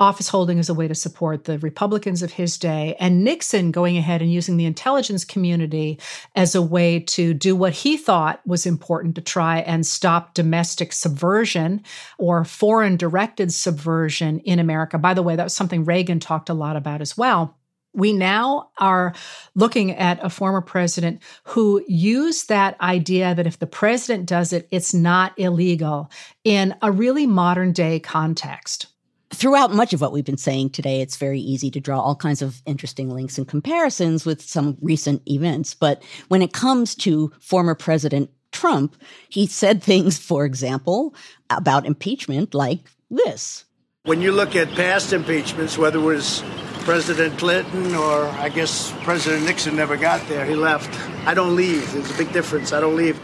office 0.00 0.28
holding 0.28 0.58
as 0.58 0.70
a 0.70 0.74
way 0.74 0.88
to 0.88 0.94
support 0.94 1.44
the 1.44 1.58
Republicans 1.58 2.22
of 2.22 2.32
his 2.32 2.56
day, 2.56 2.96
and 2.98 3.22
Nixon 3.22 3.70
going 3.70 3.98
ahead 3.98 4.22
and 4.22 4.32
using 4.32 4.56
the 4.56 4.64
intelligence 4.64 5.24
community 5.24 6.00
as 6.34 6.54
a 6.54 6.62
way 6.62 7.00
to 7.00 7.34
do 7.34 7.54
what 7.54 7.74
he 7.74 7.98
thought 7.98 8.40
was 8.46 8.64
important 8.64 9.14
to 9.14 9.20
try 9.20 9.58
and 9.60 9.86
stop 9.86 10.32
domestic 10.32 10.92
subversion 10.92 11.82
or 12.18 12.44
foreign 12.44 12.96
directed 12.96 13.52
subversion 13.52 14.40
in 14.40 14.58
America. 14.58 14.96
By 14.98 15.14
the 15.14 15.22
way, 15.22 15.36
that 15.36 15.44
was 15.44 15.54
something 15.54 15.84
Reagan 15.84 16.18
talked 16.18 16.48
a 16.48 16.54
lot 16.54 16.76
about 16.76 17.02
as 17.02 17.16
well. 17.16 17.56
We 17.92 18.12
now 18.12 18.70
are 18.78 19.14
looking 19.56 19.90
at 19.96 20.24
a 20.24 20.30
former 20.30 20.60
president 20.60 21.22
who 21.42 21.84
used 21.88 22.48
that 22.48 22.80
idea 22.80 23.34
that 23.34 23.48
if 23.48 23.58
the 23.58 23.66
president 23.66 24.26
does 24.26 24.52
it, 24.52 24.68
it's 24.70 24.94
not 24.94 25.36
illegal 25.36 26.08
in 26.44 26.74
a 26.82 26.92
really 26.92 27.26
modern 27.26 27.72
day 27.72 27.98
context 27.98 28.86
throughout 29.32 29.72
much 29.72 29.92
of 29.92 30.00
what 30.00 30.12
we've 30.12 30.24
been 30.24 30.36
saying 30.36 30.70
today, 30.70 31.00
it's 31.00 31.16
very 31.16 31.40
easy 31.40 31.70
to 31.70 31.80
draw 31.80 32.00
all 32.00 32.16
kinds 32.16 32.42
of 32.42 32.62
interesting 32.66 33.10
links 33.10 33.38
and 33.38 33.46
comparisons 33.46 34.26
with 34.26 34.42
some 34.42 34.76
recent 34.80 35.22
events. 35.28 35.74
But 35.74 36.02
when 36.28 36.42
it 36.42 36.52
comes 36.52 36.94
to 36.96 37.32
former 37.40 37.74
President 37.74 38.30
Trump, 38.52 38.96
he 39.28 39.46
said 39.46 39.82
things, 39.82 40.18
for 40.18 40.44
example, 40.44 41.14
about 41.48 41.86
impeachment 41.86 42.54
like 42.54 42.80
this. 43.10 43.64
When 44.04 44.22
you 44.22 44.32
look 44.32 44.56
at 44.56 44.68
past 44.70 45.12
impeachments, 45.12 45.76
whether 45.76 45.98
it 45.98 46.02
was 46.02 46.42
President 46.80 47.38
Clinton 47.38 47.94
or 47.94 48.24
I 48.24 48.48
guess 48.48 48.92
President 49.02 49.44
Nixon 49.44 49.76
never 49.76 49.96
got 49.96 50.26
there, 50.26 50.46
he 50.46 50.54
left. 50.54 50.88
I 51.26 51.34
don't 51.34 51.54
leave. 51.54 51.92
There's 51.92 52.10
a 52.10 52.16
big 52.16 52.32
difference. 52.32 52.72
I 52.72 52.80
don't 52.80 52.96
leave 52.96 53.20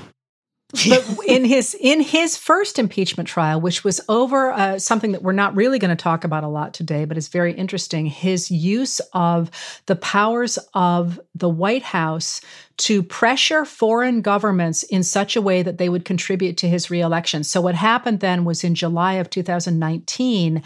but 0.73 1.07
in 1.27 1.45
his 1.45 1.77
in 1.79 2.01
his 2.01 2.37
first 2.37 2.79
impeachment 2.79 3.29
trial, 3.29 3.61
which 3.61 3.85
was 3.85 4.01
over 4.09 4.51
uh, 4.51 4.79
something 4.79 5.13
that 5.13 5.23
we're 5.23 5.33
not 5.33 5.55
really 5.55 5.79
going 5.79 5.97
to 5.97 6.03
talk 6.03 6.25
about 6.25 6.43
a 6.43 6.49
lot 6.49 6.75
today, 6.75 7.05
but 7.05 7.17
is 7.17 7.29
very 7.29 7.53
interesting, 7.53 8.07
his 8.07 8.51
use 8.51 9.01
of 9.13 9.51
the 9.87 9.95
powers 9.95 10.59
of 10.75 11.21
the 11.37 11.49
White 11.49 11.85
House 11.85 12.41
to 12.79 13.03
pressure 13.03 13.65
foreign 13.65 14.21
governments 14.21 14.83
in 14.83 15.03
such 15.03 15.37
a 15.37 15.41
way 15.41 15.63
that 15.63 15.79
they 15.79 15.89
would 15.89 16.05
contribute 16.05 16.57
to 16.59 16.69
his 16.69 16.91
reelection. 16.91 17.45
So 17.45 17.61
what 17.61 17.75
happened 17.75 18.21
then 18.21 18.45
was 18.45 18.65
in 18.65 18.75
July 18.75 19.15
of 19.15 19.31
2019, 19.31 20.63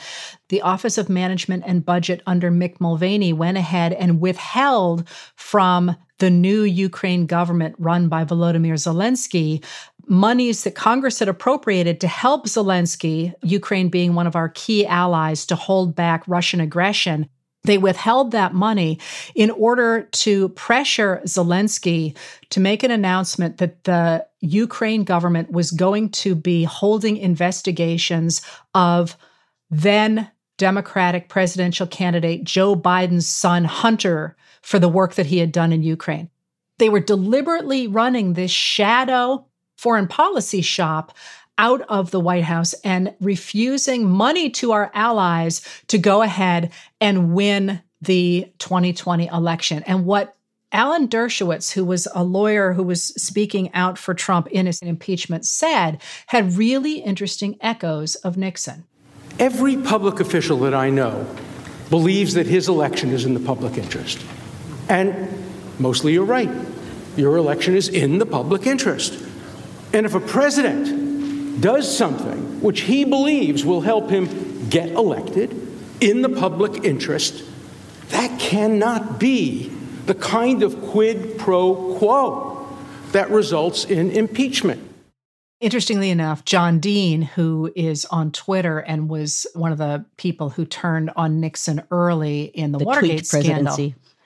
the 0.49 0.63
Office 0.63 0.99
of 0.99 1.09
Management 1.09 1.63
and 1.67 1.85
Budget 1.85 2.23
under 2.27 2.51
Mick 2.51 2.81
Mulvaney 2.81 3.33
went 3.33 3.59
ahead 3.59 3.93
and 3.93 4.21
withheld 4.21 5.07
from 5.37 5.95
the 6.21 6.31
new 6.31 6.63
Ukraine 6.63 7.27
government 7.27 7.75
run 7.79 8.09
by 8.09 8.25
Volodymyr 8.25 8.75
Zelensky 8.75 9.65
monies 10.11 10.65
that 10.65 10.75
Congress 10.75 11.21
had 11.21 11.29
appropriated 11.29 12.01
to 12.01 12.09
help 12.09 12.47
Zelensky, 12.47 13.33
Ukraine 13.43 13.89
being 13.89 14.15
one 14.15 14.27
of 14.27 14.35
our 14.35 14.49
key 14.49 14.85
allies, 14.85 15.47
to 15.47 15.55
hold 15.55 15.95
back 15.95 16.25
Russian 16.27 16.61
aggression. 16.61 17.29
They 17.63 17.79
withheld 17.79 18.33
that 18.33 18.53
money 18.53 18.99
in 19.37 19.51
order 19.51 20.09
to 20.13 20.49
pressure 20.51 21.23
Zelensky 21.27 22.17
to 22.51 22.59
make 22.59 22.83
an 22.83 22.91
announcement 22.91 23.59
that 23.59 23.85
the 23.85 24.27
Ukraine 24.41 25.05
government 25.05 25.53
was 25.53 25.71
going 25.71 26.11
to 26.11 26.35
be 26.35 26.65
holding 26.65 27.17
investigations 27.17 28.43
of 28.75 29.17
then 29.71 30.29
Democratic 30.59 31.29
presidential 31.29 31.87
candidate 31.87 32.43
Joe 32.43 32.75
Biden's 32.75 33.29
son, 33.29 33.65
Hunter, 33.65 34.37
for 34.63 34.79
the 34.79 34.89
work 34.89 35.15
that 35.15 35.27
he 35.27 35.39
had 35.39 35.53
done 35.53 35.73
in 35.73 35.83
Ukraine. 35.83 36.29
They 36.79 36.89
were 36.89 37.01
deliberately 37.01 37.87
running 37.87 38.33
this 38.33 38.51
shadow 38.51 39.47
foreign 39.81 40.07
policy 40.07 40.61
shop 40.61 41.17
out 41.57 41.81
of 41.89 42.11
the 42.11 42.21
White 42.21 42.45
House 42.45 42.75
and 42.85 43.15
refusing 43.19 44.07
money 44.07 44.51
to 44.51 44.73
our 44.73 44.91
allies 44.93 45.67
to 45.89 45.97
go 45.97 46.21
ahead 46.21 46.71
and 47.01 47.33
win 47.33 47.81
the 48.03 48.53
2020 48.59 49.29
election. 49.29 49.83
And 49.87 50.05
what 50.05 50.37
Alan 50.71 51.09
Dershowitz, 51.09 51.73
who 51.73 51.87
was 51.87 52.07
a 52.15 52.23
lawyer 52.23 52.75
who 52.75 52.83
was 52.83 53.07
speaking 53.23 53.73
out 53.73 53.97
for 53.97 54.13
Trump 54.13 54.49
in 54.49 54.67
his 54.67 54.81
impeachment, 54.83 55.47
said 55.47 56.03
had 56.27 56.59
really 56.59 56.99
interesting 56.99 57.57
echoes 57.63 58.17
of 58.17 58.37
Nixon. 58.37 58.85
Every 59.39 59.79
public 59.79 60.21
official 60.21 60.59
that 60.59 60.75
I 60.75 60.91
know 60.91 61.27
believes 61.89 62.35
that 62.35 62.47
his 62.47 62.69
election 62.69 63.13
is 63.13 63.25
in 63.25 63.33
the 63.33 63.41
public 63.41 63.79
interest. 63.79 64.23
And 64.91 65.27
mostly 65.79 66.13
you're 66.13 66.25
right. 66.27 66.51
Your 67.17 67.39
election 67.39 67.75
is 67.75 67.89
in 67.89 68.19
the 68.19 68.27
public 68.27 68.67
interest. 68.67 69.30
And 69.93 70.07
if 70.07 70.15
a 70.15 70.21
president 70.21 71.61
does 71.61 71.97
something 71.97 72.61
which 72.61 72.83
he 72.83 73.05
believes 73.05 73.65
will 73.65 73.81
help 73.81 74.09
him 74.11 74.69
get 74.69 74.91
elected 74.91 75.51
in 76.01 76.23
the 76.23 76.29
public 76.29 76.85
interest, 76.85 77.43
that 78.09 78.39
cannot 78.39 79.19
be 79.19 79.69
the 80.07 80.15
kind 80.15 80.63
of 80.63 80.81
quid 80.83 81.39
pro 81.39 81.97
quo 81.99 82.69
that 83.13 83.31
results 83.31 83.85
in 83.85 84.11
impeachment. 84.11 84.87
Interestingly 85.61 86.09
enough, 86.09 86.45
John 86.45 86.79
Dean, 86.79 87.21
who 87.21 87.71
is 87.77 88.07
on 88.07 88.33
Twitter 88.33 88.79
and 88.79 89.11
was 89.11 89.47
one 89.55 89.73
of 89.73 89.79
the 89.79 90.07
people 90.17 90.49
who 90.51 90.65
turned 90.65 91.11
on 91.17 91.39
Nixon 91.39 91.83
early 91.91 92.45
in 92.45 92.73
the, 92.73 92.79
the 92.79 92.85
Watergate 92.85 93.27
scandal. 93.27 93.77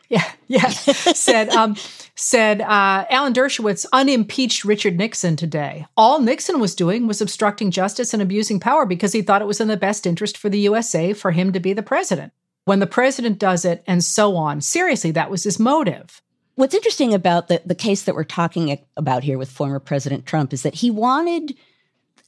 Yeah, 0.09 0.25
yeah. 0.47 0.69
said 0.69 1.49
um, 1.51 1.77
said 2.15 2.61
uh, 2.61 3.07
Alan 3.11 3.33
Dershowitz 3.33 3.87
unimpeached 3.93 4.65
Richard 4.65 4.97
Nixon 4.97 5.37
today. 5.37 5.87
All 5.97 6.21
Nixon 6.21 6.61
was 6.61 6.75
doing 6.75 7.07
was 7.07 7.21
obstructing 7.21 7.71
justice 7.71 8.13
and 8.13 8.23
abusing 8.23 8.61
power 8.61 8.87
because 8.87 9.13
he 9.13 9.23
thought 9.23 9.43
it 9.43 9.47
was 9.47 9.61
in 9.61 9.69
the 9.69 9.77
best 9.77 10.07
interest 10.07 10.37
for 10.37 10.49
the 10.49 10.61
USA 10.61 11.13
for 11.13 11.33
him 11.33 11.53
to 11.53 11.61
be 11.61 11.73
the 11.73 11.83
president. 11.83 12.33
When 12.65 12.79
the 12.79 12.87
president 12.87 13.39
does 13.39 13.65
it, 13.65 13.83
and 13.87 14.03
so 14.03 14.37
on. 14.37 14.63
Seriously, 14.63 15.11
that 15.11 15.31
was 15.31 15.45
his 15.45 15.59
motive. 15.59 16.23
What's 16.55 16.75
interesting 16.75 17.13
about 17.13 17.49
the, 17.49 17.61
the 17.67 17.75
case 17.75 18.05
that 18.05 18.15
we're 18.15 18.25
talking 18.25 18.79
about 18.97 19.25
here 19.25 19.39
with 19.39 19.51
former 19.51 19.81
President 19.81 20.25
Trump 20.25 20.53
is 20.53 20.63
that 20.63 20.77
he 20.77 20.91
wanted 20.91 21.57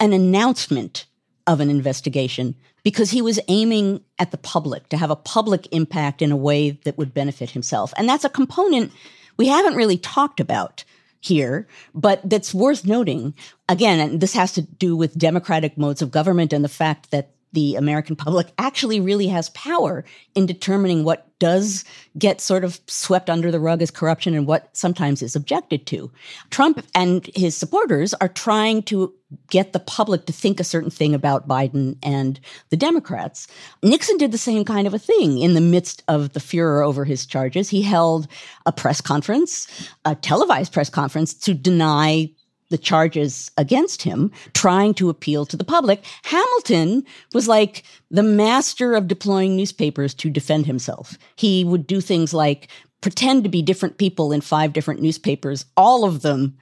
an 0.01 0.13
announcement 0.13 1.07
of 1.47 1.61
an 1.61 1.71
investigation 1.71 2.55
because 2.87 3.11
he 3.11 3.21
was 3.21 3.41
aiming 3.49 4.01
at 4.17 4.31
the 4.31 4.39
public 4.39 4.89
to 4.89 4.97
have 4.97 5.11
a 5.11 5.17
public 5.17 5.67
impact 5.73 6.23
in 6.23 6.31
a 6.31 6.37
way 6.37 6.71
that 6.85 6.97
would 6.97 7.13
benefit 7.13 7.51
himself. 7.51 7.93
And 7.97 8.09
that's 8.09 8.25
a 8.25 8.29
component 8.29 8.93
we 9.37 9.49
haven't 9.49 9.75
really 9.75 9.99
talked 9.99 10.39
about 10.39 10.85
here, 11.19 11.67
but 11.97 12.21
that's 12.23 12.55
worth 12.55 12.85
noting. 12.85 13.35
Again, 13.69 13.99
and 13.99 14.21
this 14.21 14.35
has 14.35 14.53
to 14.53 14.63
do 14.63 14.95
with 14.97 15.19
democratic 15.19 15.77
modes 15.77 16.01
of 16.01 16.13
government 16.13 16.53
and 16.53 16.65
the 16.65 16.69
fact 16.69 17.11
that 17.11 17.31
the 17.57 17.75
American 17.75 18.15
public 18.25 18.53
actually 18.59 19.01
really 19.01 19.27
has 19.27 19.49
power 19.51 20.05
in 20.37 20.47
determining 20.47 21.03
what 21.03 21.27
does 21.39 21.85
get 22.17 22.41
sort 22.41 22.65
of 22.65 22.81
swept 22.87 23.29
under 23.29 23.51
the 23.51 23.61
rug 23.61 23.83
as 23.83 23.91
corruption 23.91 24.35
and 24.35 24.47
what 24.47 24.75
sometimes 24.75 25.23
is 25.23 25.37
objected 25.37 25.87
to. 25.87 26.11
Trump 26.51 26.87
and 26.95 27.29
his 27.35 27.57
supporters 27.57 28.15
are 28.15 28.29
trying 28.29 28.83
to 28.83 29.13
get 29.51 29.73
the 29.73 29.81
public 29.81 30.25
to 30.27 30.33
think 30.33 30.61
a 30.61 30.65
certain 30.65 30.91
thing 30.91 31.15
about 31.15 31.49
Biden 31.49 31.97
and 32.03 32.39
the 32.71 32.77
Democrats. 32.77 33.49
Nixon 33.83 34.17
did 34.19 34.33
the 34.33 34.39
same 34.39 34.65
kind 34.65 34.87
of 34.87 34.95
a 34.95 34.99
thing 34.99 35.39
in 35.39 35.55
the 35.55 35.61
midst 35.61 36.03
of 36.09 36.33
the 36.33 36.41
furor 36.41 36.83
over 36.83 37.05
his 37.05 37.27
charges. 37.27 37.69
He 37.69 37.83
held 37.83 38.29
a 38.65 38.73
press 38.73 39.01
conference, 39.01 39.67
a 40.05 40.15
televised 40.15 40.73
press 40.73 40.89
conference 40.89 41.35
to 41.35 41.55
deny 41.55 42.31
the 42.69 42.79
charges 42.79 43.51
against 43.57 44.03
him, 44.03 44.31
trying 44.55 44.95
to 44.95 45.09
appeal 45.09 45.47
to 45.47 45.57
the 45.57 45.65
public. 45.65 46.05
Hamilton 46.25 47.05
was 47.33 47.49
like 47.49 47.85
the 48.11 48.23
master 48.23 48.95
of 48.95 49.09
deploying 49.09 49.57
newspapers 49.57 50.15
to 50.15 50.31
defend 50.31 50.67
himself. 50.67 51.17
He 51.37 51.65
would 51.65 51.87
do 51.87 52.01
things 52.01 52.35
like 52.35 52.69
pretend 53.01 53.45
to 53.45 53.51
be 53.51 53.63
different 53.63 53.99
people 53.99 54.33
in 54.33 54.41
five 54.41 54.73
different 54.73 55.01
newspapers, 55.01 55.65
all 55.77 56.05
of 56.05 56.23
them 56.23 56.57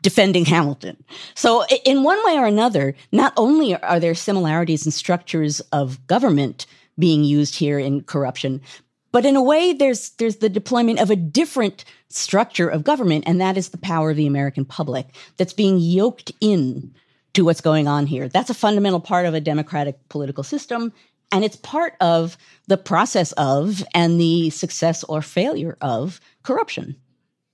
defending 0.00 0.44
Hamilton. 0.44 1.02
So, 1.34 1.64
in 1.84 2.02
one 2.02 2.18
way 2.26 2.36
or 2.36 2.46
another, 2.46 2.94
not 3.12 3.32
only 3.36 3.76
are 3.76 4.00
there 4.00 4.14
similarities 4.14 4.84
in 4.84 4.92
structures 4.92 5.60
of 5.72 6.04
government 6.06 6.66
being 6.98 7.24
used 7.24 7.54
here 7.54 7.78
in 7.78 8.02
corruption, 8.02 8.60
but 9.12 9.26
in 9.26 9.36
a 9.36 9.42
way, 9.42 9.72
there's 9.72 10.10
there's 10.10 10.36
the 10.36 10.48
deployment 10.48 10.98
of 10.98 11.10
a 11.10 11.16
different 11.16 11.84
structure 12.08 12.68
of 12.68 12.84
government, 12.84 13.24
and 13.26 13.40
that 13.40 13.56
is 13.56 13.68
the 13.68 13.78
power 13.78 14.10
of 14.10 14.16
the 14.16 14.26
American 14.26 14.64
public 14.64 15.06
that's 15.36 15.52
being 15.52 15.78
yoked 15.78 16.32
in 16.40 16.94
to 17.34 17.44
what's 17.44 17.60
going 17.60 17.86
on 17.86 18.06
here. 18.06 18.28
That's 18.28 18.50
a 18.50 18.54
fundamental 18.54 19.00
part 19.00 19.26
of 19.26 19.34
a 19.34 19.40
democratic 19.40 20.08
political 20.08 20.42
system, 20.42 20.92
and 21.30 21.44
it's 21.44 21.56
part 21.56 21.94
of 22.00 22.36
the 22.66 22.76
process 22.76 23.32
of 23.32 23.84
and 23.94 24.20
the 24.20 24.50
success 24.50 25.04
or 25.04 25.22
failure 25.22 25.76
of 25.80 26.20
corruption. 26.42 26.96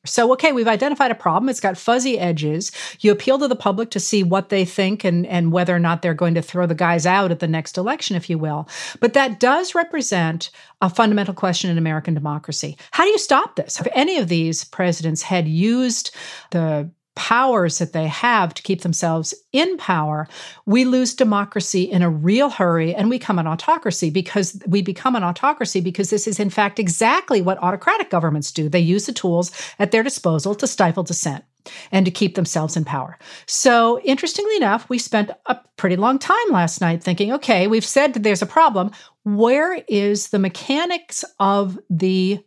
So, 0.08 0.32
okay, 0.32 0.52
we've 0.52 0.68
identified 0.68 1.10
a 1.10 1.14
problem. 1.14 1.48
It's 1.48 1.60
got 1.60 1.78
fuzzy 1.78 2.18
edges. 2.18 2.72
You 3.00 3.12
appeal 3.12 3.38
to 3.38 3.48
the 3.48 3.56
public 3.56 3.90
to 3.90 4.00
see 4.00 4.22
what 4.22 4.48
they 4.48 4.64
think 4.64 5.04
and, 5.04 5.26
and 5.26 5.52
whether 5.52 5.74
or 5.74 5.78
not 5.78 6.02
they're 6.02 6.14
going 6.14 6.34
to 6.34 6.42
throw 6.42 6.66
the 6.66 6.74
guys 6.74 7.06
out 7.06 7.30
at 7.30 7.40
the 7.40 7.48
next 7.48 7.78
election, 7.78 8.16
if 8.16 8.28
you 8.28 8.38
will. 8.38 8.68
But 9.00 9.14
that 9.14 9.40
does 9.40 9.74
represent 9.74 10.50
a 10.80 10.90
fundamental 10.90 11.34
question 11.34 11.70
in 11.70 11.78
American 11.78 12.14
democracy. 12.14 12.76
How 12.92 13.04
do 13.04 13.10
you 13.10 13.18
stop 13.18 13.56
this? 13.56 13.80
If 13.80 13.88
any 13.92 14.18
of 14.18 14.28
these 14.28 14.64
presidents 14.64 15.22
had 15.22 15.48
used 15.48 16.14
the 16.50 16.90
powers 17.18 17.78
that 17.78 17.92
they 17.92 18.06
have 18.06 18.54
to 18.54 18.62
keep 18.62 18.82
themselves 18.82 19.34
in 19.52 19.76
power, 19.76 20.28
we 20.66 20.84
lose 20.84 21.14
democracy 21.14 21.82
in 21.82 22.00
a 22.00 22.08
real 22.08 22.48
hurry 22.48 22.94
and 22.94 23.10
we 23.10 23.18
become 23.18 23.40
an 23.40 23.46
autocracy 23.48 24.08
because 24.08 24.62
we 24.68 24.82
become 24.82 25.16
an 25.16 25.24
autocracy 25.24 25.80
because 25.80 26.10
this 26.10 26.28
is 26.28 26.38
in 26.38 26.48
fact 26.48 26.78
exactly 26.78 27.42
what 27.42 27.58
autocratic 27.58 28.08
governments 28.08 28.52
do. 28.52 28.68
They 28.68 28.78
use 28.78 29.06
the 29.06 29.12
tools 29.12 29.50
at 29.80 29.90
their 29.90 30.04
disposal 30.04 30.54
to 30.54 30.68
stifle 30.68 31.02
dissent 31.02 31.42
and 31.90 32.06
to 32.06 32.12
keep 32.12 32.36
themselves 32.36 32.76
in 32.76 32.84
power. 32.84 33.18
So, 33.46 34.00
interestingly 34.02 34.56
enough, 34.56 34.88
we 34.88 34.98
spent 34.98 35.32
a 35.46 35.58
pretty 35.76 35.96
long 35.96 36.20
time 36.20 36.36
last 36.50 36.80
night 36.80 37.02
thinking, 37.02 37.32
okay, 37.32 37.66
we've 37.66 37.84
said 37.84 38.14
that 38.14 38.22
there's 38.22 38.42
a 38.42 38.46
problem. 38.46 38.92
Where 39.24 39.82
is 39.88 40.28
the 40.28 40.38
mechanics 40.38 41.24
of 41.40 41.78
the 41.90 42.38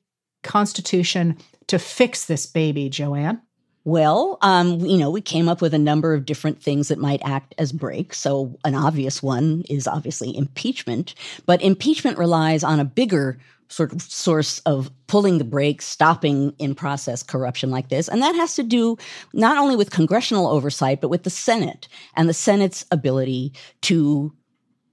Constitution 0.44 1.38
to 1.68 1.78
fix 1.78 2.26
this 2.26 2.46
baby, 2.46 2.88
Joanne? 2.88 3.42
Well, 3.84 4.38
um, 4.42 4.80
you 4.82 4.98
know, 4.98 5.10
we 5.10 5.22
came 5.22 5.50
up 5.50 5.62
with 5.62 5.74
a 5.74 5.80
number 5.80 6.14
of 6.14 6.26
different 6.26 6.62
things 6.62 6.90
that 6.90 7.00
might 7.00 7.22
act 7.26 7.56
as 7.58 7.72
brakes. 7.72 8.20
So, 8.20 8.56
an 8.64 8.76
obvious 8.76 9.24
one 9.24 9.64
is 9.70 9.88
obviously 9.88 10.36
impeachment, 10.38 11.16
but 11.48 11.62
impeachment 11.64 12.20
relies 12.20 12.64
on 12.64 12.80
a 12.80 12.86
bigger 12.86 13.40
sort 13.70 13.94
of 13.94 14.02
source 14.02 14.60
of 14.60 14.92
pulling 15.08 15.38
the 15.38 15.44
brakes, 15.44 15.86
stopping 15.86 16.54
in 16.60 16.76
process 16.76 17.24
corruption 17.24 17.72
like 17.72 17.90
this. 17.90 18.08
And 18.08 18.22
that 18.22 18.36
has 18.36 18.56
to 18.56 18.64
do 18.64 18.98
not 19.34 19.58
only 19.58 19.76
with 19.76 19.92
congressional 19.92 20.48
oversight, 20.48 21.02
but 21.02 21.10
with 21.10 21.24
the 21.24 21.30
Senate 21.30 21.88
and 22.16 22.28
the 22.28 22.34
Senate's 22.34 22.86
ability 22.92 23.54
to 23.82 24.32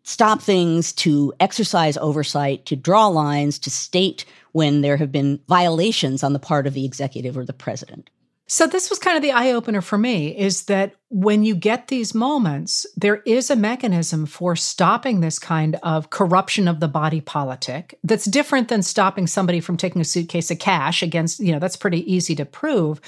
stop 0.04 0.40
things, 0.40 0.92
to 0.94 1.34
exercise 1.40 1.98
oversight, 1.98 2.64
to 2.66 2.76
draw 2.76 3.08
lines, 3.08 3.58
to 3.58 3.70
state 3.70 4.24
when 4.52 4.80
there 4.80 4.96
have 4.96 5.12
been 5.12 5.40
violations 5.48 6.22
on 6.22 6.32
the 6.32 6.38
part 6.38 6.66
of 6.66 6.72
the 6.72 6.86
executive 6.86 7.36
or 7.36 7.44
the 7.44 7.52
president. 7.52 8.08
So 8.48 8.66
this 8.66 8.88
was 8.88 8.98
kind 8.98 9.16
of 9.16 9.22
the 9.22 9.32
eye 9.32 9.52
opener 9.52 9.82
for 9.82 9.98
me 9.98 10.36
is 10.36 10.64
that 10.64 10.94
when 11.10 11.42
you 11.42 11.54
get 11.54 11.88
these 11.88 12.14
moments, 12.14 12.86
there 12.94 13.22
is 13.24 13.48
a 13.50 13.56
mechanism 13.56 14.26
for 14.26 14.54
stopping 14.54 15.20
this 15.20 15.38
kind 15.38 15.78
of 15.82 16.10
corruption 16.10 16.68
of 16.68 16.80
the 16.80 16.88
body 16.88 17.22
politic 17.22 17.98
that's 18.04 18.26
different 18.26 18.68
than 18.68 18.82
stopping 18.82 19.26
somebody 19.26 19.60
from 19.60 19.78
taking 19.78 20.02
a 20.02 20.04
suitcase 20.04 20.50
of 20.50 20.58
cash 20.58 21.02
against, 21.02 21.40
you 21.40 21.50
know, 21.50 21.58
that's 21.58 21.76
pretty 21.76 22.12
easy 22.12 22.34
to 22.34 22.44
prove. 22.44 23.00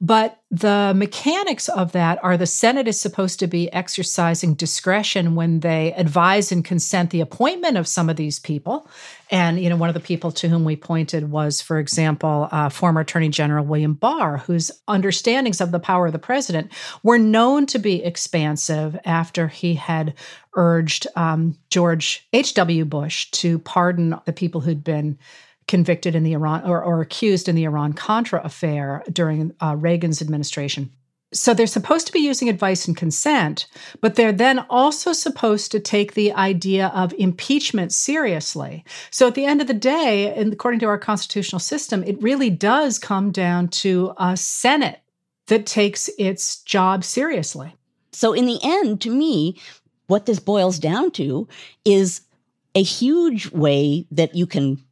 But 0.00 0.40
the 0.50 0.92
mechanics 0.94 1.68
of 1.68 1.92
that 1.92 2.22
are 2.22 2.36
the 2.36 2.46
Senate 2.46 2.86
is 2.88 3.00
supposed 3.00 3.38
to 3.40 3.46
be 3.46 3.72
exercising 3.72 4.54
discretion 4.54 5.34
when 5.34 5.60
they 5.60 5.92
advise 5.94 6.52
and 6.52 6.64
consent 6.64 7.10
the 7.10 7.20
appointment 7.20 7.76
of 7.76 7.88
some 7.88 8.08
of 8.08 8.16
these 8.16 8.38
people. 8.38 8.88
And, 9.30 9.60
you 9.60 9.68
know, 9.68 9.76
one 9.76 9.88
of 9.88 9.94
the 9.94 10.00
people 10.00 10.30
to 10.32 10.48
whom 10.48 10.64
we 10.64 10.76
pointed 10.76 11.30
was, 11.30 11.60
for 11.60 11.78
example, 11.78 12.48
uh, 12.52 12.68
former 12.68 13.00
Attorney 13.00 13.30
General 13.30 13.64
William 13.64 13.94
Barr, 13.94 14.38
whose 14.38 14.70
understandings 14.86 15.60
of 15.60 15.72
the 15.72 15.80
power 15.80 16.06
of 16.06 16.12
the 16.12 16.18
president 16.20 16.70
were 17.02 17.18
known 17.44 17.66
to 17.66 17.78
be 17.78 18.02
expansive 18.02 18.98
after 19.04 19.48
he 19.48 19.74
had 19.74 20.14
urged 20.56 21.06
um, 21.14 21.54
George 21.68 22.26
H.W. 22.32 22.86
Bush 22.86 23.30
to 23.32 23.58
pardon 23.58 24.18
the 24.24 24.32
people 24.32 24.62
who'd 24.62 24.82
been 24.82 25.18
convicted 25.68 26.14
in 26.14 26.22
the 26.22 26.32
Iran 26.32 26.62
or, 26.64 26.82
or 26.82 27.02
accused 27.02 27.46
in 27.46 27.54
the 27.54 27.64
Iran 27.64 27.92
Contra 27.92 28.40
affair 28.42 29.04
during 29.12 29.52
uh, 29.60 29.76
Reagan's 29.76 30.22
administration. 30.22 30.90
So 31.34 31.52
they're 31.52 31.66
supposed 31.66 32.06
to 32.06 32.14
be 32.14 32.20
using 32.20 32.48
advice 32.48 32.88
and 32.88 32.96
consent, 32.96 33.66
but 34.00 34.14
they're 34.14 34.32
then 34.32 34.60
also 34.70 35.12
supposed 35.12 35.70
to 35.72 35.80
take 35.80 36.14
the 36.14 36.32
idea 36.32 36.86
of 36.94 37.12
impeachment 37.18 37.92
seriously. 37.92 38.86
So 39.10 39.26
at 39.26 39.34
the 39.34 39.44
end 39.44 39.60
of 39.60 39.66
the 39.66 39.74
day, 39.74 40.32
and 40.34 40.50
according 40.50 40.80
to 40.80 40.86
our 40.86 40.96
constitutional 40.96 41.60
system, 41.60 42.04
it 42.04 42.22
really 42.22 42.48
does 42.48 42.98
come 42.98 43.32
down 43.32 43.68
to 43.84 44.14
a 44.16 44.34
Senate 44.34 45.00
that 45.46 45.66
takes 45.66 46.08
its 46.18 46.62
job 46.62 47.04
seriously. 47.04 47.74
So 48.12 48.32
in 48.32 48.46
the 48.46 48.58
end, 48.62 49.00
to 49.02 49.10
me, 49.10 49.60
what 50.06 50.26
this 50.26 50.38
boils 50.38 50.78
down 50.78 51.10
to 51.12 51.48
is 51.84 52.20
a 52.74 52.82
huge 52.82 53.50
way 53.52 54.06
that 54.10 54.34
you 54.34 54.46
can 54.46 54.82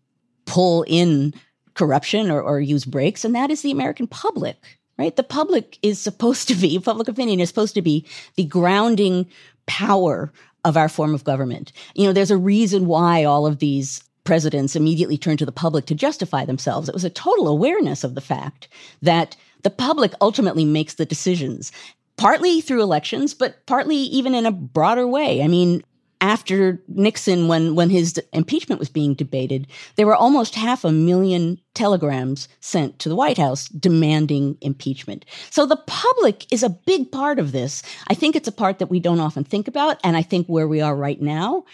pull 0.46 0.84
in 0.86 1.34
corruption 1.74 2.30
or, 2.30 2.40
or 2.42 2.61
use 2.61 2.84
breaks, 2.84 3.24
and 3.24 3.34
that 3.34 3.50
is 3.50 3.62
the 3.62 3.70
American 3.70 4.07
public, 4.07 4.57
right? 4.98 5.16
The 5.16 5.22
public 5.22 5.78
is 5.82 5.98
supposed 5.98 6.48
to 6.48 6.55
be, 6.55 6.78
public 6.78 7.09
opinion 7.09 7.40
is 7.40 7.48
supposed 7.48 7.74
to 7.74 7.82
be 7.82 8.07
the 8.36 8.44
grounding 8.44 9.26
power 9.66 10.32
of 10.64 10.76
our 10.76 10.88
form 10.88 11.14
of 11.14 11.24
government. 11.24 11.72
You 11.94 12.07
know, 12.07 12.12
there's 12.12 12.30
a 12.30 12.36
reason 12.36 12.86
why 12.86 13.24
all 13.24 13.46
of 13.46 13.59
these 13.59 14.03
presidents 14.24 14.76
immediately 14.76 15.18
turned 15.18 15.40
to 15.40 15.46
the 15.46 15.53
public 15.53 15.86
to 15.86 15.94
justify 15.94 16.44
themselves. 16.44 16.88
It 16.88 16.94
was 16.94 17.05
a 17.05 17.11
total 17.11 17.48
awareness 17.48 18.05
of 18.05 18.14
the 18.14 18.20
fact 18.20 18.68
that 19.00 19.36
the 19.62 19.70
public 19.70 20.12
ultimately 20.20 20.64
makes 20.64 20.94
the 20.94 21.06
decisions 21.06 21.72
partly 22.16 22.60
through 22.60 22.82
elections, 22.82 23.34
but 23.34 23.64
partly 23.66 23.96
even 23.96 24.34
in 24.34 24.46
a 24.46 24.52
broader 24.52 25.06
way. 25.06 25.42
I 25.42 25.48
mean, 25.48 25.82
after 26.20 26.80
Nixon, 26.86 27.48
when, 27.48 27.74
when 27.74 27.90
his 27.90 28.16
impeachment 28.32 28.78
was 28.78 28.88
being 28.88 29.14
debated, 29.14 29.66
there 29.96 30.06
were 30.06 30.14
almost 30.14 30.54
half 30.54 30.84
a 30.84 30.92
million 30.92 31.58
telegrams 31.74 32.48
sent 32.60 33.00
to 33.00 33.08
the 33.08 33.16
White 33.16 33.38
House 33.38 33.66
demanding 33.70 34.56
impeachment. 34.60 35.24
So 35.50 35.66
the 35.66 35.82
public 35.88 36.46
is 36.52 36.62
a 36.62 36.70
big 36.70 37.10
part 37.10 37.40
of 37.40 37.50
this. 37.50 37.82
I 38.06 38.14
think 38.14 38.36
it's 38.36 38.46
a 38.46 38.52
part 38.52 38.78
that 38.78 38.86
we 38.86 39.00
don't 39.00 39.18
often 39.18 39.42
think 39.42 39.66
about. 39.66 39.98
And 40.04 40.16
I 40.16 40.22
think 40.22 40.46
where 40.46 40.68
we 40.68 40.80
are 40.80 40.94
right 40.94 41.20
now, 41.20 41.64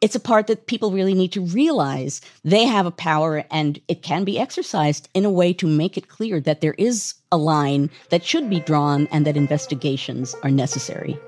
it's 0.00 0.14
a 0.14 0.20
part 0.20 0.46
that 0.46 0.66
people 0.66 0.92
really 0.92 1.12
need 1.12 1.32
to 1.32 1.42
realize 1.42 2.22
they 2.42 2.64
have 2.64 2.86
a 2.86 2.90
power 2.90 3.44
and 3.50 3.78
it 3.86 4.02
can 4.02 4.24
be 4.24 4.38
exercised 4.38 5.10
in 5.12 5.26
a 5.26 5.30
way 5.30 5.52
to 5.52 5.66
make 5.66 5.98
it 5.98 6.08
clear 6.08 6.40
that 6.40 6.62
there 6.62 6.74
is 6.78 7.14
a 7.30 7.36
line 7.36 7.90
that 8.08 8.24
should 8.24 8.48
be 8.48 8.60
drawn 8.60 9.06
and 9.08 9.26
that 9.26 9.36
investigations 9.36 10.34
are 10.42 10.50
necessary. 10.50 11.18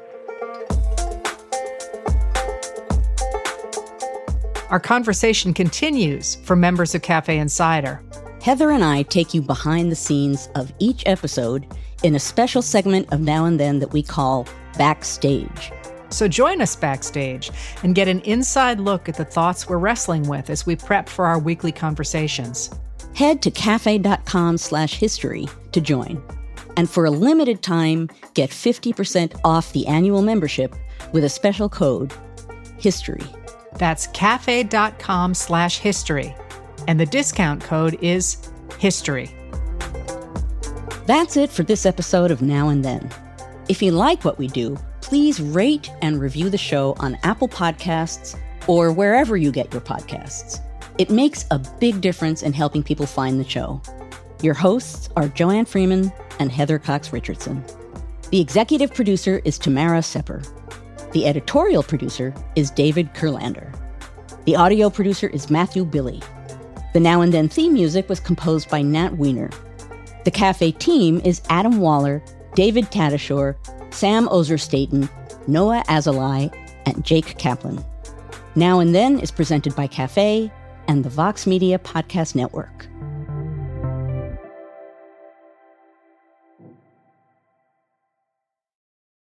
Our 4.70 4.80
conversation 4.80 5.52
continues 5.52 6.36
for 6.36 6.56
members 6.56 6.94
of 6.94 7.02
Cafe 7.02 7.36
Insider. 7.36 8.02
Heather 8.40 8.70
and 8.70 8.82
I 8.82 9.02
take 9.02 9.34
you 9.34 9.42
behind 9.42 9.92
the 9.92 9.96
scenes 9.96 10.48
of 10.54 10.72
each 10.78 11.02
episode 11.04 11.66
in 12.02 12.14
a 12.14 12.18
special 12.18 12.62
segment 12.62 13.12
of 13.12 13.20
Now 13.20 13.44
and 13.44 13.60
Then 13.60 13.80
that 13.80 13.92
we 13.92 14.02
call 14.02 14.48
Backstage. 14.78 15.70
So 16.12 16.28
join 16.28 16.60
us 16.60 16.76
backstage 16.76 17.50
and 17.82 17.94
get 17.94 18.06
an 18.06 18.20
inside 18.20 18.78
look 18.78 19.08
at 19.08 19.16
the 19.16 19.24
thoughts 19.24 19.68
we're 19.68 19.78
wrestling 19.78 20.28
with 20.28 20.50
as 20.50 20.66
we 20.66 20.76
prep 20.76 21.08
for 21.08 21.24
our 21.24 21.38
weekly 21.38 21.72
conversations. 21.72 22.70
Head 23.14 23.42
to 23.42 23.50
cafe.com 23.50 24.58
slash 24.58 24.94
history 24.94 25.48
to 25.72 25.80
join. 25.80 26.22
And 26.76 26.88
for 26.88 27.06
a 27.06 27.10
limited 27.10 27.62
time, 27.62 28.08
get 28.34 28.50
50% 28.50 29.40
off 29.44 29.72
the 29.72 29.86
annual 29.86 30.22
membership 30.22 30.74
with 31.12 31.24
a 31.24 31.28
special 31.28 31.68
code, 31.68 32.12
HISTORY. 32.78 33.24
That's 33.76 34.06
cafe.com 34.08 35.34
slash 35.34 35.78
history. 35.78 36.34
And 36.88 36.98
the 36.98 37.06
discount 37.06 37.62
code 37.62 37.98
is 38.02 38.50
HISTORY. 38.78 39.30
That's 41.06 41.36
it 41.36 41.50
for 41.50 41.62
this 41.62 41.84
episode 41.84 42.30
of 42.30 42.42
Now 42.42 42.68
and 42.68 42.84
Then. 42.84 43.10
If 43.68 43.82
you 43.82 43.92
like 43.92 44.24
what 44.24 44.38
we 44.38 44.46
do, 44.48 44.78
please 45.02 45.40
rate 45.40 45.90
and 46.00 46.20
review 46.20 46.48
the 46.48 46.56
show 46.56 46.94
on 46.98 47.18
Apple 47.22 47.48
Podcasts 47.48 48.38
or 48.66 48.92
wherever 48.92 49.36
you 49.36 49.52
get 49.52 49.72
your 49.72 49.82
podcasts. 49.82 50.60
It 50.98 51.10
makes 51.10 51.44
a 51.50 51.58
big 51.80 52.00
difference 52.00 52.42
in 52.42 52.52
helping 52.52 52.82
people 52.82 53.06
find 53.06 53.38
the 53.38 53.48
show. 53.48 53.82
Your 54.42 54.54
hosts 54.54 55.10
are 55.16 55.28
Joanne 55.28 55.64
Freeman 55.64 56.12
and 56.38 56.50
Heather 56.50 56.78
Cox 56.78 57.12
Richardson. 57.12 57.62
The 58.30 58.40
executive 58.40 58.94
producer 58.94 59.42
is 59.44 59.58
Tamara 59.58 60.02
Sepper. 60.02 60.42
The 61.12 61.26
editorial 61.26 61.82
producer 61.82 62.32
is 62.56 62.70
David 62.70 63.12
Kurlander. 63.12 63.78
The 64.44 64.56
audio 64.56 64.88
producer 64.88 65.28
is 65.28 65.50
Matthew 65.50 65.84
Billy. 65.84 66.22
The 66.94 67.00
Now 67.00 67.20
and 67.20 67.32
Then 67.32 67.48
theme 67.48 67.74
music 67.74 68.08
was 68.08 68.20
composed 68.20 68.70
by 68.70 68.82
Nat 68.82 69.16
Weiner. 69.16 69.50
The 70.24 70.30
cafe 70.30 70.72
team 70.72 71.20
is 71.24 71.42
Adam 71.50 71.78
Waller, 71.78 72.22
David 72.54 72.84
Tatasciore, 72.86 73.56
Sam 73.92 74.28
Ozer-Staton, 74.30 75.08
Noah 75.46 75.84
Azalai, 75.88 76.52
and 76.86 77.04
Jake 77.04 77.38
Kaplan. 77.38 77.84
Now 78.54 78.80
and 78.80 78.94
Then 78.94 79.18
is 79.18 79.30
presented 79.30 79.74
by 79.76 79.86
Cafe 79.86 80.50
and 80.88 81.04
the 81.04 81.10
Vox 81.10 81.46
Media 81.46 81.78
Podcast 81.78 82.34
Network. 82.34 82.88